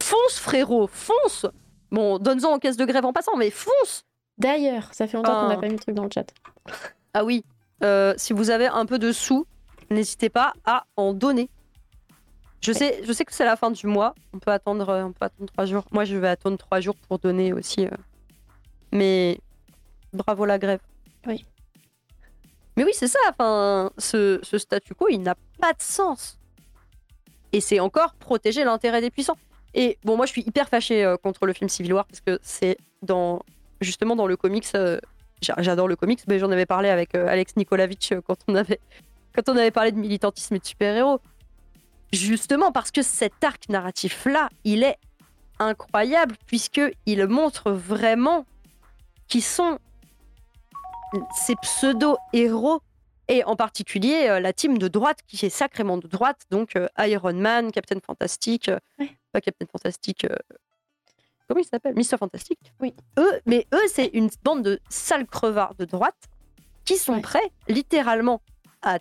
[0.02, 1.46] fonce, frérot, fonce
[1.90, 4.04] Bon, donne-en en caisse de grève en passant, mais fonce
[4.38, 6.24] D'ailleurs, ça fait longtemps qu'on n'a pas mis le truc dans le chat.
[7.12, 7.44] Ah oui,
[7.82, 9.46] euh, si vous avez un peu de sous,
[9.90, 11.48] n'hésitez pas à en donner.
[12.60, 14.14] Je sais, je sais que c'est la fin du mois.
[14.32, 15.84] On peut attendre, euh, on peut attendre trois jours.
[15.90, 17.86] Moi, je vais attendre trois jours pour donner aussi.
[17.86, 17.90] euh.
[18.92, 19.40] Mais
[20.12, 20.80] bravo la grève.
[21.26, 21.44] Oui.
[22.76, 23.18] Mais oui, c'est ça.
[23.30, 26.38] Enfin, ce, ce statu quo, il n'a pas de sens.
[27.52, 29.36] Et c'est encore protéger l'intérêt des puissants.
[29.74, 32.38] Et bon, moi, je suis hyper fâchée euh, contre le film Civil War parce que
[32.42, 33.42] c'est dans
[33.80, 34.68] justement dans le comics.
[34.76, 35.00] euh,
[35.42, 38.80] J'adore le comics, mais j'en avais parlé avec euh, Alex Nikolavitch euh, quand on avait
[39.34, 41.20] quand on avait parlé de militantisme et de super-héros.
[42.12, 44.98] Justement parce que cet arc narratif là, il est
[45.58, 48.44] incroyable puisque il montre vraiment
[49.28, 49.78] qui sont
[51.34, 52.80] ces pseudo-héros
[53.28, 56.88] et en particulier euh, la team de droite qui est sacrément de droite, donc euh,
[56.98, 59.10] Iron Man, Captain Fantastic, euh, Ouais.
[59.32, 60.26] pas Captain Fantastic,
[61.52, 61.94] comment il s'appelle?
[61.96, 62.58] Mister Fantastic.
[62.80, 62.94] Oui.
[63.18, 66.16] Eux, mais eux, c'est une bande de sales crevards de droite
[66.84, 67.20] qui sont Ouais.
[67.20, 68.40] prêts littéralement
[68.82, 68.98] à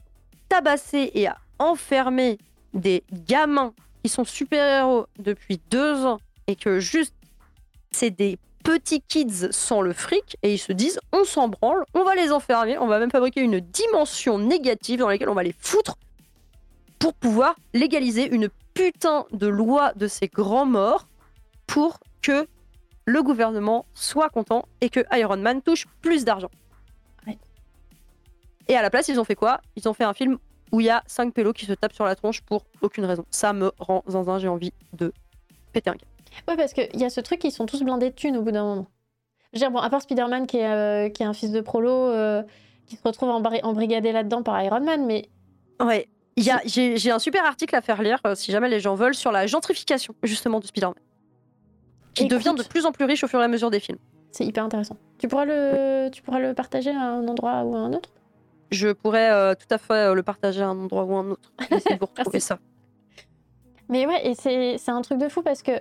[0.50, 2.38] tabasser et à enfermer
[2.74, 3.74] des gamins
[4.04, 7.14] qui sont super-héros depuis deux ans et que juste
[7.92, 12.04] c'est des petits kids sans le fric et ils se disent on s'en branle, on
[12.04, 15.56] va les enfermer, on va même fabriquer une dimension négative dans laquelle on va les
[15.58, 15.96] foutre
[17.00, 21.08] pour pouvoir légaliser une putain de loi de ces grands morts
[21.68, 22.48] pour que
[23.06, 26.52] le gouvernement soit content et que Iron Man touche plus d'argent.
[27.28, 27.38] Ouais.
[28.68, 29.60] Et à la place, ils ont fait quoi?
[29.76, 30.38] Ils ont fait un film
[30.72, 33.26] où il y a cinq pélos qui se tapent sur la tronche pour aucune raison.
[33.32, 35.12] Ça me rend zinzin, j'ai envie de
[35.74, 36.06] péter un câble.
[36.48, 38.52] Ouais, parce qu'il y a ce truc, ils sont tous blindés de thunes au bout
[38.52, 38.88] d'un moment.
[39.52, 41.60] Je veux dire, bon, à part Spider-Man qui est, euh, qui est un fils de
[41.60, 42.42] prolo, euh,
[42.86, 45.28] qui se retrouve embri- embrigadé là-dedans par Iron Man, mais
[45.82, 46.08] Ouais.
[46.38, 49.48] J'ai un super article à faire lire, euh, si jamais les gens veulent, sur la
[49.48, 50.96] gentrification, justement, de Spider-Man.
[52.14, 52.38] Qui Écoute.
[52.38, 54.00] devient de plus en plus riche au fur et à mesure des films.
[54.32, 54.98] c'est hyper intéressant.
[55.18, 58.10] Tu pourras, le, tu pourras le partager à un endroit ou à un autre?
[58.72, 61.52] Je pourrais euh, tout à fait euh, le partager à un endroit ou un autre.
[61.70, 62.58] J'essaie de retrouver ça.
[63.90, 65.72] Mais ouais, et c'est c'est un truc de fou parce que.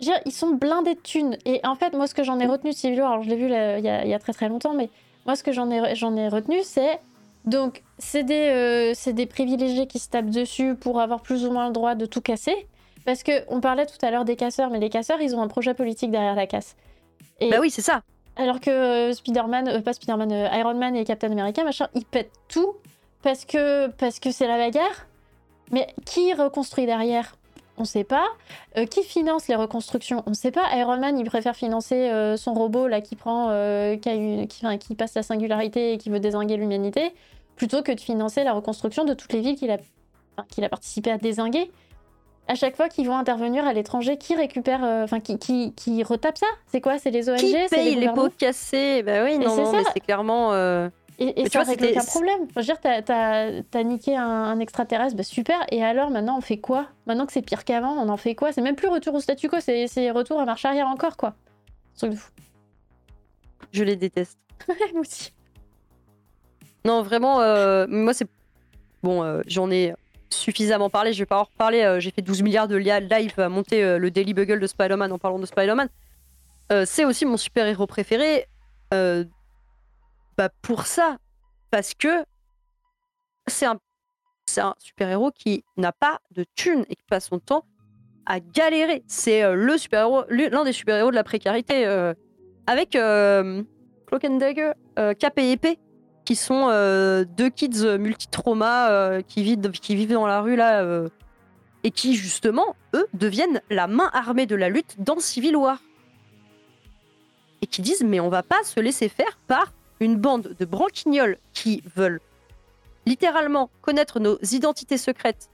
[0.00, 1.36] dire, ils sont blindés de thunes.
[1.44, 3.36] Et en fait, moi, ce que j'en ai retenu de Civil War, alors je l'ai
[3.36, 3.54] vu il y,
[3.88, 4.90] a, il y a très très longtemps, mais
[5.26, 7.00] moi, ce que j'en ai, j'en ai retenu, c'est.
[7.44, 11.50] Donc, c'est des, euh, c'est des privilégiés qui se tapent dessus pour avoir plus ou
[11.50, 12.68] moins le droit de tout casser.
[13.04, 15.48] Parce que on parlait tout à l'heure des casseurs, mais les casseurs, ils ont un
[15.48, 16.76] projet politique derrière la casse.
[17.40, 18.02] Et Bah oui, c'est ça.
[18.36, 22.04] alors que euh, Spider-Man, euh, pas Spider-Man, euh, Iron Man et Captain America, machin, ils
[22.04, 22.74] pètent tout
[23.22, 25.06] parce que parce que c'est la bagarre.
[25.70, 27.36] Mais qui reconstruit derrière?
[27.78, 28.26] On sait pas.
[28.76, 30.22] Euh, qui finance les reconstructions?
[30.26, 30.64] On sait pas.
[30.76, 33.46] Iron Man, il préfère financer son robot là qui prend,
[33.96, 37.14] qui, a une- qui, enfin, qui passe la singularité et qui veut désinguer l'humanité,
[37.56, 39.78] plutôt que de financer la reconstruction de toutes les villes qu'il a,
[40.36, 41.70] enfin, qu'il a participé à désinguer.
[42.52, 46.02] À chaque fois qu'ils vont intervenir à l'étranger, qui récupère, euh, enfin qui, qui, qui
[46.02, 46.46] retape ça?
[46.66, 46.98] C'est quoi?
[46.98, 48.28] C'est les ONG Qui paye les gouvernements?
[48.28, 49.02] pots cassés?
[49.02, 50.52] Bah oui, non, c'est non, mais c'est clairement.
[50.52, 52.40] euh, Et, ça règle aucun problème.
[52.54, 55.56] Je veux dire, t'as, niqué un, un extraterrestre, bah super.
[55.70, 56.88] Et alors, maintenant, on fait quoi?
[57.06, 58.52] Maintenant que c'est pire qu'avant, on en fait quoi?
[58.52, 61.32] C'est même plus retour au statu quo, c'est, c'est retour à marche arrière encore, quoi.
[61.96, 62.30] Truc de fou.
[63.72, 64.36] Je les déteste.
[64.92, 65.32] Moi aussi.
[66.84, 68.26] Non, vraiment, euh, moi, c'est.
[69.02, 69.94] Bon, euh, j'en ai
[70.32, 71.82] suffisamment parlé, je vais pas en reparler.
[71.82, 75.12] euh, J'ai fait 12 milliards de live à monter euh, le Daily Bugle de Spider-Man
[75.12, 75.88] en parlant de Spider-Man.
[76.72, 78.46] Euh, c'est aussi mon super-héros préféré.
[78.90, 81.16] bah, pour ça.
[81.70, 82.24] Parce que
[83.46, 83.78] c'est un,
[84.78, 87.64] super-héros qui n'a pas de thunes et qui passe son temps
[88.26, 89.02] à galérer.
[89.06, 91.86] C'est le super-héros, l'un des super-héros de la précarité.
[92.66, 93.62] avec euh,
[94.06, 94.72] Cloak and Dagger,
[95.18, 95.78] Cap et Épée,
[96.24, 100.56] qui sont euh, deux kids euh, multi-trauma euh, qui, vivent, qui vivent dans la rue
[100.56, 100.84] là
[101.84, 105.78] et qui justement, eux, deviennent la main armée de la lutte dans Civil War.
[107.60, 111.38] Et qui disent mais on va pas se laisser faire par une bande de branquignols
[111.52, 112.20] qui veulent
[113.06, 115.50] littéralement connaître nos identités secrètes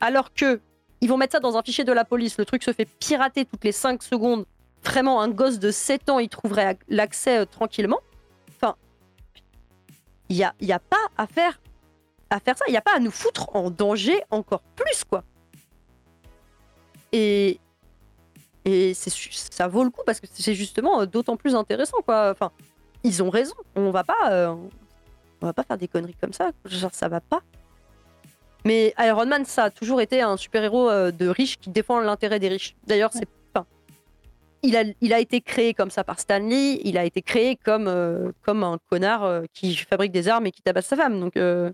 [0.00, 0.60] alors que
[1.02, 3.46] ils vont mettre ça dans un fichier de la police, le truc se fait pirater
[3.46, 4.44] toutes les 5 secondes.
[4.84, 8.00] Vraiment, un gosse de 7 ans, il trouverait ac- l'accès tranquillement.
[10.30, 11.60] Il n'y a, y a pas à faire,
[12.30, 12.64] à faire ça.
[12.68, 15.24] Il n'y a pas à nous foutre en danger encore plus, quoi.
[17.12, 17.58] Et,
[18.64, 22.30] et ça vaut le coup parce que c'est justement euh, d'autant plus intéressant, quoi.
[22.30, 22.52] Enfin,
[23.02, 23.54] ils ont raison.
[23.74, 24.54] On va pas, euh,
[25.42, 26.52] on va pas faire des conneries comme ça.
[26.64, 27.42] Genre, ça va pas.
[28.64, 32.38] Mais Iron Man, ça a toujours été un super-héros euh, de riches qui défend l'intérêt
[32.38, 32.76] des riches.
[32.86, 33.28] D'ailleurs, c'est
[34.62, 36.80] il a, il a été créé comme ça par Stan Lee.
[36.84, 40.52] Il a été créé comme, euh, comme un connard euh, qui fabrique des armes et
[40.52, 41.18] qui tabasse sa femme.
[41.20, 41.70] Donc, euh,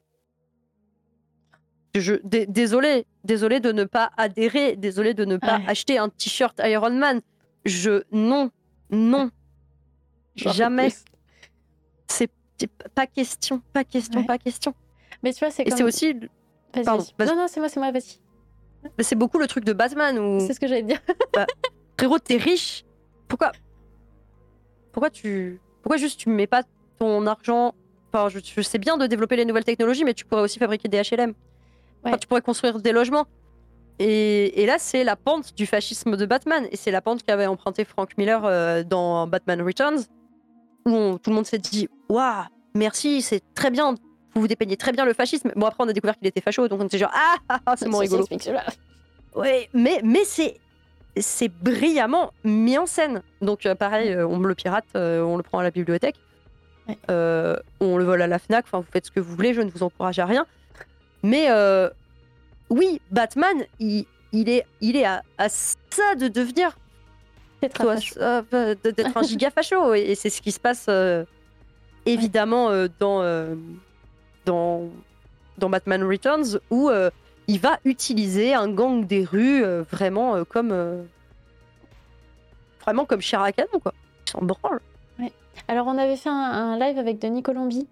[1.95, 5.65] je, dé- désolé, désolé de ne pas adhérer, désolé de ne pas Ouais.
[5.69, 7.21] acheter un t-shirt Iron Man.
[7.65, 8.51] Je non,
[8.91, 9.31] non,
[10.37, 10.89] jamais.
[12.07, 12.31] C'est
[12.95, 14.27] pas question, pas question, Ouais.
[14.27, 14.75] pas question.
[15.23, 16.15] Mais tu vois, c'est Et c'est aussi,
[16.85, 17.05] pardon.
[17.19, 18.19] Non, non, c'est moi, c'est moi, vas-y.
[19.01, 21.01] c'est beaucoup le truc de Batman où C'est ce que j'allais dire.
[21.99, 22.85] Frérot, t'es riche.
[23.29, 23.53] Pourquoi?
[24.93, 26.63] Pourquoi tu Pourquoi juste tu mets pas
[26.99, 27.75] ton argent?
[28.13, 30.89] Enfin, je, je sais bien de développer les nouvelles technologies, mais tu pourrais aussi fabriquer
[30.89, 31.31] des HLM.
[32.03, 32.19] Enfin, Ouais.
[32.19, 33.27] tu pourrais construire des logements.
[33.99, 36.67] Et, et là, c'est la pente du fascisme de Batman.
[36.71, 40.01] Et c'est la pente qu'avait emprunté Frank Miller euh, dans Batman Returns,
[40.87, 42.45] où on- tout le monde s'est dit Waouh,
[42.75, 43.95] merci, c'est très bien,
[44.35, 45.51] vous vous dépeignez très bien le fascisme.
[45.57, 47.77] Bon, après, on a découvert qu'il était facho, donc on était genre Ah, ah, ah,
[47.77, 48.25] c'est mon rigolo.
[49.35, 50.59] Ouais, mais, mais c'est
[51.19, 53.23] c'est brillamment mis en scène.
[53.41, 56.17] Donc euh, pareil, euh, on le pirate, euh, on le prend à la bibliothèque,
[56.89, 56.97] Ouais.
[57.11, 58.65] euh, on le vole à la Fnac.
[58.67, 59.55] Enfin, vous faites ce que vous voulez.
[59.55, 60.47] Je ne vous encourage à rien.
[61.23, 61.89] Mais euh,
[62.71, 66.77] oui, Batman, il, il est il est à, à ça de devenir
[67.63, 69.95] d'être un giga facho.
[69.95, 71.25] Et, c'est ce qui se passe euh,
[72.05, 72.71] évidemment
[73.01, 73.57] dans,
[74.45, 74.89] dans,
[75.59, 76.89] dans Batman Returns où
[77.49, 80.73] il va utiliser un gang des rues euh, vraiment euh, comme.
[80.73, 81.05] euh,
[82.81, 83.93] vraiment comme Shirakan, quoi.
[84.27, 84.81] Il s'en branle.
[85.69, 87.89] Alors, on avait fait un, un live avec Denis Colombi,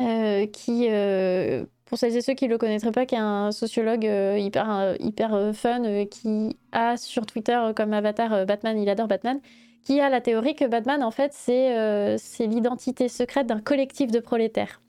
[0.00, 3.52] euh, qui, euh, pour celles et ceux qui ne le connaîtraient pas, qui est un
[3.52, 8.32] sociologue euh, hyper, euh, hyper euh, fun, euh, qui a sur Twitter euh, comme avatar
[8.32, 9.40] euh, Batman, il adore Batman,
[9.84, 14.10] qui a la théorie que Batman, en fait, c'est euh, c'est l'identité secrète d'un collectif
[14.10, 14.80] de prolétaires.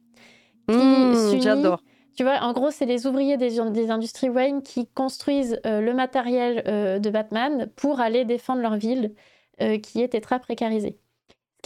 [0.69, 1.81] Qui Mmh, J'adore.
[2.15, 6.63] Tu vois, en gros, c'est les ouvriers des, industries Wayne qui construisent euh, le matériel
[6.67, 9.13] euh, de Batman pour aller défendre leur ville
[9.61, 10.99] euh, qui est très précarisée.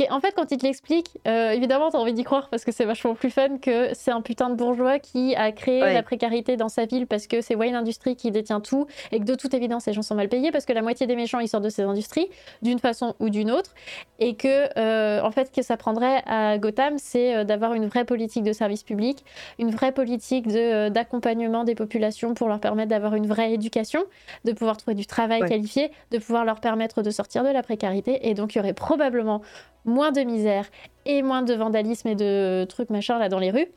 [0.10, 2.86] En fait, quand il te l'explique, euh, évidemment, t'as envie d'y croire parce que c'est
[2.86, 5.94] vachement plus fun que c'est un putain de bourgeois qui a créé Ouais.
[5.94, 9.26] la précarité dans sa ville parce que c'est Wayne Industries qui détient tout et que
[9.26, 11.48] de toute évidence, les gens sont mal payés parce que la moitié des méchants, ils
[11.48, 12.30] sortent de ces industries
[12.62, 13.74] d'une façon ou d'une autre
[14.20, 17.88] et que, euh, en fait, ce que ça prendrait à Gotham, c'est euh, d'avoir une
[17.88, 19.24] vraie politique de service public,
[19.60, 24.04] une vraie politique de, euh, d'accompagnement des populations pour leur permettre d'avoir une vraie éducation,
[24.46, 25.50] de pouvoir trouver du travail Ouais.
[25.50, 28.28] qualifié, de pouvoir leur permettre de sortir de la précarité.
[28.30, 29.42] Et donc, il y aurait probablement
[29.90, 30.66] moins de misère
[31.06, 33.68] et moins de vandalisme et de trucs machin là dans les rues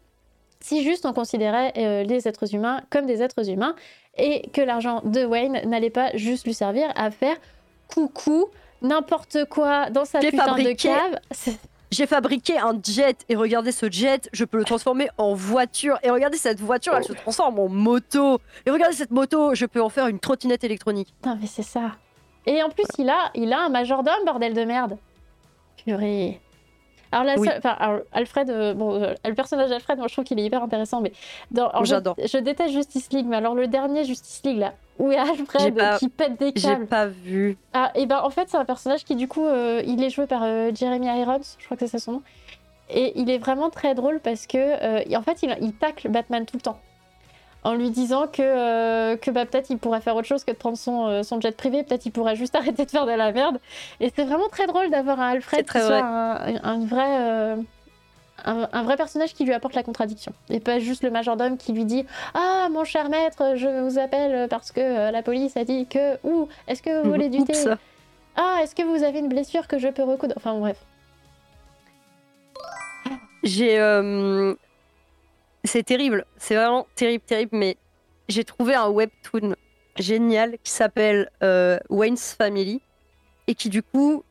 [0.61, 3.75] si juste on considérait euh, les êtres humains comme des êtres humains
[4.17, 7.37] et que l'argent de Wayne n'allait pas juste lui servir à faire
[7.93, 8.47] coucou
[8.81, 11.19] n'importe quoi dans sa putain fabriqué- de cave.
[11.91, 15.99] J'ai fabriqué un jet et regardez ce jet, je peux le transformer en voiture.
[16.03, 18.41] Et regardez cette voiture, elle se transforme en moto.
[18.65, 21.13] Et regardez cette moto, je peux en faire une trottinette électronique.
[21.27, 21.97] Non mais c'est ça.
[22.47, 24.97] Et en plus il a, il a un majordome bordel de merde.
[25.85, 26.41] Purée.
[27.15, 27.47] Alors, la Oui.
[27.47, 30.63] seule- alors, Alfred, euh, bon, euh, le personnage d'Alfred, moi je trouve qu'il est hyper
[30.63, 31.13] intéressant, mais
[31.51, 32.17] dans, je- J'adore.
[32.19, 35.99] Je, déteste Justice League, mais alors le dernier Justice League là, où J'ai Alfred pas-
[35.99, 36.87] qui pète des J'ai câbles.
[36.87, 37.59] pas vu.
[37.75, 40.27] Ah, et ben en fait, c'est un personnage qui, du coup, euh, il est joué
[40.27, 40.41] par
[40.75, 42.23] Jeremy Irons, je crois que c'est ça son nom.
[42.89, 46.57] Et il est vraiment très drôle parce que, en fait, il, il tacle Batman tout
[46.57, 46.79] le temps.
[47.65, 50.57] En lui disant que, euh, que bah, peut-être il pourrait faire autre chose que de
[50.57, 53.31] prendre son, euh, son jet privé, peut-être il pourrait juste arrêter de faire de la
[53.33, 53.59] merde.
[54.01, 57.07] Et c'est vraiment très drôle d'avoir un Alfred qui soit un, un vrai.
[57.21, 57.57] euh,
[58.45, 60.33] un, un vrai personnage qui lui apporte la contradiction.
[60.51, 64.49] Et pas juste le majordome qui lui dit Ah, mon cher maître, je vous appelle
[64.49, 66.19] parce que la police a dit que.
[66.27, 67.55] Ouh, est-ce que vous voulez du thé
[68.35, 70.79] ah, est-ce que vous avez une blessure que je peux recoudre Enfin bref.
[73.43, 73.77] J'ai.
[75.65, 77.77] C'est terrible, c'est vraiment terrible, terrible, mais
[78.29, 79.55] j'ai trouvé un webtoon
[79.97, 82.81] génial qui s'appelle euh, Wayne's Family
[83.47, 84.25] et qui, du coup,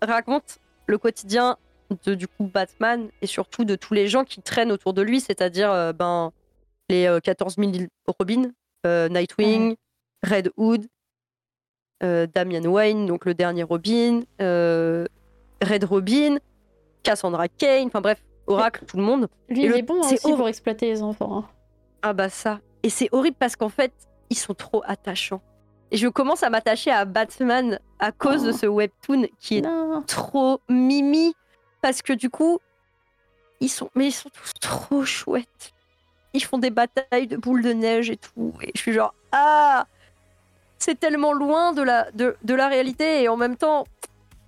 [0.00, 1.56] raconte le quotidien
[2.04, 5.20] de du coup Batman et surtout de tous les gens qui traînent autour de lui,
[5.20, 6.32] c'est-à-dire euh, ben,
[6.88, 7.72] les euh, 14 000
[8.06, 8.50] Robin,
[8.86, 9.76] euh, Nightwing,
[10.22, 10.86] Red Hood,
[12.34, 16.38] Damian Wayne, donc le dernier Robin, Red Robin,
[17.04, 19.28] Cassandra Kane, enfin bref, Oracle, tout le monde.
[19.48, 21.38] Lui, Et il est bon c'est aussi pour exploiter les enfants.
[21.38, 21.48] hein.
[22.02, 22.60] Ah bah ça.
[22.82, 23.92] Et c'est horrible parce qu'en fait,
[24.30, 25.40] ils sont trop attachants.
[25.92, 28.56] Et je commence à m'attacher à Batman à cause de Oh.
[28.56, 30.02] ce webtoon qui est Non.
[30.02, 31.34] trop mimi
[31.82, 32.58] parce que du coup,
[33.60, 35.72] ils sont mais ils sont tous trop chouettes.
[36.34, 39.86] Ils font des batailles de boules de neige et tout et je suis genre ah
[40.78, 43.84] c'est tellement loin de la de, de la réalité et en même temps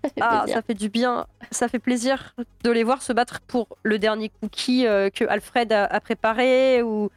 [0.21, 3.99] ah ça fait du bien, ça fait plaisir de les voir se battre pour le
[3.99, 7.11] dernier cookie euh, que Alfred a, a préparé ou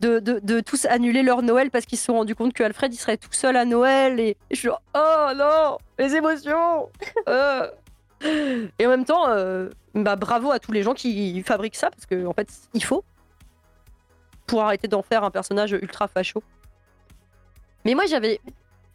[0.00, 2.92] de, de, de tous annuler leur Noël parce qu'ils se sont rendus compte que Alfred
[2.94, 6.88] il serait tout seul à Noël et, et je suis genre oh non les émotions
[7.28, 7.68] Euh.
[8.78, 12.06] et en même temps euh, bah bravo à tous les gens qui fabriquent ça parce
[12.06, 13.04] que en fait il faut
[14.46, 16.42] pour arrêter d'en faire un personnage ultra facho.
[17.84, 18.40] Mais moi j'avais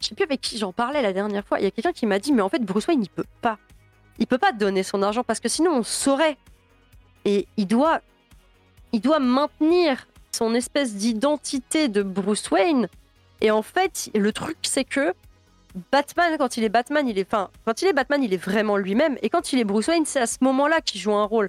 [0.04, 1.58] je sais plus avec qui j'en parlais la dernière fois.
[1.58, 3.58] Il y a quelqu'un qui m'a dit, mais en fait, Bruce Wayne, il peut pas.
[4.18, 6.36] Il peut pas donner son argent parce que sinon, on saurait.
[7.24, 8.00] Et il doit,
[8.92, 12.88] il doit maintenir son espèce d'identité de Bruce Wayne.
[13.40, 15.14] Et en fait, le truc, c'est que
[15.90, 19.16] Batman, quand il est Batman, il est, quand il est Batman, il est vraiment lui-même.
[19.22, 21.48] Et quand il est Bruce Wayne, c'est à ce moment-là qu'il joue un rôle.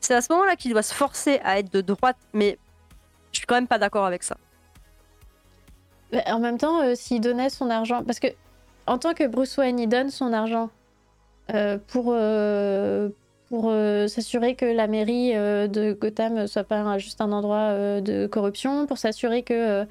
[0.00, 2.16] C'est à ce moment-là qu'il doit se forcer à être de droite.
[2.32, 2.58] Mais
[3.30, 4.36] je suis quand même pas d'accord avec ça.
[6.12, 8.02] Mais en même temps, euh, s'il donnait son argent.
[8.04, 8.28] Parce que,
[8.86, 10.70] en tant que Bruce Wayne, il donne son argent
[11.52, 13.10] euh, pour, euh,
[14.08, 19.42] s'assurer que la mairie de Gotham soit pas juste un endroit de corruption, pour s'assurer
[19.42, 19.82] que.
[19.82, 19.84] euh,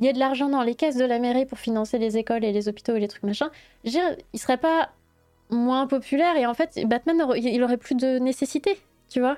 [0.00, 2.44] il y a de l'argent dans les caisses de la mairie pour financer les écoles
[2.44, 3.50] et les hôpitaux et les trucs machin.
[3.84, 4.02] Dire,
[4.32, 4.90] il serait pas
[5.50, 8.78] moins populaire et en fait, Batman, il aurait plus de nécessité,
[9.08, 9.36] tu vois.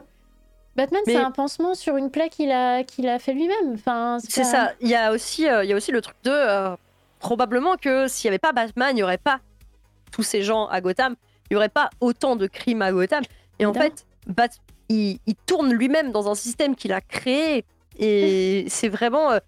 [0.77, 3.75] Batman, c'est un pansement sur une plaie qu'il a, qu'il a fait lui-même.
[3.75, 4.73] Enfin, C'est pas- ça.
[4.81, 6.77] Il y a aussi, euh, il y a aussi le truc de euh,
[7.19, 9.41] probablement que s'il n'y avait pas Batman, il n'y aurait pas
[10.13, 11.17] tous ces gens à Gotham.
[11.51, 13.23] Il n'y aurait pas autant de crimes à Gotham.
[13.59, 14.49] Et en fait, Bat,
[14.89, 17.65] il, il tourne lui-même dans un système qu'il a créé.
[17.99, 19.39] Et c'est vraiment, euh,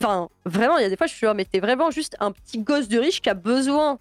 [0.00, 2.32] enfin, vraiment, il y a des fois, je suis là, mais t'es vraiment juste un
[2.32, 3.98] petit gosse de riche qui a besoin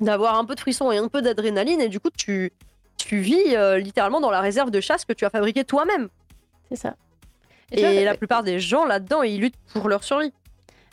[0.00, 1.80] d'avoir un peu de frisson et un peu d'adrénaline.
[1.80, 2.52] Et du coup, tu,
[2.96, 6.08] tu vis euh, littéralement dans la réserve de chasse que tu as fabriquée toi-même.
[6.70, 6.94] C'est ça.
[7.72, 10.32] Et, vois, la plupart des gens là-dedans, ils luttent pour leur survie.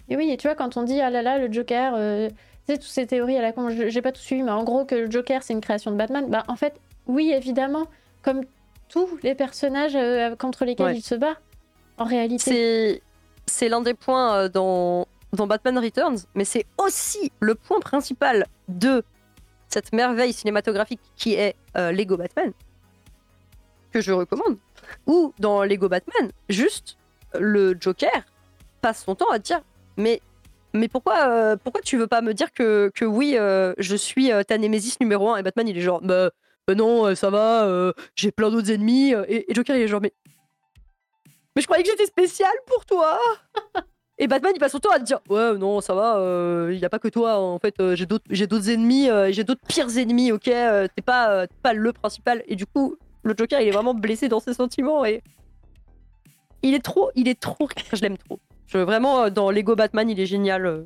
[0.09, 2.35] Et oui, et tu vois, quand on dit ah là là, le Joker, euh, tu
[2.73, 4.95] sais, toutes ces théories à la con, j'ai pas tout suivi, mais en gros, que
[4.95, 7.87] le Joker c'est une création de Batman, bah en fait, oui, évidemment,
[8.21, 8.41] comme
[8.89, 10.97] tous les personnages euh, contre lesquels Ouais.
[10.97, 11.35] il se bat,
[11.97, 13.01] en réalité.
[13.45, 18.45] C'est l'un des points euh, dans, dans Batman Returns, mais c'est aussi le point principal
[18.67, 19.03] de
[19.67, 22.51] cette merveille cinématographique qui est euh, Lego Batman,
[23.91, 24.57] que je recommande,
[25.07, 26.97] ou dans Lego Batman, juste
[27.39, 28.23] le Joker
[28.81, 29.61] passe son temps à dire
[29.97, 30.21] mais
[30.73, 34.31] mais pourquoi euh, pourquoi tu veux pas me dire que, que oui euh, je suis
[34.31, 36.31] euh, ta némésis numéro un et Batman il est genre bah,
[36.67, 39.83] bah non euh, ça va euh, j'ai plein d'autres ennemis euh, et, et Joker il
[39.83, 40.13] est genre mais
[41.55, 43.19] mais je croyais que j'étais spécial pour toi
[44.19, 46.85] et Batman il passe son temps à te dire ouais non ça va il y
[46.85, 48.05] a pas que toi en fait euh, j'ai
[48.47, 52.43] d'autres ennemis euh, j'ai d'autres pires ennemis ok euh, t'es pas euh, pas le principal
[52.47, 55.23] et du coup le Joker il est vraiment blessé dans ses sentiments et
[56.61, 58.39] il est trop il est trop je l'aime trop.
[58.67, 60.85] Je, vraiment euh, dans Lego Batman il est génial euh.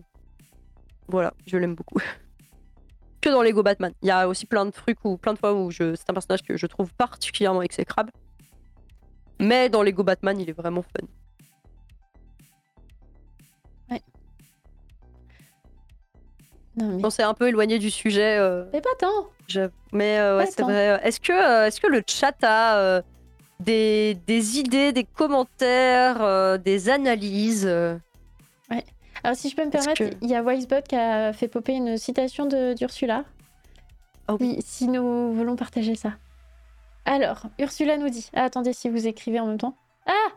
[1.07, 1.99] voilà je l'aime beaucoup.
[3.19, 3.93] Que dans Lego Batman.
[4.03, 6.13] Il y a aussi plein de trucs ou plein de fois où je c'est un
[6.13, 8.11] personnage que je trouve particulièrement exécrable.
[9.39, 11.07] Mais dans Lego Batman il est vraiment fun
[16.77, 19.27] mais on s'est un peu éloigné du sujet euh, c'est pas tant.
[19.47, 20.99] Je- Mais euh, ouais, Ouais, c'est vrai.
[21.03, 23.01] Est-ce que, euh, est-ce que le chat a euh,
[23.59, 27.97] des, des idées, des commentaires, des analyses euh
[29.23, 31.73] Alors, si je peux me permettre, que- il y a Wisebot qui a fait popper
[31.73, 33.23] une citation d'Ursula.
[34.29, 34.55] Oh oui.
[34.57, 36.13] Oui, si nous voulons partager ça.
[37.05, 38.29] Alors, Ursula nous dit.
[38.35, 39.75] Ah, attendez, si vous écrivez en même temps.
[40.05, 40.29] Ah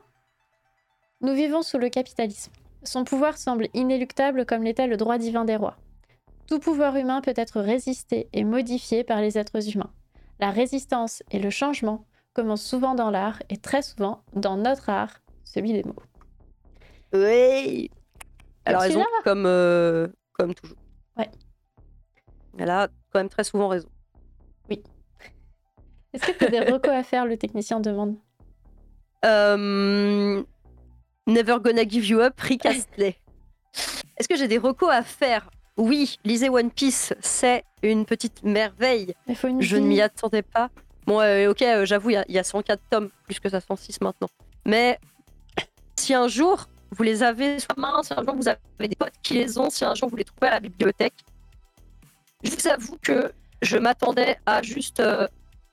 [1.20, 2.52] Nous vivons sous le capitalisme.
[2.84, 5.76] Son pouvoir semble inéluctable comme l'était le droit divin des rois.
[6.50, 9.92] Tout pouvoir humain peut être résisté et modifié par les êtres humains.
[10.40, 15.20] La résistance et le changement commencent souvent dans l'art et très souvent dans notre art,
[15.44, 15.94] celui des mots.
[17.12, 17.88] Oui.
[18.64, 20.76] Elle a Ursula raison, comme, euh, comme toujours.
[21.16, 21.30] Ouais.
[22.58, 23.88] Elle a quand même très souvent raison.
[24.68, 28.16] Est-ce que tu as des recos à faire, le technicien demande?
[29.24, 30.42] Euh,
[31.28, 33.14] Never Gonna Give You Up, Rick Astley.
[34.16, 35.48] Est-ce que j'ai des recos à faire?
[35.80, 39.14] Oui, lisez One Piece, c'est une petite merveille.
[39.26, 40.68] Il faut une Je ne m'y attendais pas.
[41.06, 43.48] Bon, euh, ok, euh, j'avoue, il y a- il y, a 104 tomes, plus que
[43.48, 44.28] ça, 106 maintenant.
[44.66, 44.98] Mais
[45.96, 48.58] si un jour vous les avez soit main, si un jour vous avez
[48.88, 51.14] des potes qui les ont, si un jour vous les trouvez à la bibliothèque,
[52.42, 53.32] je vous avoue que
[53.62, 55.26] je m'attendais à juste euh,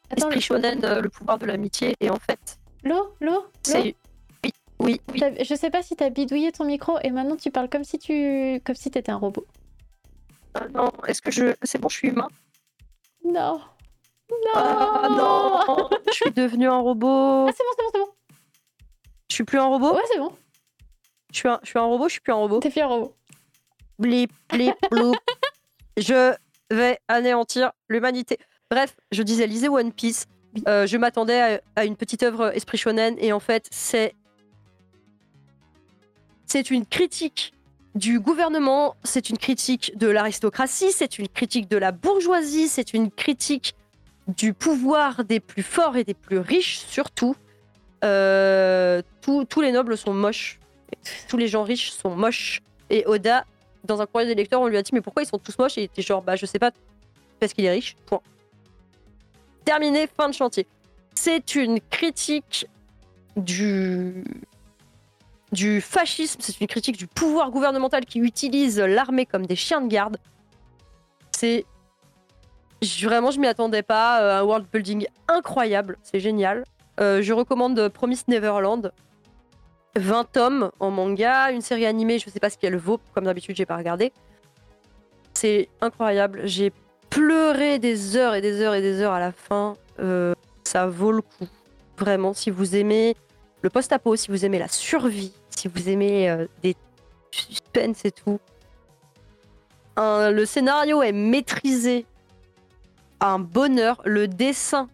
[0.09, 3.95] Attends, Esprit Shonen, euh, le pouvoir de l'amitié, et en fait, l'eau, l'eau, c'est.
[4.43, 5.21] Oui, oui, oui.
[5.43, 8.61] Je sais pas si t'as bidouillé ton micro et maintenant tu parles comme si tu
[8.63, 9.45] comme si t'étais un robot.
[10.59, 11.53] Ah non, est-ce que je.
[11.63, 12.27] C'est bon, je suis humain?
[13.23, 13.61] Non.
[14.29, 14.51] Non.
[14.55, 18.09] Ah non Je suis devenu un robot Ah, c'est bon, c'est bon, c'est bon.
[19.29, 19.93] Je suis plus un robot?
[19.93, 20.34] Ouais, c'est bon.
[21.31, 22.88] je, suis un, je suis un robot, je suis plus un robot T'es plus un
[22.88, 23.15] robot.
[23.99, 25.13] blip, blip, bloup.
[25.97, 26.34] je
[26.71, 28.38] vais anéantir l'humanité.
[28.71, 30.25] Bref, je disais, lisez One Piece.
[30.67, 34.15] Euh, je m'attendais à, à une petite œuvre esprit shonen et en fait, c'est
[36.45, 37.53] c'est une critique
[37.97, 43.09] du gouvernement, c'est une critique de l'aristocratie, c'est une critique de la bourgeoisie, c'est une
[43.09, 43.75] critique
[44.27, 47.35] du pouvoir des plus forts et des plus riches surtout.
[48.03, 50.59] Euh, tous- les nobles sont moches,
[51.27, 52.61] tous les gens riches sont moches.
[52.89, 53.45] Et Oda,
[53.83, 55.77] dans un courrier des on lui a dit mais pourquoi ils sont tous moches?
[55.77, 56.71] Et il était genre bah je sais pas,
[57.39, 57.95] parce qu'il est riche.
[58.05, 58.21] Point.
[59.65, 60.67] Terminé, fin de chantier.
[61.15, 62.67] C'est une critique
[63.35, 64.23] du
[65.51, 69.87] du fascisme, c'est une critique du pouvoir gouvernemental qui utilise l'armée comme des chiens de
[69.87, 70.17] garde.
[71.31, 71.65] C'est
[73.03, 76.63] vraiment je m'y attendais pas, euh, un world building incroyable, c'est génial.
[76.99, 78.91] Euh, je recommande Promise Neverland.
[79.95, 83.55] 20 tomes en manga, une série animée, je sais pas ce qu'elle vaut, comme d'habitude,
[83.55, 84.13] j'ai pas regardé.
[85.33, 86.41] C'est incroyable.
[86.45, 86.71] J'ai
[87.09, 89.75] pleuré des heures et des heures et des heures à la fin.
[89.99, 90.33] Euh,
[90.63, 91.47] ça vaut le coup.
[91.97, 93.15] Vraiment, si vous aimez
[93.61, 96.75] le post-apo, si vous aimez la survie, si vous aimez euh, des
[97.31, 98.39] suspens et tout.
[99.97, 102.05] Le scénario est maîtrisé.
[103.19, 103.99] Un bonheur.
[104.05, 104.89] Le dessin,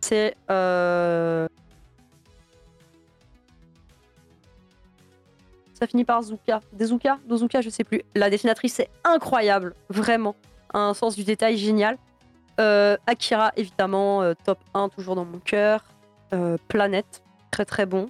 [0.00, 0.34] c'est.
[0.50, 1.46] euh,
[5.74, 6.60] Ça finit par Zuka.
[6.72, 8.02] Dezuka Dozuka, je sais plus.
[8.14, 10.34] La dessinatrice est incroyable, vraiment.
[10.72, 11.98] Un sens du détail génial.
[12.60, 15.84] Euh, Akira, évidemment, top 1, toujours dans mon cœur.
[16.68, 17.22] Planète,
[17.54, 18.08] très très bon.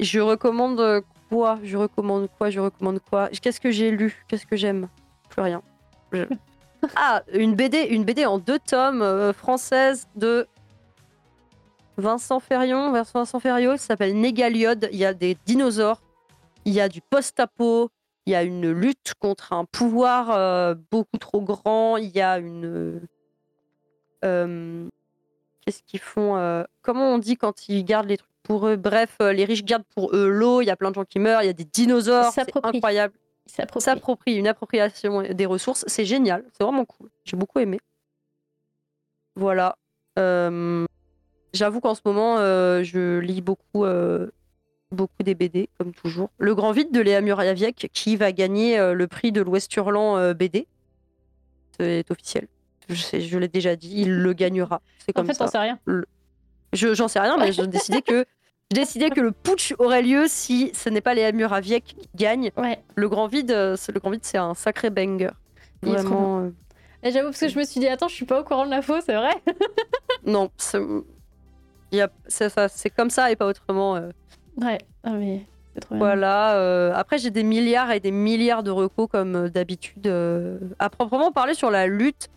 [0.00, 1.00] Je recommande euh,
[1.30, 1.58] quoi?
[1.62, 2.50] Je recommande quoi?
[2.50, 3.30] Je recommande quoi?
[3.30, 4.22] Qu'est-ce que j'ai lu?
[4.28, 4.88] Qu'est-ce que j'aime?
[5.30, 5.62] Plus rien.
[6.12, 6.24] Je-
[6.96, 10.46] Ah, une BD, une BD en deux tomes euh, française de
[11.96, 14.90] Vincent Ferrion, Vincent Ferriot, ça s'appelle Négaliode.
[14.92, 16.02] Il y a des dinosaures,
[16.66, 17.88] il y a du post-apo,
[18.26, 22.36] il y a une lutte contre un pouvoir euh, beaucoup trop grand, il y a
[22.36, 23.00] une.
[24.26, 24.88] euh,
[25.64, 26.36] Qu'est-ce qu'ils font
[26.82, 29.84] Comment on dit quand ils gardent les trucs pour eux Bref, euh, les riches gardent
[29.94, 31.64] pour eux l'eau, il y a plein de gens qui meurent, il y a des
[31.64, 33.14] dinosaures, c'est incroyable
[33.46, 34.36] s'approprie.
[34.36, 37.10] une appropriation des ressources, c'est génial, c'est vraiment cool.
[37.24, 37.78] J'ai beaucoup aimé.
[39.36, 39.76] Voilà.
[40.18, 40.86] Euh,
[41.54, 44.28] J'avoue qu'en ce moment, euh, je lis beaucoup, euh,
[44.90, 46.30] beaucoup des BD, comme toujours.
[46.38, 50.34] Le Grand Vide de Léa Muraviec, qui va gagner le prix de l'Ouest Hurlant euh,
[50.34, 50.66] BD.
[51.78, 52.48] C'est officiel.
[52.88, 54.82] Je, l'ai déjà dit, il le gagnera.
[54.98, 55.44] C'est En comme fait, ça.
[55.44, 55.78] t'en sais rien.
[56.74, 58.24] Je j'en sais rien, mais j'ai décidé que
[58.70, 62.50] j'ai décidé que le putsch aurait lieu si ce n'est pas Léa Muraviec qui gagne.
[62.56, 62.78] Ouais.
[62.96, 65.30] Le Grand Vide, c'est- le Grand Vide, c'est un sacré banger.
[65.82, 66.40] Vraiment.
[66.40, 66.50] euh,
[67.02, 68.70] Et j'avoue, parce que je me suis dit, attends, je suis pas au courant de
[68.70, 69.34] l'info, c'est vrai
[70.26, 70.80] non, c'est
[72.26, 73.96] c'est ça, c'est comme ça et pas autrement.
[73.96, 74.10] euh.
[74.60, 74.78] Ouais.
[75.04, 75.42] Ah, mais
[75.74, 76.04] c'est trop bien.
[76.04, 76.56] Voilà.
[76.56, 80.06] euh, après, j'ai des milliards et des milliards de recos comme d'habitude.
[80.06, 80.58] euh.
[80.78, 82.28] À proprement parler sur la lutte,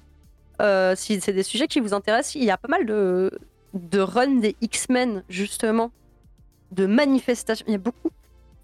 [0.61, 3.31] euh, si c'est des sujets qui vous intéressent, il y a pas mal de,
[3.78, 5.91] de runs des X-Men, justement,
[6.72, 7.66] de manifestations.
[7.68, 8.10] Il y a beaucoup.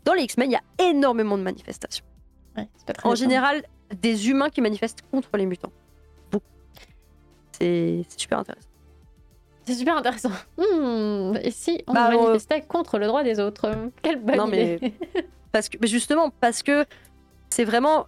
[0.06, 2.06] Dans les X-Men, il y a énormément de manifestations.
[2.58, 3.64] Ouais, c'est pas très En général,
[4.02, 5.72] des humains qui manifestent contre les mutants.
[6.32, 6.46] Beaucoup.
[7.58, 8.68] C'est super intéressant.
[9.66, 10.32] C'est super intéressant.
[10.58, 13.72] Hmm, et si on Bah, euh, manifestait contre le droit des autres
[14.02, 14.80] Quelle bonne Non, mais-.
[15.54, 16.84] Parce que, mais justement, parce que
[17.52, 18.08] c'est vraiment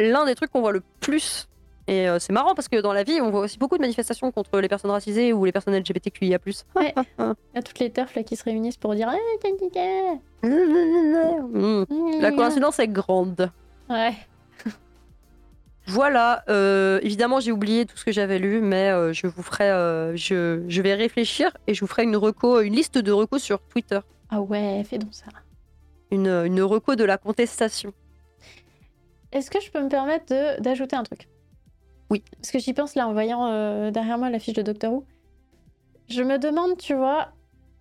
[0.00, 1.46] l'un des trucs qu'on voit le plus.
[1.88, 4.30] Et euh, c'est marrant parce que dans la vie, on voit aussi beaucoup de manifestations
[4.30, 6.38] contre les personnes racisées ou les personnes LGBTQIA.
[6.76, 6.94] Ouais.
[7.18, 9.10] Il y a toutes les turfs là qui se réunissent pour dire.
[10.42, 11.84] Mm.
[12.20, 13.50] La coïncidence est grande.
[13.88, 14.12] Ouais.
[15.90, 19.70] Voilà, euh, évidemment j'ai oublié tout ce que j'avais lu, mais euh, je vous ferai,
[19.70, 23.42] euh, je, je vais réfléchir et je vous ferai une reco, une liste de recos
[23.42, 25.24] sur Twitter, Ah ouais, fais donc ça.
[26.10, 27.94] une, une reco de la contestation.
[29.32, 31.26] Est-ce que je peux me permettre d'ajouter un truc?
[32.10, 32.22] Oui.
[32.36, 35.04] Parce que j'y pense là en voyant euh, derrière moi la fiche de Doctor Who.
[36.08, 37.28] Je me demande, tu vois.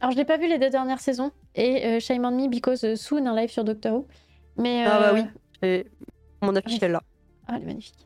[0.01, 1.31] Alors, je n'ai pas vu les deux dernières saisons.
[1.55, 4.07] Et euh, Shame on Me because euh, soon un live sur Doctor Who.
[4.57, 5.23] Mais, Ah bah oui.
[5.63, 5.85] Et
[6.41, 7.01] mon affiche est là.
[7.47, 8.05] Ah, elle est magnifique.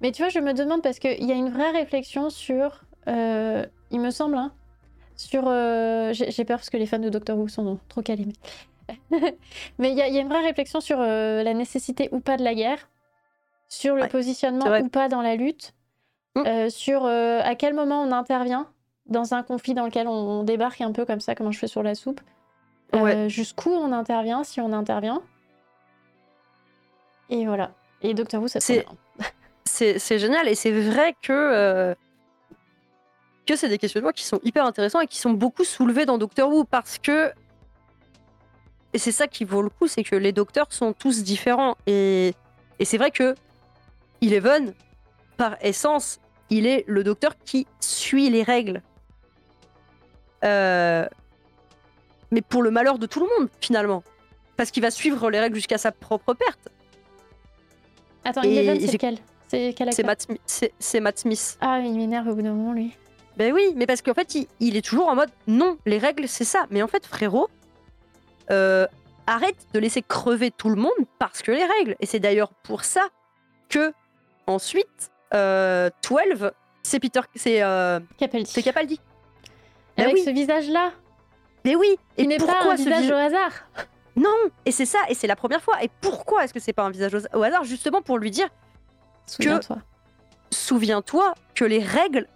[0.00, 2.84] Mais tu vois, je me demande parce qu'il y a une vraie réflexion sur.
[3.08, 4.52] il me semble, hein,
[5.16, 5.42] sur.
[6.12, 8.26] J'ai peur parce que les fans de Doctor Who sont trop calés.
[9.78, 12.36] Mais il y, a- il y a une vraie réflexion sur la nécessité ou pas
[12.36, 12.88] de la guerre,
[13.68, 15.72] sur le Ouais, positionnement ou pas dans la lutte,
[16.36, 16.42] Mm.
[16.46, 18.68] euh, sur euh, à quel moment on intervient
[19.06, 21.66] dans un conflit dans lequel on, on débarque un peu comme ça, comme je fais
[21.68, 22.20] sur la soupe.
[22.94, 23.28] Euh, Ouais.
[23.28, 25.22] Jusqu'où on intervient, si on intervient.
[27.30, 27.72] Et voilà.
[28.02, 28.60] Et Doctor Who, ça
[29.64, 31.96] C'est- c'est génial et c'est vrai que
[33.46, 36.50] que c'est des questionnements qui sont hyper intéressants et qui sont beaucoup soulevés dans Doctor
[36.52, 37.30] Who parce que
[38.92, 42.34] et c'est ça qui vaut le coup, c'est que les docteurs sont tous différents et,
[42.78, 43.34] et c'est vrai que
[44.22, 44.74] Eleven,
[45.36, 46.20] par essence,
[46.50, 48.82] il est le docteur qui suit les règles.
[50.44, 51.06] Euh,
[52.30, 54.02] mais pour le malheur de tout le monde, finalement.
[54.56, 56.68] Parce qu'il va suivre les règles jusqu'à sa propre perte.
[58.24, 59.18] Attends, Et Eleven, c'est lequel
[59.48, 60.36] C'est quel C'est acteur?
[60.36, 61.58] Matt, Matt Smith.
[61.60, 62.92] Ah, il m'énerve au bout d'un moment, lui.
[63.36, 66.26] Ben oui, mais parce qu'en fait, il, il est toujours en mode non, les règles,
[66.26, 66.66] c'est ça.
[66.70, 67.48] Mais en fait, frérot,
[68.50, 68.86] euh,
[69.26, 71.96] arrête de laisser crever tout le monde parce que les règles.
[72.00, 73.08] Et c'est d'ailleurs pour ça
[73.68, 73.92] que,
[74.46, 76.50] ensuite, euh, 12,
[76.82, 78.50] c'est Peter, c'est euh, Capaldi.
[78.50, 79.00] c'est Capaldi.
[79.96, 80.22] Ben Avec oui.
[80.24, 80.92] ce visage-là,
[81.64, 83.50] Mais oui, qui et n'est pas pourquoi un ce visage vis- au hasard.
[84.14, 85.82] Non, et c'est ça, et c'est la première fois.
[85.82, 87.64] Et pourquoi est-ce que c'est pas un visage au au hasard?
[87.64, 88.48] Justement pour lui dire
[89.26, 89.78] Souviens-toi.
[90.50, 92.26] souviens-toi que les règles,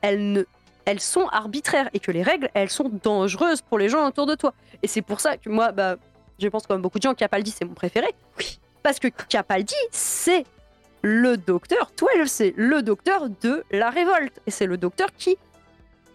[0.00, 0.42] elles, ne,
[0.84, 4.34] elles sont arbitraires et que les règles, elles sont dangereuses pour les gens autour de
[4.34, 4.54] toi.
[4.82, 5.96] Et c'est pour ça que moi, bah,
[6.38, 8.08] je pense comme beaucoup de gens, Capaldi, c'est mon préféré.
[8.38, 8.58] Oui.
[8.82, 10.44] Parce que Capaldi, c'est
[11.02, 14.40] le docteur, 12, c'est le docteur de la révolte.
[14.46, 15.36] Et c'est le docteur qui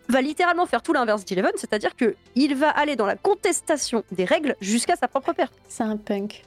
[0.10, 4.26] va littéralement faire tout l'inverse d'Eleven, c'est-à-dire que il va aller dans la contestation des
[4.26, 5.54] règles jusqu'à sa propre perte.
[5.68, 6.44] C'est un punk.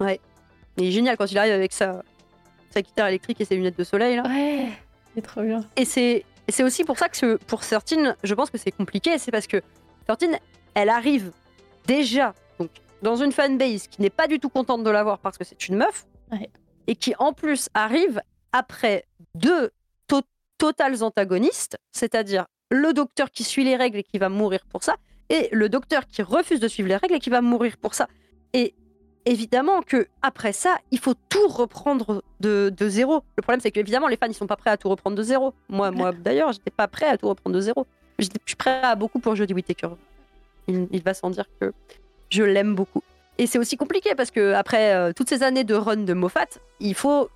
[0.00, 2.02] Il est génial quand il arrive avec sa,
[2.70, 4.16] sa guitare électrique et ses lunettes de soleil.
[4.16, 4.24] Là.
[4.24, 4.68] Ouais,
[5.14, 5.64] c'est trop bien.
[5.76, 9.18] Et c'est et c'est aussi pour ça que pour Certine, je pense que c'est compliqué.
[9.18, 9.62] C'est parce que
[10.06, 10.38] Certine,
[10.74, 11.32] elle arrive
[11.86, 12.70] déjà donc,
[13.02, 15.76] dans une fanbase qui n'est pas du tout contente de l'avoir parce que c'est une
[15.76, 16.06] meuf.
[16.30, 16.48] Ouais.
[16.86, 18.20] Et qui en plus arrive
[18.52, 19.04] après
[19.34, 19.70] deux
[20.06, 20.22] to-
[20.58, 24.96] totales antagonistes, c'est-à-dire le docteur qui suit les règles et qui va mourir pour ça,
[25.28, 28.08] et le docteur qui refuse de suivre les règles et qui va mourir pour ça.
[28.52, 28.74] Et
[29.24, 33.22] évidemment que après ça, il faut tout reprendre de, de zéro.
[33.36, 35.22] Le problème, c'est que évidemment, les fans, ils sont pas prêts à tout reprendre de
[35.22, 35.52] zéro.
[35.68, 37.86] Moi, moi d'ailleurs, j'étais pas prêt à tout reprendre de zéro.
[38.18, 39.90] Je suis prêt à beaucoup pour Jodie Whittaker.
[40.68, 41.72] Il, il va sans dire que
[42.30, 43.02] je l'aime beaucoup.
[43.38, 46.46] Et c'est aussi compliqué parce que après euh, toutes ces années de run de Moffat,
[46.80, 47.28] il faut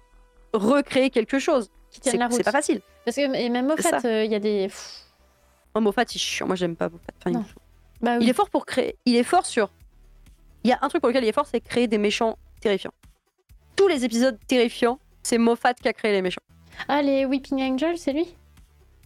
[0.53, 1.71] recréer quelque chose.
[1.91, 2.37] Qui tienne C'est la route.
[2.37, 2.81] c'est pas facile.
[3.05, 4.71] Parce que et même Moffat, euh, il y a des.
[5.75, 6.47] Oh, Moffat, il est chiant.
[6.47, 7.13] Moi, j'aime pas Moffat.
[7.19, 7.45] Enfin, il- Non.
[8.01, 8.25] Bah oui.
[8.25, 8.97] Il est fort pour créer.
[9.05, 9.71] Il est fort sur.
[10.65, 12.93] Il y a un truc pour lequel il est fort, c'est créer des méchants terrifiants.
[13.77, 16.43] Tous les épisodes terrifiants, c'est Moffat qui a créé les méchants.
[16.89, 18.35] Ah, les Weeping Angels, c'est lui?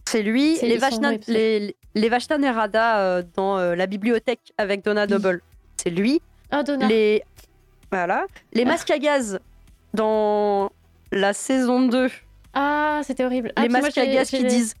[0.05, 0.57] C'est lui.
[0.61, 1.75] Les Vachna, les,
[2.39, 5.41] Nerada euh, dans la bibliothèque avec Donna Double.
[5.77, 6.21] C'est lui.
[6.59, 6.87] Oh, Donna.
[6.87, 7.23] Les
[7.91, 8.25] voilà.
[8.53, 8.65] Les Ah.
[8.65, 9.39] masques à gaz
[9.93, 10.71] dans
[11.11, 12.09] la saison 2.
[12.53, 13.51] Ah, c'était horrible.
[13.55, 14.73] Ah, les moi, masques à gaz qui les- disent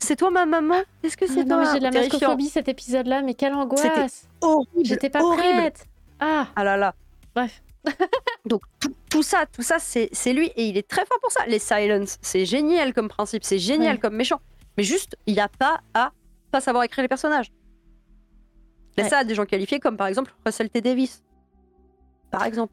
[0.00, 0.76] C'est toi ma maman?
[1.02, 1.64] Est-ce que Ah, c'est toi?
[1.72, 4.26] j'ai de la mascophobie cet épisode-là, mais quelle angoisse.
[4.40, 4.84] Horrible.
[4.84, 5.42] J'étais pas horrible.
[5.58, 5.86] prête.
[6.20, 6.94] Ah, Ah là là.
[7.34, 7.62] bref.
[8.46, 11.30] Donc tout, tout ça, tout ça, c'est c'est lui et il est très fort pour
[11.32, 11.44] ça.
[11.46, 14.00] Les silence, c'est génial comme principe, c'est génial Ouais.
[14.00, 14.40] comme méchant.
[14.76, 16.12] Mais juste, il n'a pas à
[16.52, 17.50] pas savoir écrire les personnages.
[18.98, 19.08] Mais Ouais.
[19.10, 21.22] ça des gens qualifiés comme par exemple Russell T Davis.
[22.30, 22.72] Par exemple.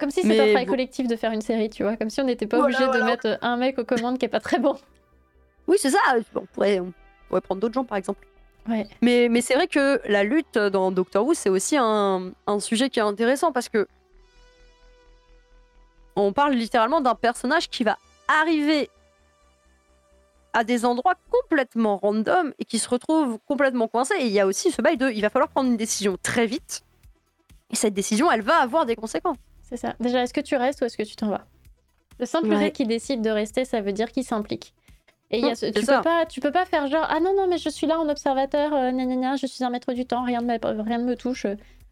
[0.00, 0.70] Comme si c'était un travail bon.
[0.72, 1.96] collectif de faire une série, tu vois.
[1.98, 4.28] Comme si on n'était pas Voilà, obligé de mettre un mec aux commandes qui est
[4.30, 4.76] pas très bon.
[5.66, 5.98] Oui, c'est ça.
[6.34, 6.92] On pourrait, on
[7.28, 8.26] pourrait prendre d'autres gens par exemple.
[8.66, 8.86] Ouais.
[9.02, 12.88] Mais, mais c'est vrai que la lutte dans Doctor Who, c'est aussi un, un sujet
[12.88, 13.86] qui est intéressant parce que
[16.16, 17.98] on parle littéralement d'un personnage qui va
[18.28, 18.88] arriver
[20.54, 24.14] à des endroits complètement random et qui se retrouve complètement coincé.
[24.20, 26.46] Et il y a aussi ce bail de il va falloir prendre une décision très
[26.46, 26.82] vite.
[27.70, 29.36] Et cette décision, elle va avoir des conséquences.
[29.62, 29.94] C'est ça.
[30.00, 31.44] Déjà, est-ce que tu restes ou est-ce que tu t'en vas?
[32.20, 32.58] Le simple Ouais.
[32.58, 34.72] fait qu'il décide de rester, ça veut dire qu'il s'implique.
[35.30, 35.96] Et y a Mm, ce- tu, ça.
[35.96, 38.08] peux pas, tu peux pas faire genre Ah non, non, mais je suis là en
[38.08, 40.98] observateur, euh, gna, gna, gna, je suis un maître du temps, rien ne, me- rien
[40.98, 41.46] ne me touche.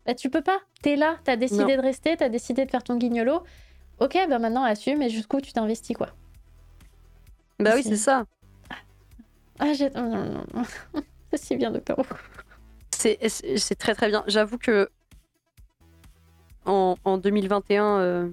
[0.06, 0.58] Bah, tu peux pas.
[0.82, 1.76] T'es là, t'as décidé Non.
[1.76, 3.42] de rester, t'as décidé de faire ton guignolo.
[3.98, 6.08] Ok, bah maintenant assume et jusqu'où tu t'investis quoi.
[7.58, 8.24] Bah oui, c'est ça.
[9.58, 9.90] Ah, j'ai.
[11.30, 12.04] C'est si bien, Doctor Who.
[12.90, 14.22] C'est très très bien.
[14.26, 14.88] J'avoue que
[16.64, 18.28] en, en 2021, euh,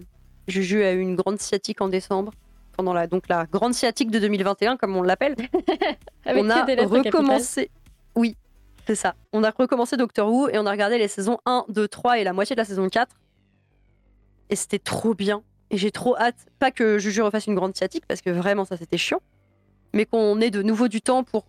[0.48, 2.34] Juju a eu une grande sciatique en décembre.
[2.74, 5.36] Pendant la, donc la grande sciatique de 2021, comme on l'appelle.
[6.26, 7.70] On a recommencé.
[8.16, 8.38] Oui,
[8.88, 9.16] c'est ça.
[9.34, 12.24] On a recommencé Doctor Who et on a regardé les saisons 1, 2, 3 et
[12.24, 13.14] la moitié de la saison 4.
[14.50, 15.44] Et c'était trop bien.
[15.72, 18.78] Et j'ai trop hâte, pas que Juju refasse une grande sciatique, parce que vraiment ça
[18.78, 19.22] c'était chiant,
[19.94, 21.46] mais qu'on ait de nouveau du temps pour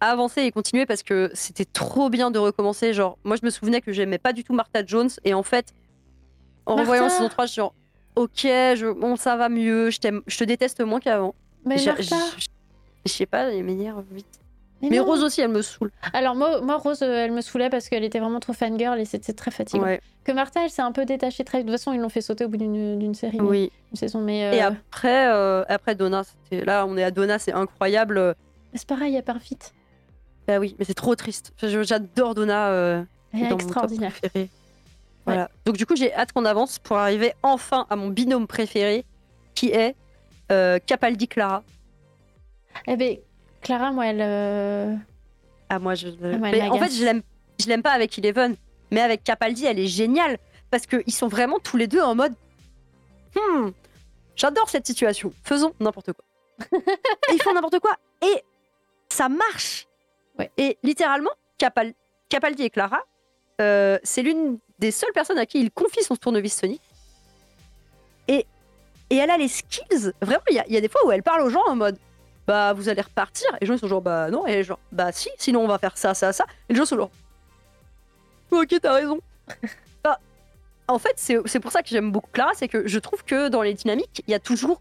[0.00, 2.92] avancer et continuer, parce que c'était trop bien de recommencer.
[2.92, 5.72] Genre, moi je me souvenais que j'aimais pas du tout Martha Jones, et en fait,
[6.66, 7.74] en Martha revoyant saison 3, je suis genre,
[8.16, 11.34] ok, je, bon, ça va mieux, je, t'aime- je te déteste moins qu'avant.
[11.64, 12.46] Mais Je- Martha, je-
[13.06, 14.40] Je sais pas, elle m'énerve vite.
[14.90, 14.98] Mais.
[15.00, 15.90] Rose aussi, elle me saoule.
[16.12, 19.04] Alors moi, moi, Rose, euh, elle me saoulait parce qu'elle était vraiment trop fangirl et
[19.04, 19.84] c'était très fatigant.
[19.84, 21.66] Ouais, Que Martha, elle s'est un peu détachée très vite.
[21.68, 23.70] De toute façon, ils l'ont fait sauter au bout d'une série, oui.
[23.92, 24.20] une saison.
[24.20, 28.34] Mais, euh, Et après, euh, après Donna, là, on est à Donna, c'est incroyable.
[28.74, 29.58] c'est pareil, il y a Parfit.
[30.48, 31.52] Bah oui, mais c'est trop triste.
[31.62, 32.70] J'adore Donna.
[32.70, 33.02] euh,
[33.32, 34.12] Elle est extraordinaire.
[34.12, 34.48] préféré.
[35.24, 35.48] Voilà.
[35.64, 39.04] Donc du coup, j'ai hâte qu'on avance pour arriver enfin à mon binôme préféré,
[39.54, 39.94] qui est
[40.50, 41.62] euh, Capaldi Clara.
[42.88, 43.16] Eh ben,
[43.62, 44.20] Clara, moi, elle.
[44.20, 44.94] euh,
[45.68, 46.08] Ah moi, je.
[46.08, 47.22] mais en fait, je l'aime,
[47.60, 48.56] je l'aime pas avec Eleven,
[48.90, 50.38] mais avec Capaldi, elle est géniale
[50.70, 52.34] parce que ils sont vraiment tous les deux en mode.
[53.36, 53.70] Hmm,
[54.36, 55.32] j'adore cette situation.
[55.44, 56.24] Faisons n'importe quoi.
[56.72, 58.42] et ils font n'importe quoi et
[59.08, 59.86] ça marche.
[60.38, 60.50] Ouais.
[60.56, 61.94] Et littéralement, Capal-
[62.28, 63.00] Capaldi et Clara,
[63.60, 66.80] euh, c'est l'une des seules personnes à qui il confie son tournevis Sonic.
[68.28, 68.46] Et,
[69.10, 70.12] et elle a les skills.
[70.20, 71.98] Vraiment, il y, y a des fois où elle parle aux gens en mode
[72.46, 73.48] Bah, vous allez repartir.
[73.56, 74.46] Et les gens ils sont genre Bah, non.
[74.46, 76.44] Et genre Bah, si, sinon on va faire ça, ça, ça.
[76.68, 77.10] Et les gens sont genre
[78.50, 79.20] Ok, t'as raison.
[80.04, 80.18] Bah,
[80.88, 83.62] en fait, c'est pour ça que j'aime beaucoup Clara, c'est que je trouve que dans
[83.62, 84.80] les dynamiques, il y a toujours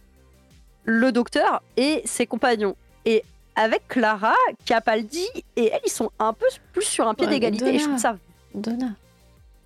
[0.84, 2.76] le docteur et ses compagnons.
[3.06, 3.24] Et
[3.56, 4.34] avec Clara,
[4.66, 7.76] Capaldi et elle, ils sont un peu plus sur un pied Ouais, d'égalité.
[7.76, 8.18] Et je trouve ça
[8.56, 8.88] Donna.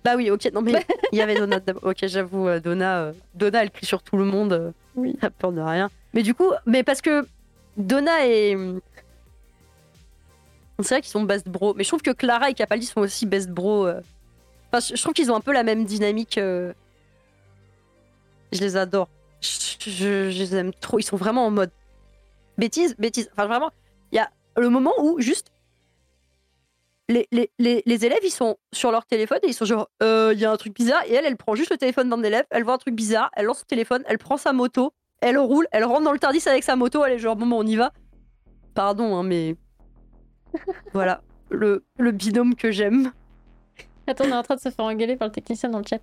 [0.04, 1.58] bah oui, ok, non mais il y avait Donna.
[1.82, 4.52] Ok, j'avoue, euh, Donna, euh, Donna, elle crie sur tout le monde.
[4.52, 5.16] euh, Oui.
[5.22, 5.90] elle peur de rien.
[6.12, 7.26] Mais du coup, mais parce que
[7.76, 8.56] Donna et
[10.82, 13.24] c'est vrai qu'ils sont best bro, mais je trouve que Clara et Capaldi sont aussi
[13.26, 13.86] best bro.
[13.86, 14.00] euh.
[14.70, 16.38] Enfin, je, trouve qu'ils ont un peu la même dynamique.
[16.38, 16.72] euh.
[18.52, 19.08] Je les adore.
[19.40, 20.98] Je les aime trop.
[20.98, 21.70] Ils sont vraiment en mode
[22.58, 23.28] bêtise, bêtise.
[23.32, 23.70] Enfin, vraiment,
[24.12, 25.50] il y a le moment où juste
[27.08, 30.32] les, les, les, les élèves, ils sont sur leur téléphone et ils sont genre, Euh,
[30.34, 31.02] il y a un truc bizarre.
[31.06, 33.46] Et elle, elle prend juste le téléphone d'un élève, elle voit un truc bizarre, elle
[33.46, 34.92] lance le téléphone, elle prend sa moto,
[35.28, 37.56] elle roule, elle rentre dans le Tardis avec sa moto, elle est genre, bon, bah,
[37.58, 37.92] on y va.
[38.74, 39.56] Pardon, hein, mais.
[40.92, 43.12] voilà, le, le binôme que j'aime.
[44.06, 45.98] Attends, on est en train de se faire engueuler par le technicien dans le chat.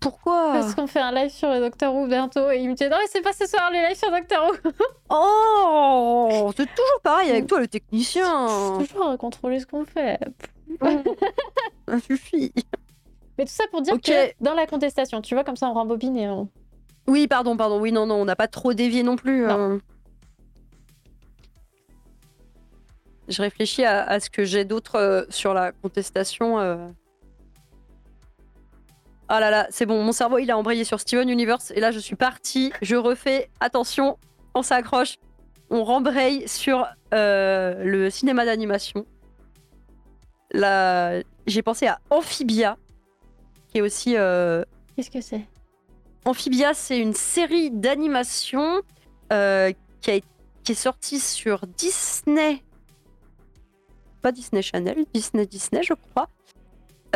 [0.00, 0.50] Pourquoi?
[0.52, 2.96] Parce qu'on fait un live sur le Doctor Who bientôt et il me dit Non,
[3.00, 4.70] mais c'est pas ce soir les lives sur Doctor Who.
[5.10, 8.24] Oh C'est toujours pareil avec toi, le technicien
[8.80, 10.18] Toujours à contrôler ce qu'on fait.
[11.88, 12.52] Ça suffit.
[13.38, 14.02] Mais tout ça pour dire Ok.
[14.02, 16.48] que dans la contestation, tu vois, comme ça on rembobine et on.
[17.06, 17.80] Oui, pardon, pardon.
[17.80, 19.42] Oui, non, non, on n'a pas trop dévié non plus.
[19.46, 19.74] Non.
[19.74, 19.80] hein.
[23.28, 26.58] Je réfléchis à, à ce que j'ai d'autre euh, sur la contestation.
[26.58, 26.88] euh.
[29.28, 31.90] Ah là là, c'est bon, mon cerveau il a embrayé sur Steven Universe et là
[31.90, 33.48] je suis partie, je refais.
[33.60, 34.18] Attention,
[34.54, 35.14] on s'accroche,
[35.70, 39.06] on rembraye sur euh, le cinéma d'animation.
[40.52, 42.76] Là, j'ai pensé à Amphibia,
[43.68, 44.16] qui est aussi.
[44.18, 44.64] euh,
[44.96, 45.46] Qu'est-ce que c'est?
[46.24, 48.82] Amphibia, c'est une série d'animation
[49.32, 52.62] euh, qui, est sortie sur Disney.
[54.20, 56.28] Pas Disney Channel, Disney Disney, je crois.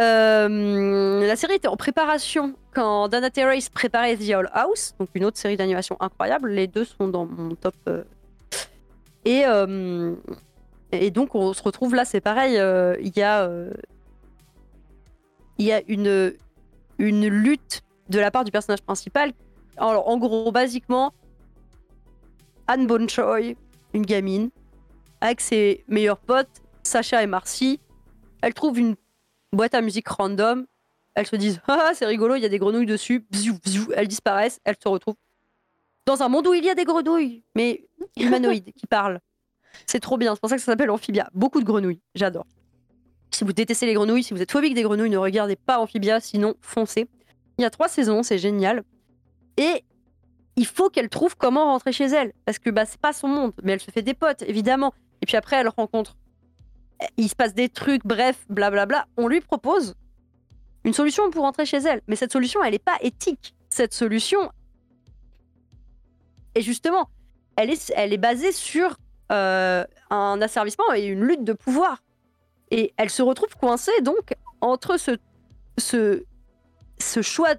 [0.01, 5.25] Euh, la série était en préparation quand Dana Terrace préparait The Owl House, donc une
[5.25, 6.51] autre série d'animation incroyable.
[6.51, 7.77] Les deux sont dans mon top.
[7.89, 8.03] euh.
[9.25, 9.45] Et,
[10.93, 12.55] et donc on se retrouve là, c'est pareil.
[13.01, 13.49] Il y a,
[15.59, 16.35] il y a une,
[16.99, 19.33] une lutte de la part du personnage principal.
[19.77, 21.13] Alors, en gros, basiquement,
[22.67, 23.57] Anne Bonchoy,
[23.93, 24.51] une gamine,
[25.21, 27.81] avec ses meilleurs potes, Sacha et Marcy,
[28.43, 28.97] elle trouve une
[29.53, 30.67] boîte à musique random.
[31.15, 33.27] Elles se disent Ah, c'est rigolo, il y a des grenouilles dessus.
[33.31, 33.93] Bziou, bziou.
[33.95, 34.61] Elles disparaissent.
[34.65, 35.17] Elles se retrouvent
[36.07, 39.21] dans un monde où il y a des grenouilles, mais humanoïdes qui parlent.
[39.87, 40.35] C'est trop bien.
[40.35, 41.29] C'est pour ça que ça s'appelle Amphibia.
[41.35, 42.01] Beaucoup de grenouilles.
[42.15, 42.47] J'adore.
[43.31, 46.21] Si vous détestez les grenouilles, si vous êtes phobique des grenouilles, ne regardez pas Amphibia,
[46.21, 47.09] sinon foncez.
[47.59, 48.85] Il y a trois saisons, c'est génial.
[49.57, 49.85] Et
[50.57, 52.33] il faut qu'elle trouve comment rentrer chez elle.
[52.45, 53.53] Parce que bah, c'est pas son monde.
[53.63, 54.93] Mais elle se fait des potes, évidemment.
[55.23, 56.17] Et puis après, elle rencontre.
[57.17, 59.07] Il se passe des trucs, bref, blablabla.
[59.17, 59.95] On lui propose
[60.85, 62.01] une solution pour rentrer chez elle.
[62.09, 63.55] Mais cette solution, elle n'est pas éthique.
[63.71, 64.51] Cette solution.
[66.55, 67.11] Et justement,
[67.57, 68.97] elle est, elle est basée sur
[69.33, 72.03] euh, un asservissement et une lutte de pouvoir.
[72.71, 75.19] Et elle se retrouve coincée donc entre ce,
[75.79, 76.25] ce,
[76.99, 77.51] ce choix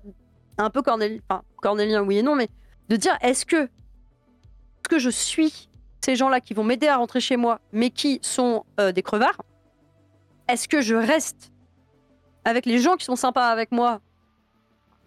[0.58, 2.50] un peu cornélien, oui et non, mais
[2.90, 5.70] de dire est-ce que, est-ce que je suis
[6.04, 9.42] ces gens-là qui vont m'aider à rentrer chez moi, mais qui sont euh, des crevards
[10.48, 11.52] Est-ce que je reste
[12.46, 14.00] avec les gens qui sont sympas avec moi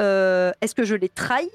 [0.02, 1.50] Euh, Est-ce que je les trahis?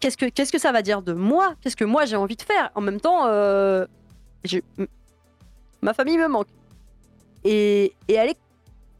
[0.00, 1.54] Qu'est-ce que que ça va dire de moi?
[1.60, 2.70] Qu'est-ce que moi j'ai envie de faire?
[2.76, 3.84] En même temps, euh,
[4.78, 4.86] m-
[5.82, 6.46] ma famille me manque.
[7.44, 8.38] Et, et est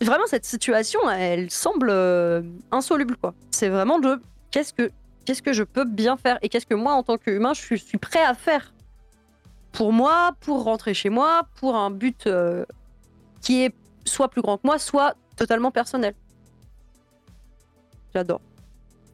[0.05, 3.35] vraiment cette situation, elle semble euh, insoluble quoi.
[3.51, 4.21] C'est vraiment de
[4.51, 4.91] qu'est-ce que
[5.25, 7.79] qu'est-ce que je peux bien faire et qu'est-ce que moi en tant qu'humain je suis,
[7.79, 8.73] suis prêt à faire
[9.73, 12.65] pour moi, pour rentrer chez moi, pour un but euh,
[13.43, 16.15] qui est soit plus grand que moi, soit totalement personnel.
[18.15, 18.41] J'adore.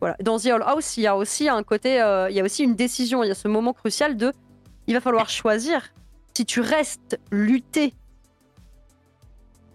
[0.01, 0.17] Voilà.
[0.23, 2.63] Dans The All House, il y a aussi un côté, euh, il y a aussi
[2.63, 4.33] une décision, il y a ce moment crucial de,
[4.87, 5.93] il va falloir choisir
[6.35, 7.95] si tu restes lutter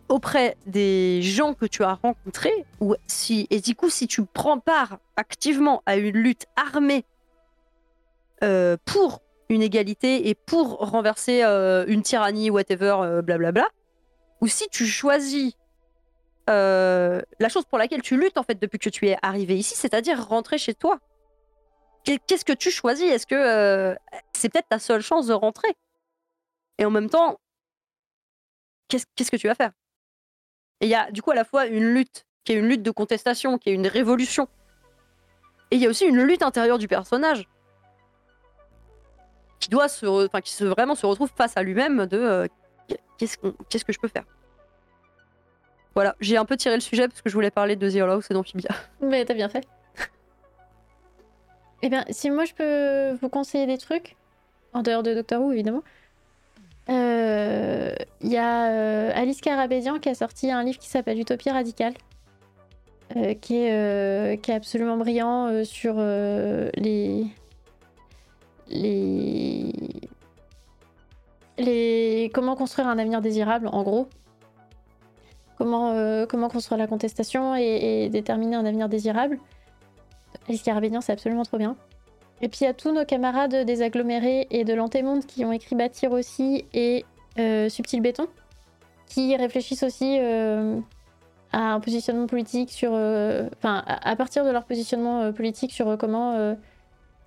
[0.09, 4.59] auprès des gens que tu as rencontrés, ou si, et du coup, si tu prends
[4.59, 7.05] part activement à une lutte armée
[8.43, 13.67] euh, pour une égalité et pour renverser euh, une tyrannie, whatever, euh, blablabla,
[14.41, 15.53] ou si tu choisis
[16.47, 20.27] la chose pour laquelle tu luttes en fait depuis que tu es arrivé ici, c'est-à-dire
[20.27, 20.99] rentrer chez toi.
[22.03, 23.05] Qu'est- Qu'est-ce que tu choisis?
[23.05, 23.95] Est-ce que
[24.33, 25.75] c'est peut-être ta seule chance de rentrer?
[26.79, 27.37] Et en même temps,
[28.87, 29.71] qu'est-ce que tu vas faire?
[30.81, 32.83] Et il y a du coup à la fois une lutte qui est une lutte
[32.83, 34.47] de contestation, qui est une révolution,
[35.71, 37.47] et il y a aussi une lutte intérieure du personnage
[39.59, 42.47] qui doit se, enfin qui vraiment se retrouve face à lui-même de euh,
[43.17, 43.37] qu'est-ce
[43.85, 44.23] que je peux faire?
[45.95, 48.31] Voilà, j'ai un peu tiré le sujet parce que je voulais parler de The House
[48.31, 48.69] et d'Amphibia.
[49.01, 49.67] Mais t'as bien fait.
[51.81, 54.17] Eh bien, si moi je peux vous conseiller des trucs,
[54.73, 55.83] en dehors de Doctor Who évidemment,
[56.89, 61.51] euh, il y a euh, Alice Carabédian qui a sorti un livre qui s'appelle Utopie
[61.51, 61.93] radicale,
[63.15, 67.27] euh, qui, est, absolument brillant sur les,
[72.33, 74.07] comment construire un avenir désirable en gros.
[75.57, 79.39] Comment, comment construire la contestation et, et déterminer un avenir désirable.
[80.47, 81.75] Alice Carabédian, c'est absolument trop bien.
[82.41, 86.11] Et puis a tous nos camarades des agglomérés et de l'antémonde qui ont écrit Bâtir
[86.11, 87.05] aussi et
[87.37, 88.27] euh, Subtil Béton,
[89.07, 90.79] qui réfléchissent aussi euh,
[91.51, 92.91] à un positionnement politique sur.
[92.93, 96.55] euh, Enfin, à, à partir de leur positionnement politique sur comment,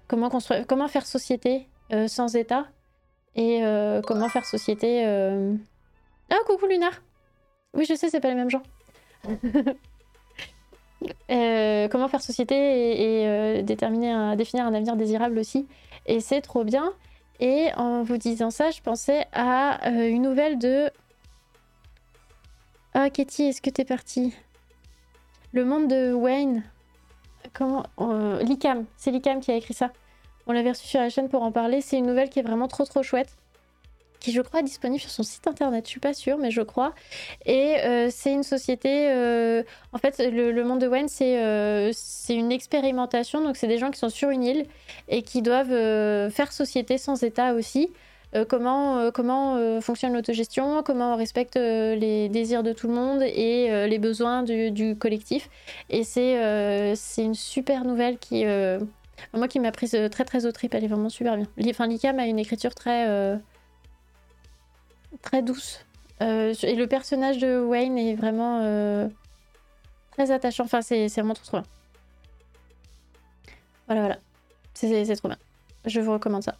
[0.08, 1.68] comment, construire, comment faire société
[2.06, 2.66] sans État
[3.36, 3.62] et
[4.06, 5.04] comment faire société.
[6.30, 7.02] Ah, coucou Lunar!
[7.74, 8.62] Oui, je sais, c'est pas les mêmes gens.
[11.30, 15.66] Euh, comment faire société et, euh, définir un avenir désirable aussi.
[16.06, 16.92] Et c'est trop bien.
[17.40, 20.90] Et en vous disant ça, je pensais à euh, une nouvelle de.
[22.94, 24.34] Ah, Katie, est-ce que t'es partie?
[25.52, 26.62] Le monde de Wayne.
[27.52, 27.84] Comment
[28.40, 28.84] Licam.
[28.96, 29.90] C'est Licam qui a écrit ça.
[30.46, 31.80] On l'avait reçu sur la chaîne pour en parler.
[31.80, 33.36] C'est une nouvelle qui est vraiment trop trop chouette.
[34.22, 35.84] Qui, je crois, est disponible sur son site internet.
[35.84, 36.94] Je suis pas sûre, mais je crois.
[37.44, 39.10] Et euh, c'est une société.
[39.10, 43.42] euh, en fait, le, monde de Wayne, c'est euh, c'est une expérimentation.
[43.42, 44.66] Donc, c'est des gens qui sont sur une île
[45.08, 47.90] et qui doivent faire société sans État aussi.
[48.48, 53.98] comment, comment fonctionne l'autogestion, comment on respecte les désirs de tout le monde et les
[53.98, 55.50] besoins du, collectif.
[55.90, 58.44] Et c'est c'est une super nouvelle qui,
[59.34, 60.74] moi, qui m'a prise très très au trip.
[60.74, 61.48] Elle est vraiment super bien.
[61.68, 63.06] Enfin, Likam a une écriture très,
[65.20, 65.84] très douce.
[66.20, 69.08] Euh, et le personnage de Wayne est vraiment euh,
[70.12, 70.64] très attachant.
[70.64, 71.66] Enfin, c'est vraiment trop trop bien.
[73.86, 74.18] Voilà, voilà.
[74.74, 75.38] C'est trop bien.
[75.84, 76.56] Je vous recommande ça.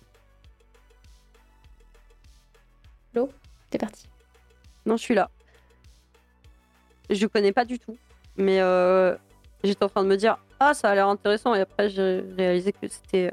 [3.15, 3.31] Lo,
[3.71, 4.09] t'es parti.
[4.87, 5.31] Non, je suis là.
[7.11, 7.97] Je connais pas du tout.
[8.37, 9.17] Mais euh,
[9.63, 11.55] j'étais en train de me dire, ah, ça a l'air intéressant.
[11.55, 13.33] Et après, j'ai réalisé que c'était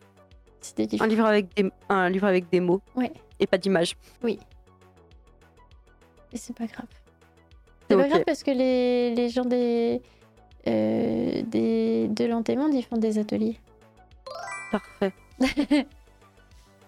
[1.00, 3.12] un livre avec des, un livre avec des mots Ouais.
[3.40, 3.96] et pas d'images.
[6.34, 6.86] Et c'est pas grave.
[7.90, 10.02] C'est pas grave parce que les, les gens des,
[10.68, 13.58] euh, des de l'antémonde, ils font des ateliers.
[14.72, 15.12] Parfait.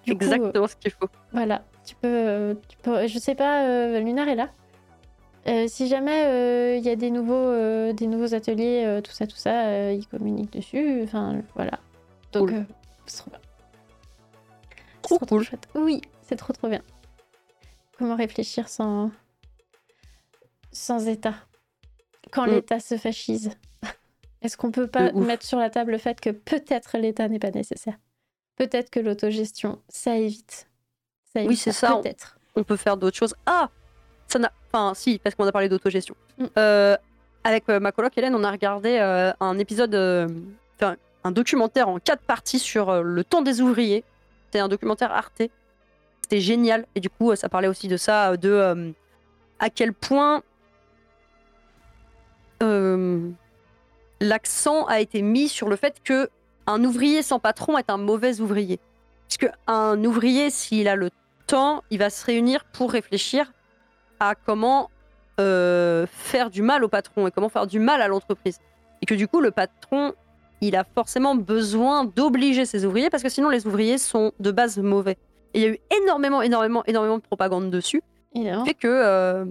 [0.05, 1.07] Coup, Exactement ce qu'il faut.
[1.31, 4.49] Voilà, tu peux, euh, tu peux- je sais pas, euh, Lunar est là.
[5.47, 9.91] Euh, si jamais il y a des nouveaux, des nouveaux ateliers, tout ça, tout ça,
[9.91, 11.01] ils communiquent dessus.
[11.03, 11.79] Enfin, voilà.
[12.31, 12.65] Donc, Cool.
[13.07, 13.39] c'est trop bien.
[15.01, 15.43] Trop trop cool.
[15.43, 15.67] chouette.
[15.73, 16.81] Oui, c'est trop trop bien.
[17.97, 19.09] Comment réfléchir sans,
[20.71, 21.35] sans État
[22.31, 22.51] Quand Mm.
[22.51, 23.51] l'État se fascise
[24.41, 27.51] Est-ce qu'on peut pas mettre sur la table le fait que peut-être l'État n'est pas
[27.51, 27.95] nécessaire?
[28.55, 30.67] Peut-être que l'autogestion, ça évite.
[31.33, 31.99] Ça Oui, c'est ça.
[32.01, 32.37] Peut-être.
[32.55, 33.35] On peut faire d'autres choses.
[33.45, 33.69] Ah
[34.27, 34.51] ça n'a...
[34.71, 36.15] Enfin, si, parce qu'on a parlé d'autogestion.
[36.37, 36.45] Mm.
[36.57, 36.97] Euh,
[37.43, 40.27] avec euh, ma coloc Hélène, on a regardé euh, un épisode, euh,
[41.23, 44.03] un documentaire en quatre parties sur le temps des ouvriers.
[44.45, 45.43] C'était un documentaire Arte.
[46.21, 46.85] C'était génial.
[46.95, 48.93] Et du coup, ça parlait aussi de ça, de
[49.59, 50.41] à quel point
[54.19, 56.29] l'accent a été mis sur le fait que
[56.67, 58.79] un ouvrier sans patron est un mauvais ouvrier.
[59.27, 61.09] Puisque un ouvrier, s'il a le
[61.47, 63.51] temps, il va se réunir pour réfléchir
[64.19, 64.89] à comment
[65.39, 68.59] euh, faire du mal au patron et comment faire du mal à l'entreprise.
[69.01, 70.13] Et que du coup, le patron,
[70.61, 74.77] il a forcément besoin d'obliger ses ouvriers parce que sinon, les ouvriers sont de base
[74.77, 75.17] mauvais.
[75.53, 78.03] Et il y a eu énormément, énormément, énormément de propagande dessus.
[78.35, 78.65] Évidemment.
[78.65, 79.45] Fait que euh,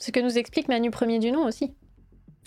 [0.00, 1.74] Ce que nous explique Manu Premier du nom aussi.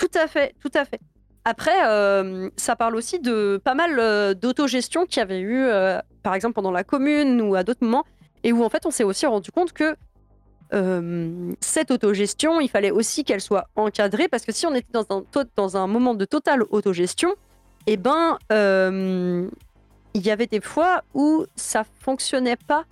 [0.01, 0.99] Tout à fait, tout à fait.
[1.45, 5.99] Après, euh, ça parle aussi de pas mal euh, d'autogestion qu'il y avait eu, euh,
[6.23, 8.05] par exemple pendant la commune ou à d'autres moments,
[8.43, 9.95] et où en fait on s'est aussi rendu compte que
[11.59, 15.23] cette autogestion, il fallait aussi qu'elle soit encadrée, parce que si on était dans un,
[15.57, 17.35] dans un moment de totale autogestion,
[17.87, 22.85] eh ben, il y avait des fois où ça fonctionnait pas.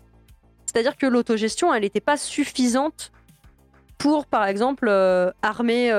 [0.65, 3.14] C'est-à-dire que l'autogestion, elle n'était pas suffisante
[3.98, 4.90] pour, par exemple,
[5.41, 5.94] armer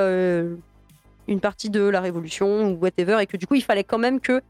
[1.31, 4.21] une partie de la révolution ou whatever, et que du coup, il fallait quand même
[4.21, 4.43] que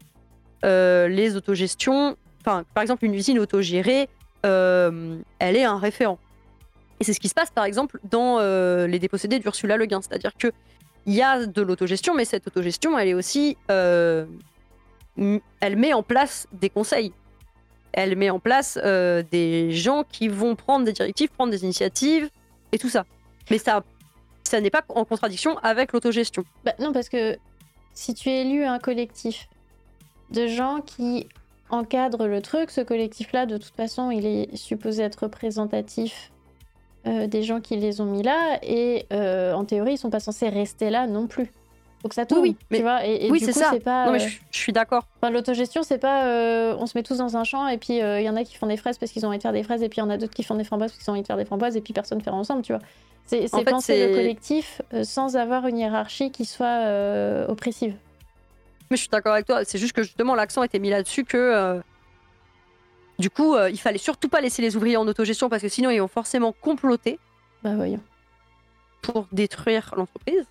[0.65, 4.09] euh, les autogestions, par exemple, une usine autogérée,
[4.45, 6.19] euh, elle ait un référent.
[6.99, 10.01] Et c'est ce qui se passe, par exemple, dans euh, les dépossédés d'Ursula Le Guin.
[10.01, 10.51] C'est-à-dire que
[11.07, 14.27] il y a de l'autogestion, mais cette autogestion, elle est aussi, euh,
[15.59, 17.11] elle met en place des conseils.
[17.91, 22.29] Elle met en place euh, des gens qui vont prendre des directives, prendre des initiatives
[22.71, 23.05] et tout ça.
[23.49, 23.83] Mais ça,
[24.51, 26.43] ça n'est pas en contradiction avec l'autogestion.
[26.65, 27.37] Bah, non, parce que
[27.93, 29.47] si tu élu un collectif
[30.29, 31.27] de gens qui
[31.69, 36.31] encadrent le truc, ce collectif-là, de toute façon, il est supposé être représentatif
[37.07, 40.19] euh, des gens qui les ont mis là, et euh, en théorie, ils sont pas
[40.19, 41.49] censés rester là non plus.
[42.03, 43.05] Donc ça tourne, oui, mais- tu vois.
[43.05, 43.71] Et, et oui, c'est ça.
[43.83, 44.07] pas.
[44.07, 45.05] Non, mais euh, je, je suis d'accord.
[45.21, 48.19] Enfin, l'autogestion, c'est pas euh, on se met tous dans un champ et puis euh,
[48.19, 49.61] il y en a qui font des fraises parce qu'ils ont envie de faire des
[49.63, 51.13] fraises et puis il y en a d'autres qui font des framboises parce qu'ils ont
[51.13, 52.81] envie de faire des framboises et puis personne ne fait ensemble, tu vois.
[53.27, 57.95] C'est penser le collectif euh, sans avoir une hiérarchie qui soit oppressive.
[58.89, 59.63] Mais je suis d'accord avec toi.
[59.63, 61.81] C'est juste que justement, l'accent était mis là-dessus que.
[63.19, 65.99] du coup, il fallait surtout pas laisser les ouvriers en autogestion parce que sinon, ils
[65.99, 67.19] vont forcément comploter
[67.63, 68.01] Bah voyons.
[69.03, 70.45] pour détruire l'entreprise.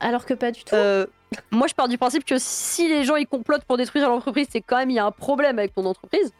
[0.00, 0.74] Alors que pas du tout.
[0.74, 1.06] Euh,
[1.50, 4.60] moi, je pars du principe que si les gens ils complotent pour détruire l'entreprise, c'est
[4.60, 6.32] quand même il y a un problème avec ton entreprise.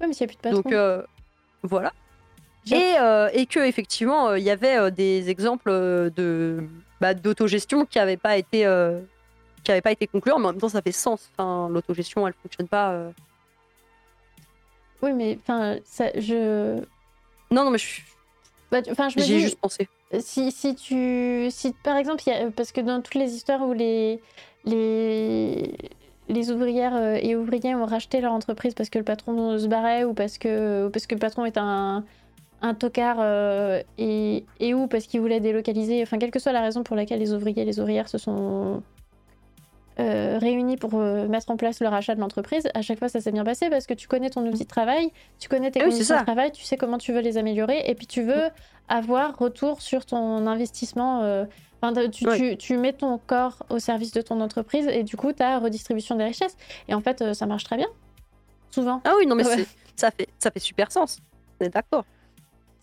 [0.00, 0.62] Ouais, mais s'il n'y a plus de patron.
[0.62, 1.02] Donc euh,
[1.62, 1.92] voilà.
[2.70, 6.62] Et, euh, et que effectivement, euh, il y avait des exemples de
[7.00, 8.58] bah, d'autogestion qui n'avaient pas été
[9.64, 11.30] qui avaient pas été concluants, mais en même temps, ça fait sens.
[11.32, 13.10] Enfin, l'autogestion, elle fonctionne pas.
[15.02, 16.76] Oui, mais enfin, ça, je.
[17.50, 18.02] Non, non, mais je-
[18.70, 19.88] bah, tu- Enfin, je me j'y ai dis, juste pensé.
[20.20, 21.48] si, si tu.
[21.50, 24.20] Si, par exemple, il y a, parce que dans toutes les histoires où les.
[24.64, 25.72] les
[26.30, 30.04] les ouvrières euh, et ouvriers ont racheté leur entreprise parce que le patron se barrait
[30.04, 32.04] ou parce que, parce que le patron est un,
[32.60, 36.60] un tocard euh, et, et ou parce qu'il voulait délocaliser, enfin quelle que soit la
[36.60, 38.82] raison pour laquelle les ouvriers et les ouvrières se sont
[40.00, 43.20] euh, réunis pour euh, mettre en place le rachat de l'entreprise, à chaque fois ça
[43.20, 45.90] s'est bien passé parce que tu connais ton outil de travail, tu connais tes oui,
[45.90, 48.44] conditions de travail, tu sais comment tu veux les améliorer et puis tu veux
[48.88, 51.22] avoir retour sur ton investissement.
[51.22, 51.44] euh,
[52.12, 52.36] tu, Ouais.
[52.38, 55.58] tu- tu mets ton corps au service de ton entreprise et du coup tu as
[55.58, 56.56] redistribution des richesses.
[56.88, 57.86] Et en fait, ça marche très bien.
[58.70, 59.64] Souvent, Ah oui, non, mais Ouais.
[59.96, 61.18] ça, fait, ça fait super sens.
[61.60, 62.04] On est d'accord.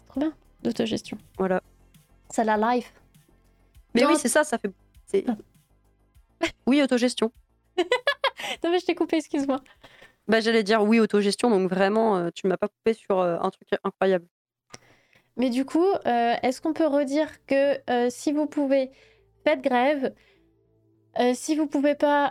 [0.07, 0.33] trop bien,
[0.63, 1.17] l'autogestion.
[1.37, 1.61] Voilà.
[2.29, 2.93] C'est la life.
[3.93, 4.71] Mais Dans- oui, c'est ça, ça fait.
[6.67, 7.31] Oui, autogestion.
[8.63, 9.61] Non mais je t'ai coupé, excuse-moi.
[10.27, 13.49] Bah, j'allais dire oui, autogestion, donc vraiment, euh, tu m'as pas coupé sur euh, un
[13.49, 14.27] truc incroyable.
[15.37, 18.91] Mais du coup, euh, est-ce qu'on peut redire que euh, si vous pouvez,
[19.43, 20.13] faites grève.
[21.17, 22.25] Euh, si vous pouvez pas,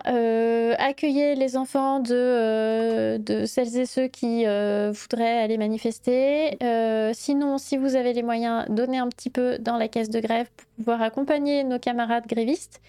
[0.78, 6.58] accueillez les enfants de, de celles et ceux qui voudraient aller manifester.
[7.14, 10.50] Sinon, si vous avez les moyens, donnez un petit peu dans la caisse de grève
[10.54, 12.82] pour pouvoir accompagner nos camarades grévistes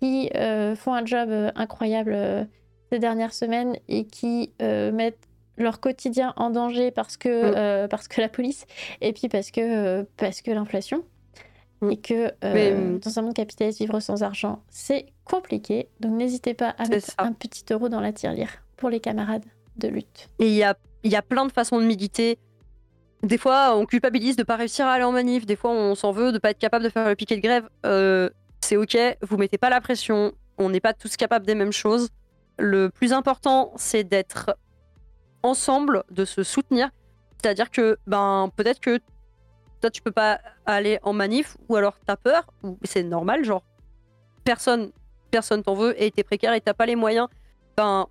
[0.00, 2.44] qui euh, font un job euh, incroyable euh,
[2.90, 5.28] ces dernières semaines et qui mettent
[5.58, 7.88] leur quotidien en danger parce que, Mm.
[7.88, 8.66] parce que la police
[9.00, 11.02] et puis parce que, parce que l'inflation.
[11.80, 11.90] Mm.
[11.90, 12.98] Et que euh, Mais, mm.
[13.00, 15.88] dans un monde capitaliste, vivre sans argent, c'est compliqué.
[16.00, 17.14] Donc n'hésitez pas à mettre ça.
[17.18, 19.44] un petit euro dans la tirelire pour les camarades
[19.76, 20.28] de lutte.
[20.38, 22.38] Et il y a, y a plein de façons de militer.
[23.22, 25.46] Des fois, on culpabilise de pas réussir à aller en manif.
[25.46, 27.68] Des fois, on s'en veut de pas être capable de faire le piquet de grève.
[27.84, 30.32] Euh, c'est ok, vous mettez pas la pression.
[30.58, 32.08] On n'est pas tous capables des mêmes choses.
[32.58, 34.56] Le plus important, c'est d'être
[35.42, 36.90] ensemble, de se soutenir.
[37.40, 38.98] C'est-à-dire que, ben, peut-être que
[39.80, 43.62] toi, tu peux pas aller en manif, ou alors t'as peur, ou c'est normal, genre,
[44.44, 44.90] personne,
[45.30, 47.28] personne t'en veut, et t'es précaire et t'as pas les moyens.
[47.76, 48.06] Ben,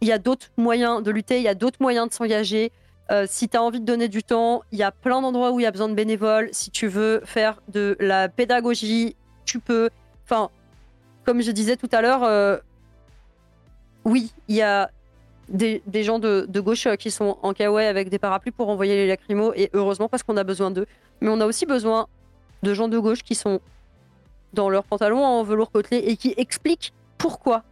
[0.00, 2.72] il y a d'autres moyens de lutter, il y a d'autres moyens de s'engager.
[3.10, 5.60] Euh, si tu as envie de donner du temps, il y a plein d'endroits où
[5.60, 6.48] il y a besoin de bénévoles.
[6.52, 9.90] Si tu veux faire de la pédagogie, tu peux.
[10.24, 10.50] Enfin,
[11.24, 12.58] comme je disais tout à l'heure, euh,
[14.04, 14.90] oui, il y a
[15.48, 18.68] des, des gens de, de gauche euh, qui sont en kawaii avec des parapluies pour
[18.68, 20.86] envoyer les lacrymos, et heureusement parce qu'on a besoin d'eux.
[21.20, 22.06] Mais on a aussi besoin
[22.62, 23.60] de gens de gauche qui sont
[24.52, 27.62] dans leurs pantalons en velours côtelé et qui expliquent pourquoi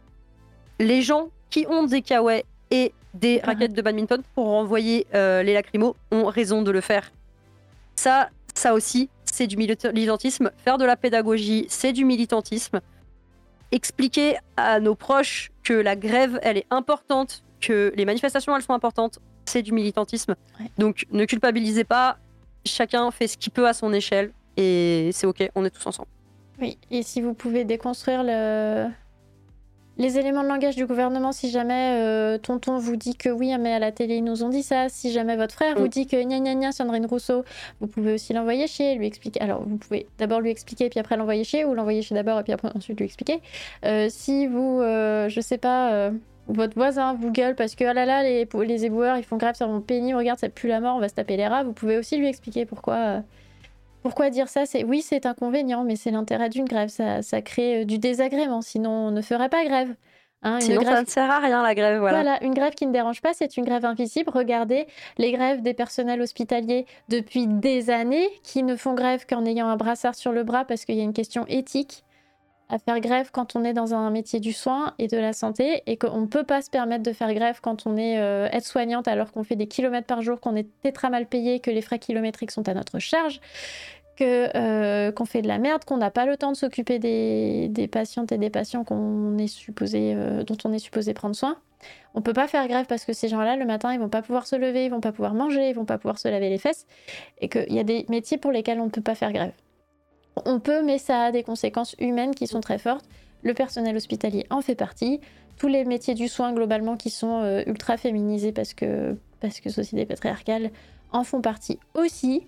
[0.79, 3.47] les gens qui ont des kawaii et des Ah.
[3.47, 7.11] raquettes de badminton pour renvoyer euh, les lacrymos ont raison de le faire.
[7.95, 10.51] Ça, ça aussi, c'est du milita- militantisme.
[10.57, 12.81] Faire de la pédagogie, c'est du militantisme.
[13.71, 18.73] Expliquer à nos proches que la grève, elle est importante, que les manifestations, elles sont
[18.73, 20.35] importantes, c'est du militantisme.
[20.59, 20.69] Ouais.
[20.77, 22.17] Donc, ne culpabilisez pas.
[22.65, 26.09] Chacun fait ce qu'il peut à son échelle et c'est ok, on est tous ensemble.
[26.59, 28.87] Oui, et si vous pouvez déconstruire le...
[30.01, 33.73] les éléments de langage du gouvernement, si jamais euh, tonton vous dit que oui, mais
[33.73, 35.89] à la télé ils nous ont dit ça, si jamais votre frère vous Mm.
[35.89, 37.43] dit que gna gna gna Sandrine Rousseau,
[37.79, 39.39] vous pouvez aussi l'envoyer chez, lui expliquer.
[39.41, 42.43] Alors vous pouvez d'abord lui expliquer puis après l'envoyer chez, ou l'envoyer chez d'abord et
[42.43, 43.41] puis après ensuite lui expliquer.
[43.85, 46.11] Euh, si vous, euh, je sais pas, euh,
[46.47, 49.55] votre voisin vous gueule parce que ah là là, les, les éboueurs ils font grève
[49.55, 51.73] sur mon pénible, regarde, ça pue la mort, on va se taper les rats, vous
[51.73, 53.21] pouvez aussi lui expliquer pourquoi.
[54.01, 54.65] Pourquoi dire ça?
[54.65, 56.89] C'est oui, c'est inconvénient, mais c'est l'intérêt d'une grève.
[56.89, 58.61] Ça, ça crée euh, du désagrément.
[58.61, 59.95] Sinon, on ne ferait pas grève.
[60.43, 61.99] Hein, une Sinon, grève- ça ne sert à rien la grève.
[61.99, 62.21] Voilà.
[62.23, 64.31] voilà, une grève qui ne dérange pas, c'est une grève invisible.
[64.33, 64.87] Regardez
[65.19, 69.77] les grèves des personnels hospitaliers depuis des années qui ne font grève qu'en ayant un
[69.77, 72.03] brassard sur le bras parce qu'il y a une question éthique
[72.71, 75.83] à faire grève quand on est dans un métier du soin et de la santé
[75.85, 79.09] et qu'on ne peut pas se permettre de faire grève quand on est euh, aide-soignante
[79.09, 81.99] alors qu'on fait des kilomètres par jour, qu'on est tétra mal payé, que les frais
[81.99, 83.41] kilométriques sont à notre charge,
[84.15, 87.67] que euh, qu'on fait de la merde, qu'on n'a pas le temps de s'occuper des,
[87.67, 88.85] des patientes et des patients
[89.37, 91.57] est supposé, euh, dont on est supposé prendre soin.
[92.13, 94.47] On peut pas faire grève parce que ces gens-là, le matin, ils vont pas pouvoir
[94.47, 96.85] se lever, ils vont pas pouvoir manger, ils vont pas pouvoir se laver les fesses,
[97.39, 99.53] et qu'il y a des métiers pour lesquels on ne peut pas faire grève.
[100.45, 103.05] On peut, mais ça a des conséquences humaines qui sont très fortes.
[103.43, 105.19] Le personnel hospitalier en fait partie.
[105.57, 109.69] Tous les métiers du soin, globalement, qui sont euh, ultra féminisés parce que, parce que
[109.69, 110.71] société patriarcale,
[111.11, 112.43] en font partie aussi.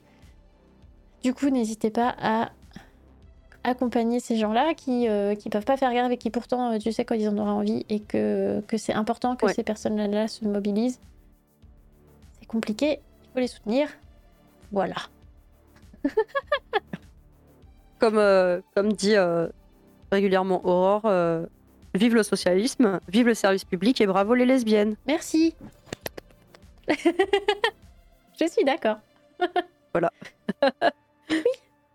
[1.22, 2.52] Du coup, n'hésitez pas à
[3.66, 7.06] accompagner ces gens-là qui ne peuvent pas faire grève et qui pourtant, euh, tu sais,
[7.06, 9.54] quand ils en auraient envie et que, que c'est important que Ouais.
[9.54, 11.00] ces personnes-là se mobilisent.
[12.40, 13.88] C'est compliqué, il faut les soutenir.
[14.72, 14.96] Voilà.
[18.04, 19.48] Comme, euh, comme dit euh,
[20.12, 21.46] régulièrement Aurore, euh,
[21.94, 24.98] vive le socialisme, vive le service public et bravo les lesbiennes.
[25.08, 25.56] Merci.
[26.90, 28.98] Je suis d'accord.
[29.94, 30.12] Voilà.
[31.30, 31.38] oui.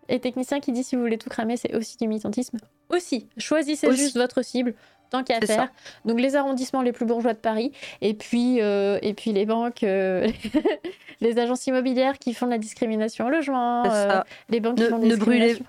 [0.07, 2.57] Et technicien qui dit si vous voulez tout cramer, c'est aussi du militantisme.
[2.89, 3.27] Aussi.
[3.37, 3.99] Choisissez Aussi.
[3.99, 4.73] juste votre cible,
[5.11, 5.65] tant qu'à faire.
[5.65, 5.69] ça.
[6.05, 7.71] Donc les arrondissements les plus bourgeois de Paris,
[8.01, 10.27] et puis, euh, et puis les banques, euh,
[11.21, 14.89] les agences immobilières qui font de la discrimination au logement, euh, les banques Ne- qui
[14.89, 15.59] font de ne la brûlez-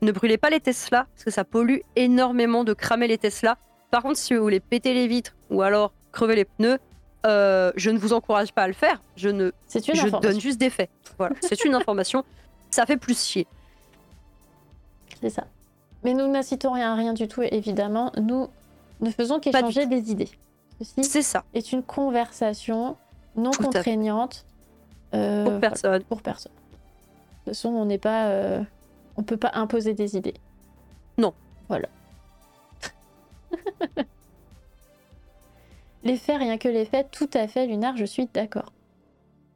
[0.00, 3.58] Ne brûlez pas les Tesla, parce que ça pollue énormément de cramer les Tesla.
[3.90, 6.78] Par contre, si vous voulez péter les vitres ou alors crever les pneus,
[7.26, 9.00] euh, je ne vous encourage pas à le faire.
[9.16, 10.90] Je ne, C'est une je donne juste des faits.
[11.18, 12.24] Voilà, c'est une information.
[12.70, 13.46] Ça fait plus chier.
[15.20, 15.44] C'est ça.
[16.04, 18.10] Mais nous n'incitons rien à rien du tout, évidemment.
[18.20, 18.48] Nous
[19.00, 20.30] ne faisons qu'échanger des idées.
[20.80, 21.44] Ceci C'est ça.
[21.54, 22.96] est une conversation
[23.36, 24.44] non Tout contraignante
[25.14, 26.02] euh, Pour voilà, personne.
[26.04, 26.52] pour personne.
[26.52, 28.62] De toute façon, on n'est pas, euh,
[29.16, 30.34] on peut pas imposer des idées.
[31.18, 31.34] Non.
[31.68, 31.88] Voilà.
[36.04, 38.72] les faits, rien que les faits, tout à fait, Lunar, je suis d'accord.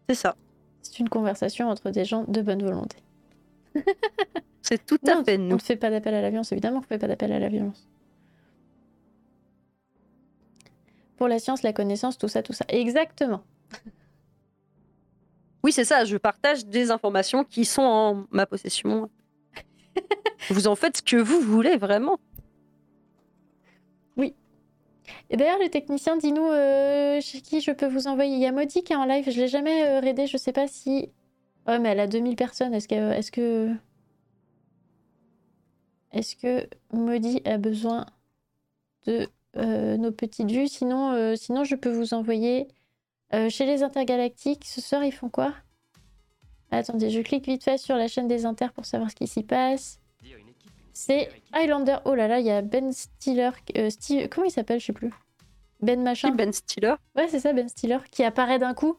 [0.09, 0.37] C'est ça.
[0.83, 2.99] C'est une conversation entre des gens de bonne volonté.
[4.63, 5.57] C'est tout à Non, fait on nous.
[5.57, 7.49] ne fait pas d'appel à la violence, évidemment qu'on ne fait pas d'appel à la
[7.49, 7.87] violence.
[11.17, 12.65] Pour la science, la connaissance, tout ça, tout ça.
[12.69, 13.43] Exactement.
[15.63, 16.05] Oui, c'est ça.
[16.05, 19.11] Je partage des informations qui sont en ma possession.
[20.51, 22.19] Vous en faites ce que vous voulez, vraiment.
[25.31, 28.35] Et d'ailleurs, le technicien, dis-nous euh, chez qui je peux vous envoyer.
[28.35, 30.53] Il y a Maudit qui est en live, je l'ai jamais euh, raidé, je sais
[30.53, 31.11] pas si.
[31.67, 32.75] Ouais, mais elle a 2000 personnes.
[32.75, 33.13] Est-ce que.
[33.13, 33.75] Est-ce que.
[36.13, 38.07] Est-ce que Maudit a besoin
[39.07, 40.69] de euh, nos petites vues?
[40.69, 42.69] Sinon, euh, sinon, je peux vous envoyer
[43.51, 44.65] chez les intergalactiques.
[44.65, 45.53] Ce soir, ils font quoi?
[46.71, 49.43] Attendez, je clique vite fait sur la chaîne des inter pour savoir ce qui s'y
[49.43, 50.01] passe.
[50.93, 51.99] C'est Highlander.
[52.07, 53.51] Oh là là, il y a Ben Stiller.
[53.77, 55.13] euh, Steve- Comment il s'appelle Je sais plus.
[55.83, 56.31] Ben machin.
[56.31, 56.95] Ben Stiller?
[57.15, 58.97] Ouais, c'est ça, Ben Stiller, qui apparaît d'un coup.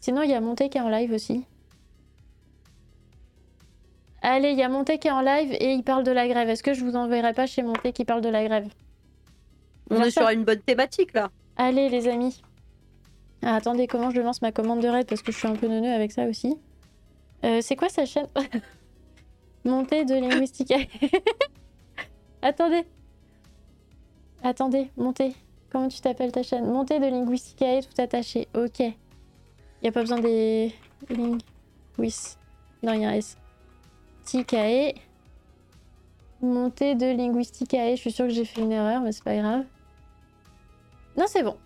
[0.00, 1.44] Sinon, il y a Monté qui est en live aussi.
[4.22, 6.48] Allez, il y a Monté qui est en live et il parle de la grève.
[6.48, 8.68] Est-ce que je vous enverrai pas chez Monté qui parle de la grève?
[9.90, 11.30] On est sur une bonne thématique là.
[11.56, 12.42] Allez, les amis.
[13.42, 15.06] Ah, attendez, comment je lance ma commande de raid?
[15.06, 16.56] Parce que je suis un peu neuneux avec ça aussi.
[17.44, 18.26] Euh, c'est quoi sa chaîne?
[19.64, 20.76] Montée de Linguistica.
[22.42, 22.84] attendez.
[24.42, 25.34] Attendez, montée.
[25.70, 26.66] Comment tu t'appelles ta chaîne?
[26.66, 28.46] Montée de Linguisticae, tout attaché.
[28.54, 28.80] Ok.
[28.80, 30.72] Y a pas besoin des.
[31.10, 32.36] Linguis.
[32.82, 33.36] Non, y a un S.
[34.24, 34.94] Ticae.
[36.40, 37.96] Montée de Linguisticae.
[37.96, 39.64] Je suis sûre que j'ai fait une erreur, mais c'est pas grave.
[41.16, 41.56] Non, c'est bon.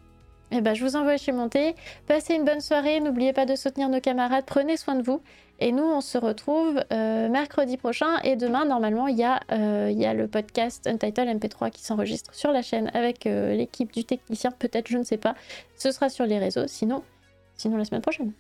[0.52, 1.77] Eh ben, je vous envoie chez Monté.
[2.06, 2.98] Passez une bonne soirée.
[3.01, 4.44] N'oubliez pas de soutenir nos camarades.
[4.47, 5.20] Prenez soin de vous.
[5.60, 8.18] Et nous, on se retrouve euh, mercredi prochain.
[8.24, 12.35] Et demain, normalement, il y, a, euh, y a le podcast Untitled MP3 qui s'enregistre
[12.35, 14.51] sur la chaîne avec euh, l'équipe du technicien.
[14.51, 15.35] Peut-être, je ne sais pas.
[15.77, 16.66] Ce sera sur les réseaux.
[16.66, 17.05] Sinon,
[17.55, 18.32] sinon la semaine prochaine.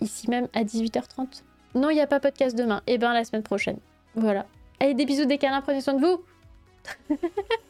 [0.00, 1.42] Ici même à 18h30.
[1.74, 2.80] Non, il n'y a pas podcast demain.
[2.86, 3.78] Eh ben, la semaine prochaine.
[4.14, 4.46] Voilà.
[4.80, 5.60] Allez, des bisous, des câlins.
[5.60, 6.24] Prenez soin de vous.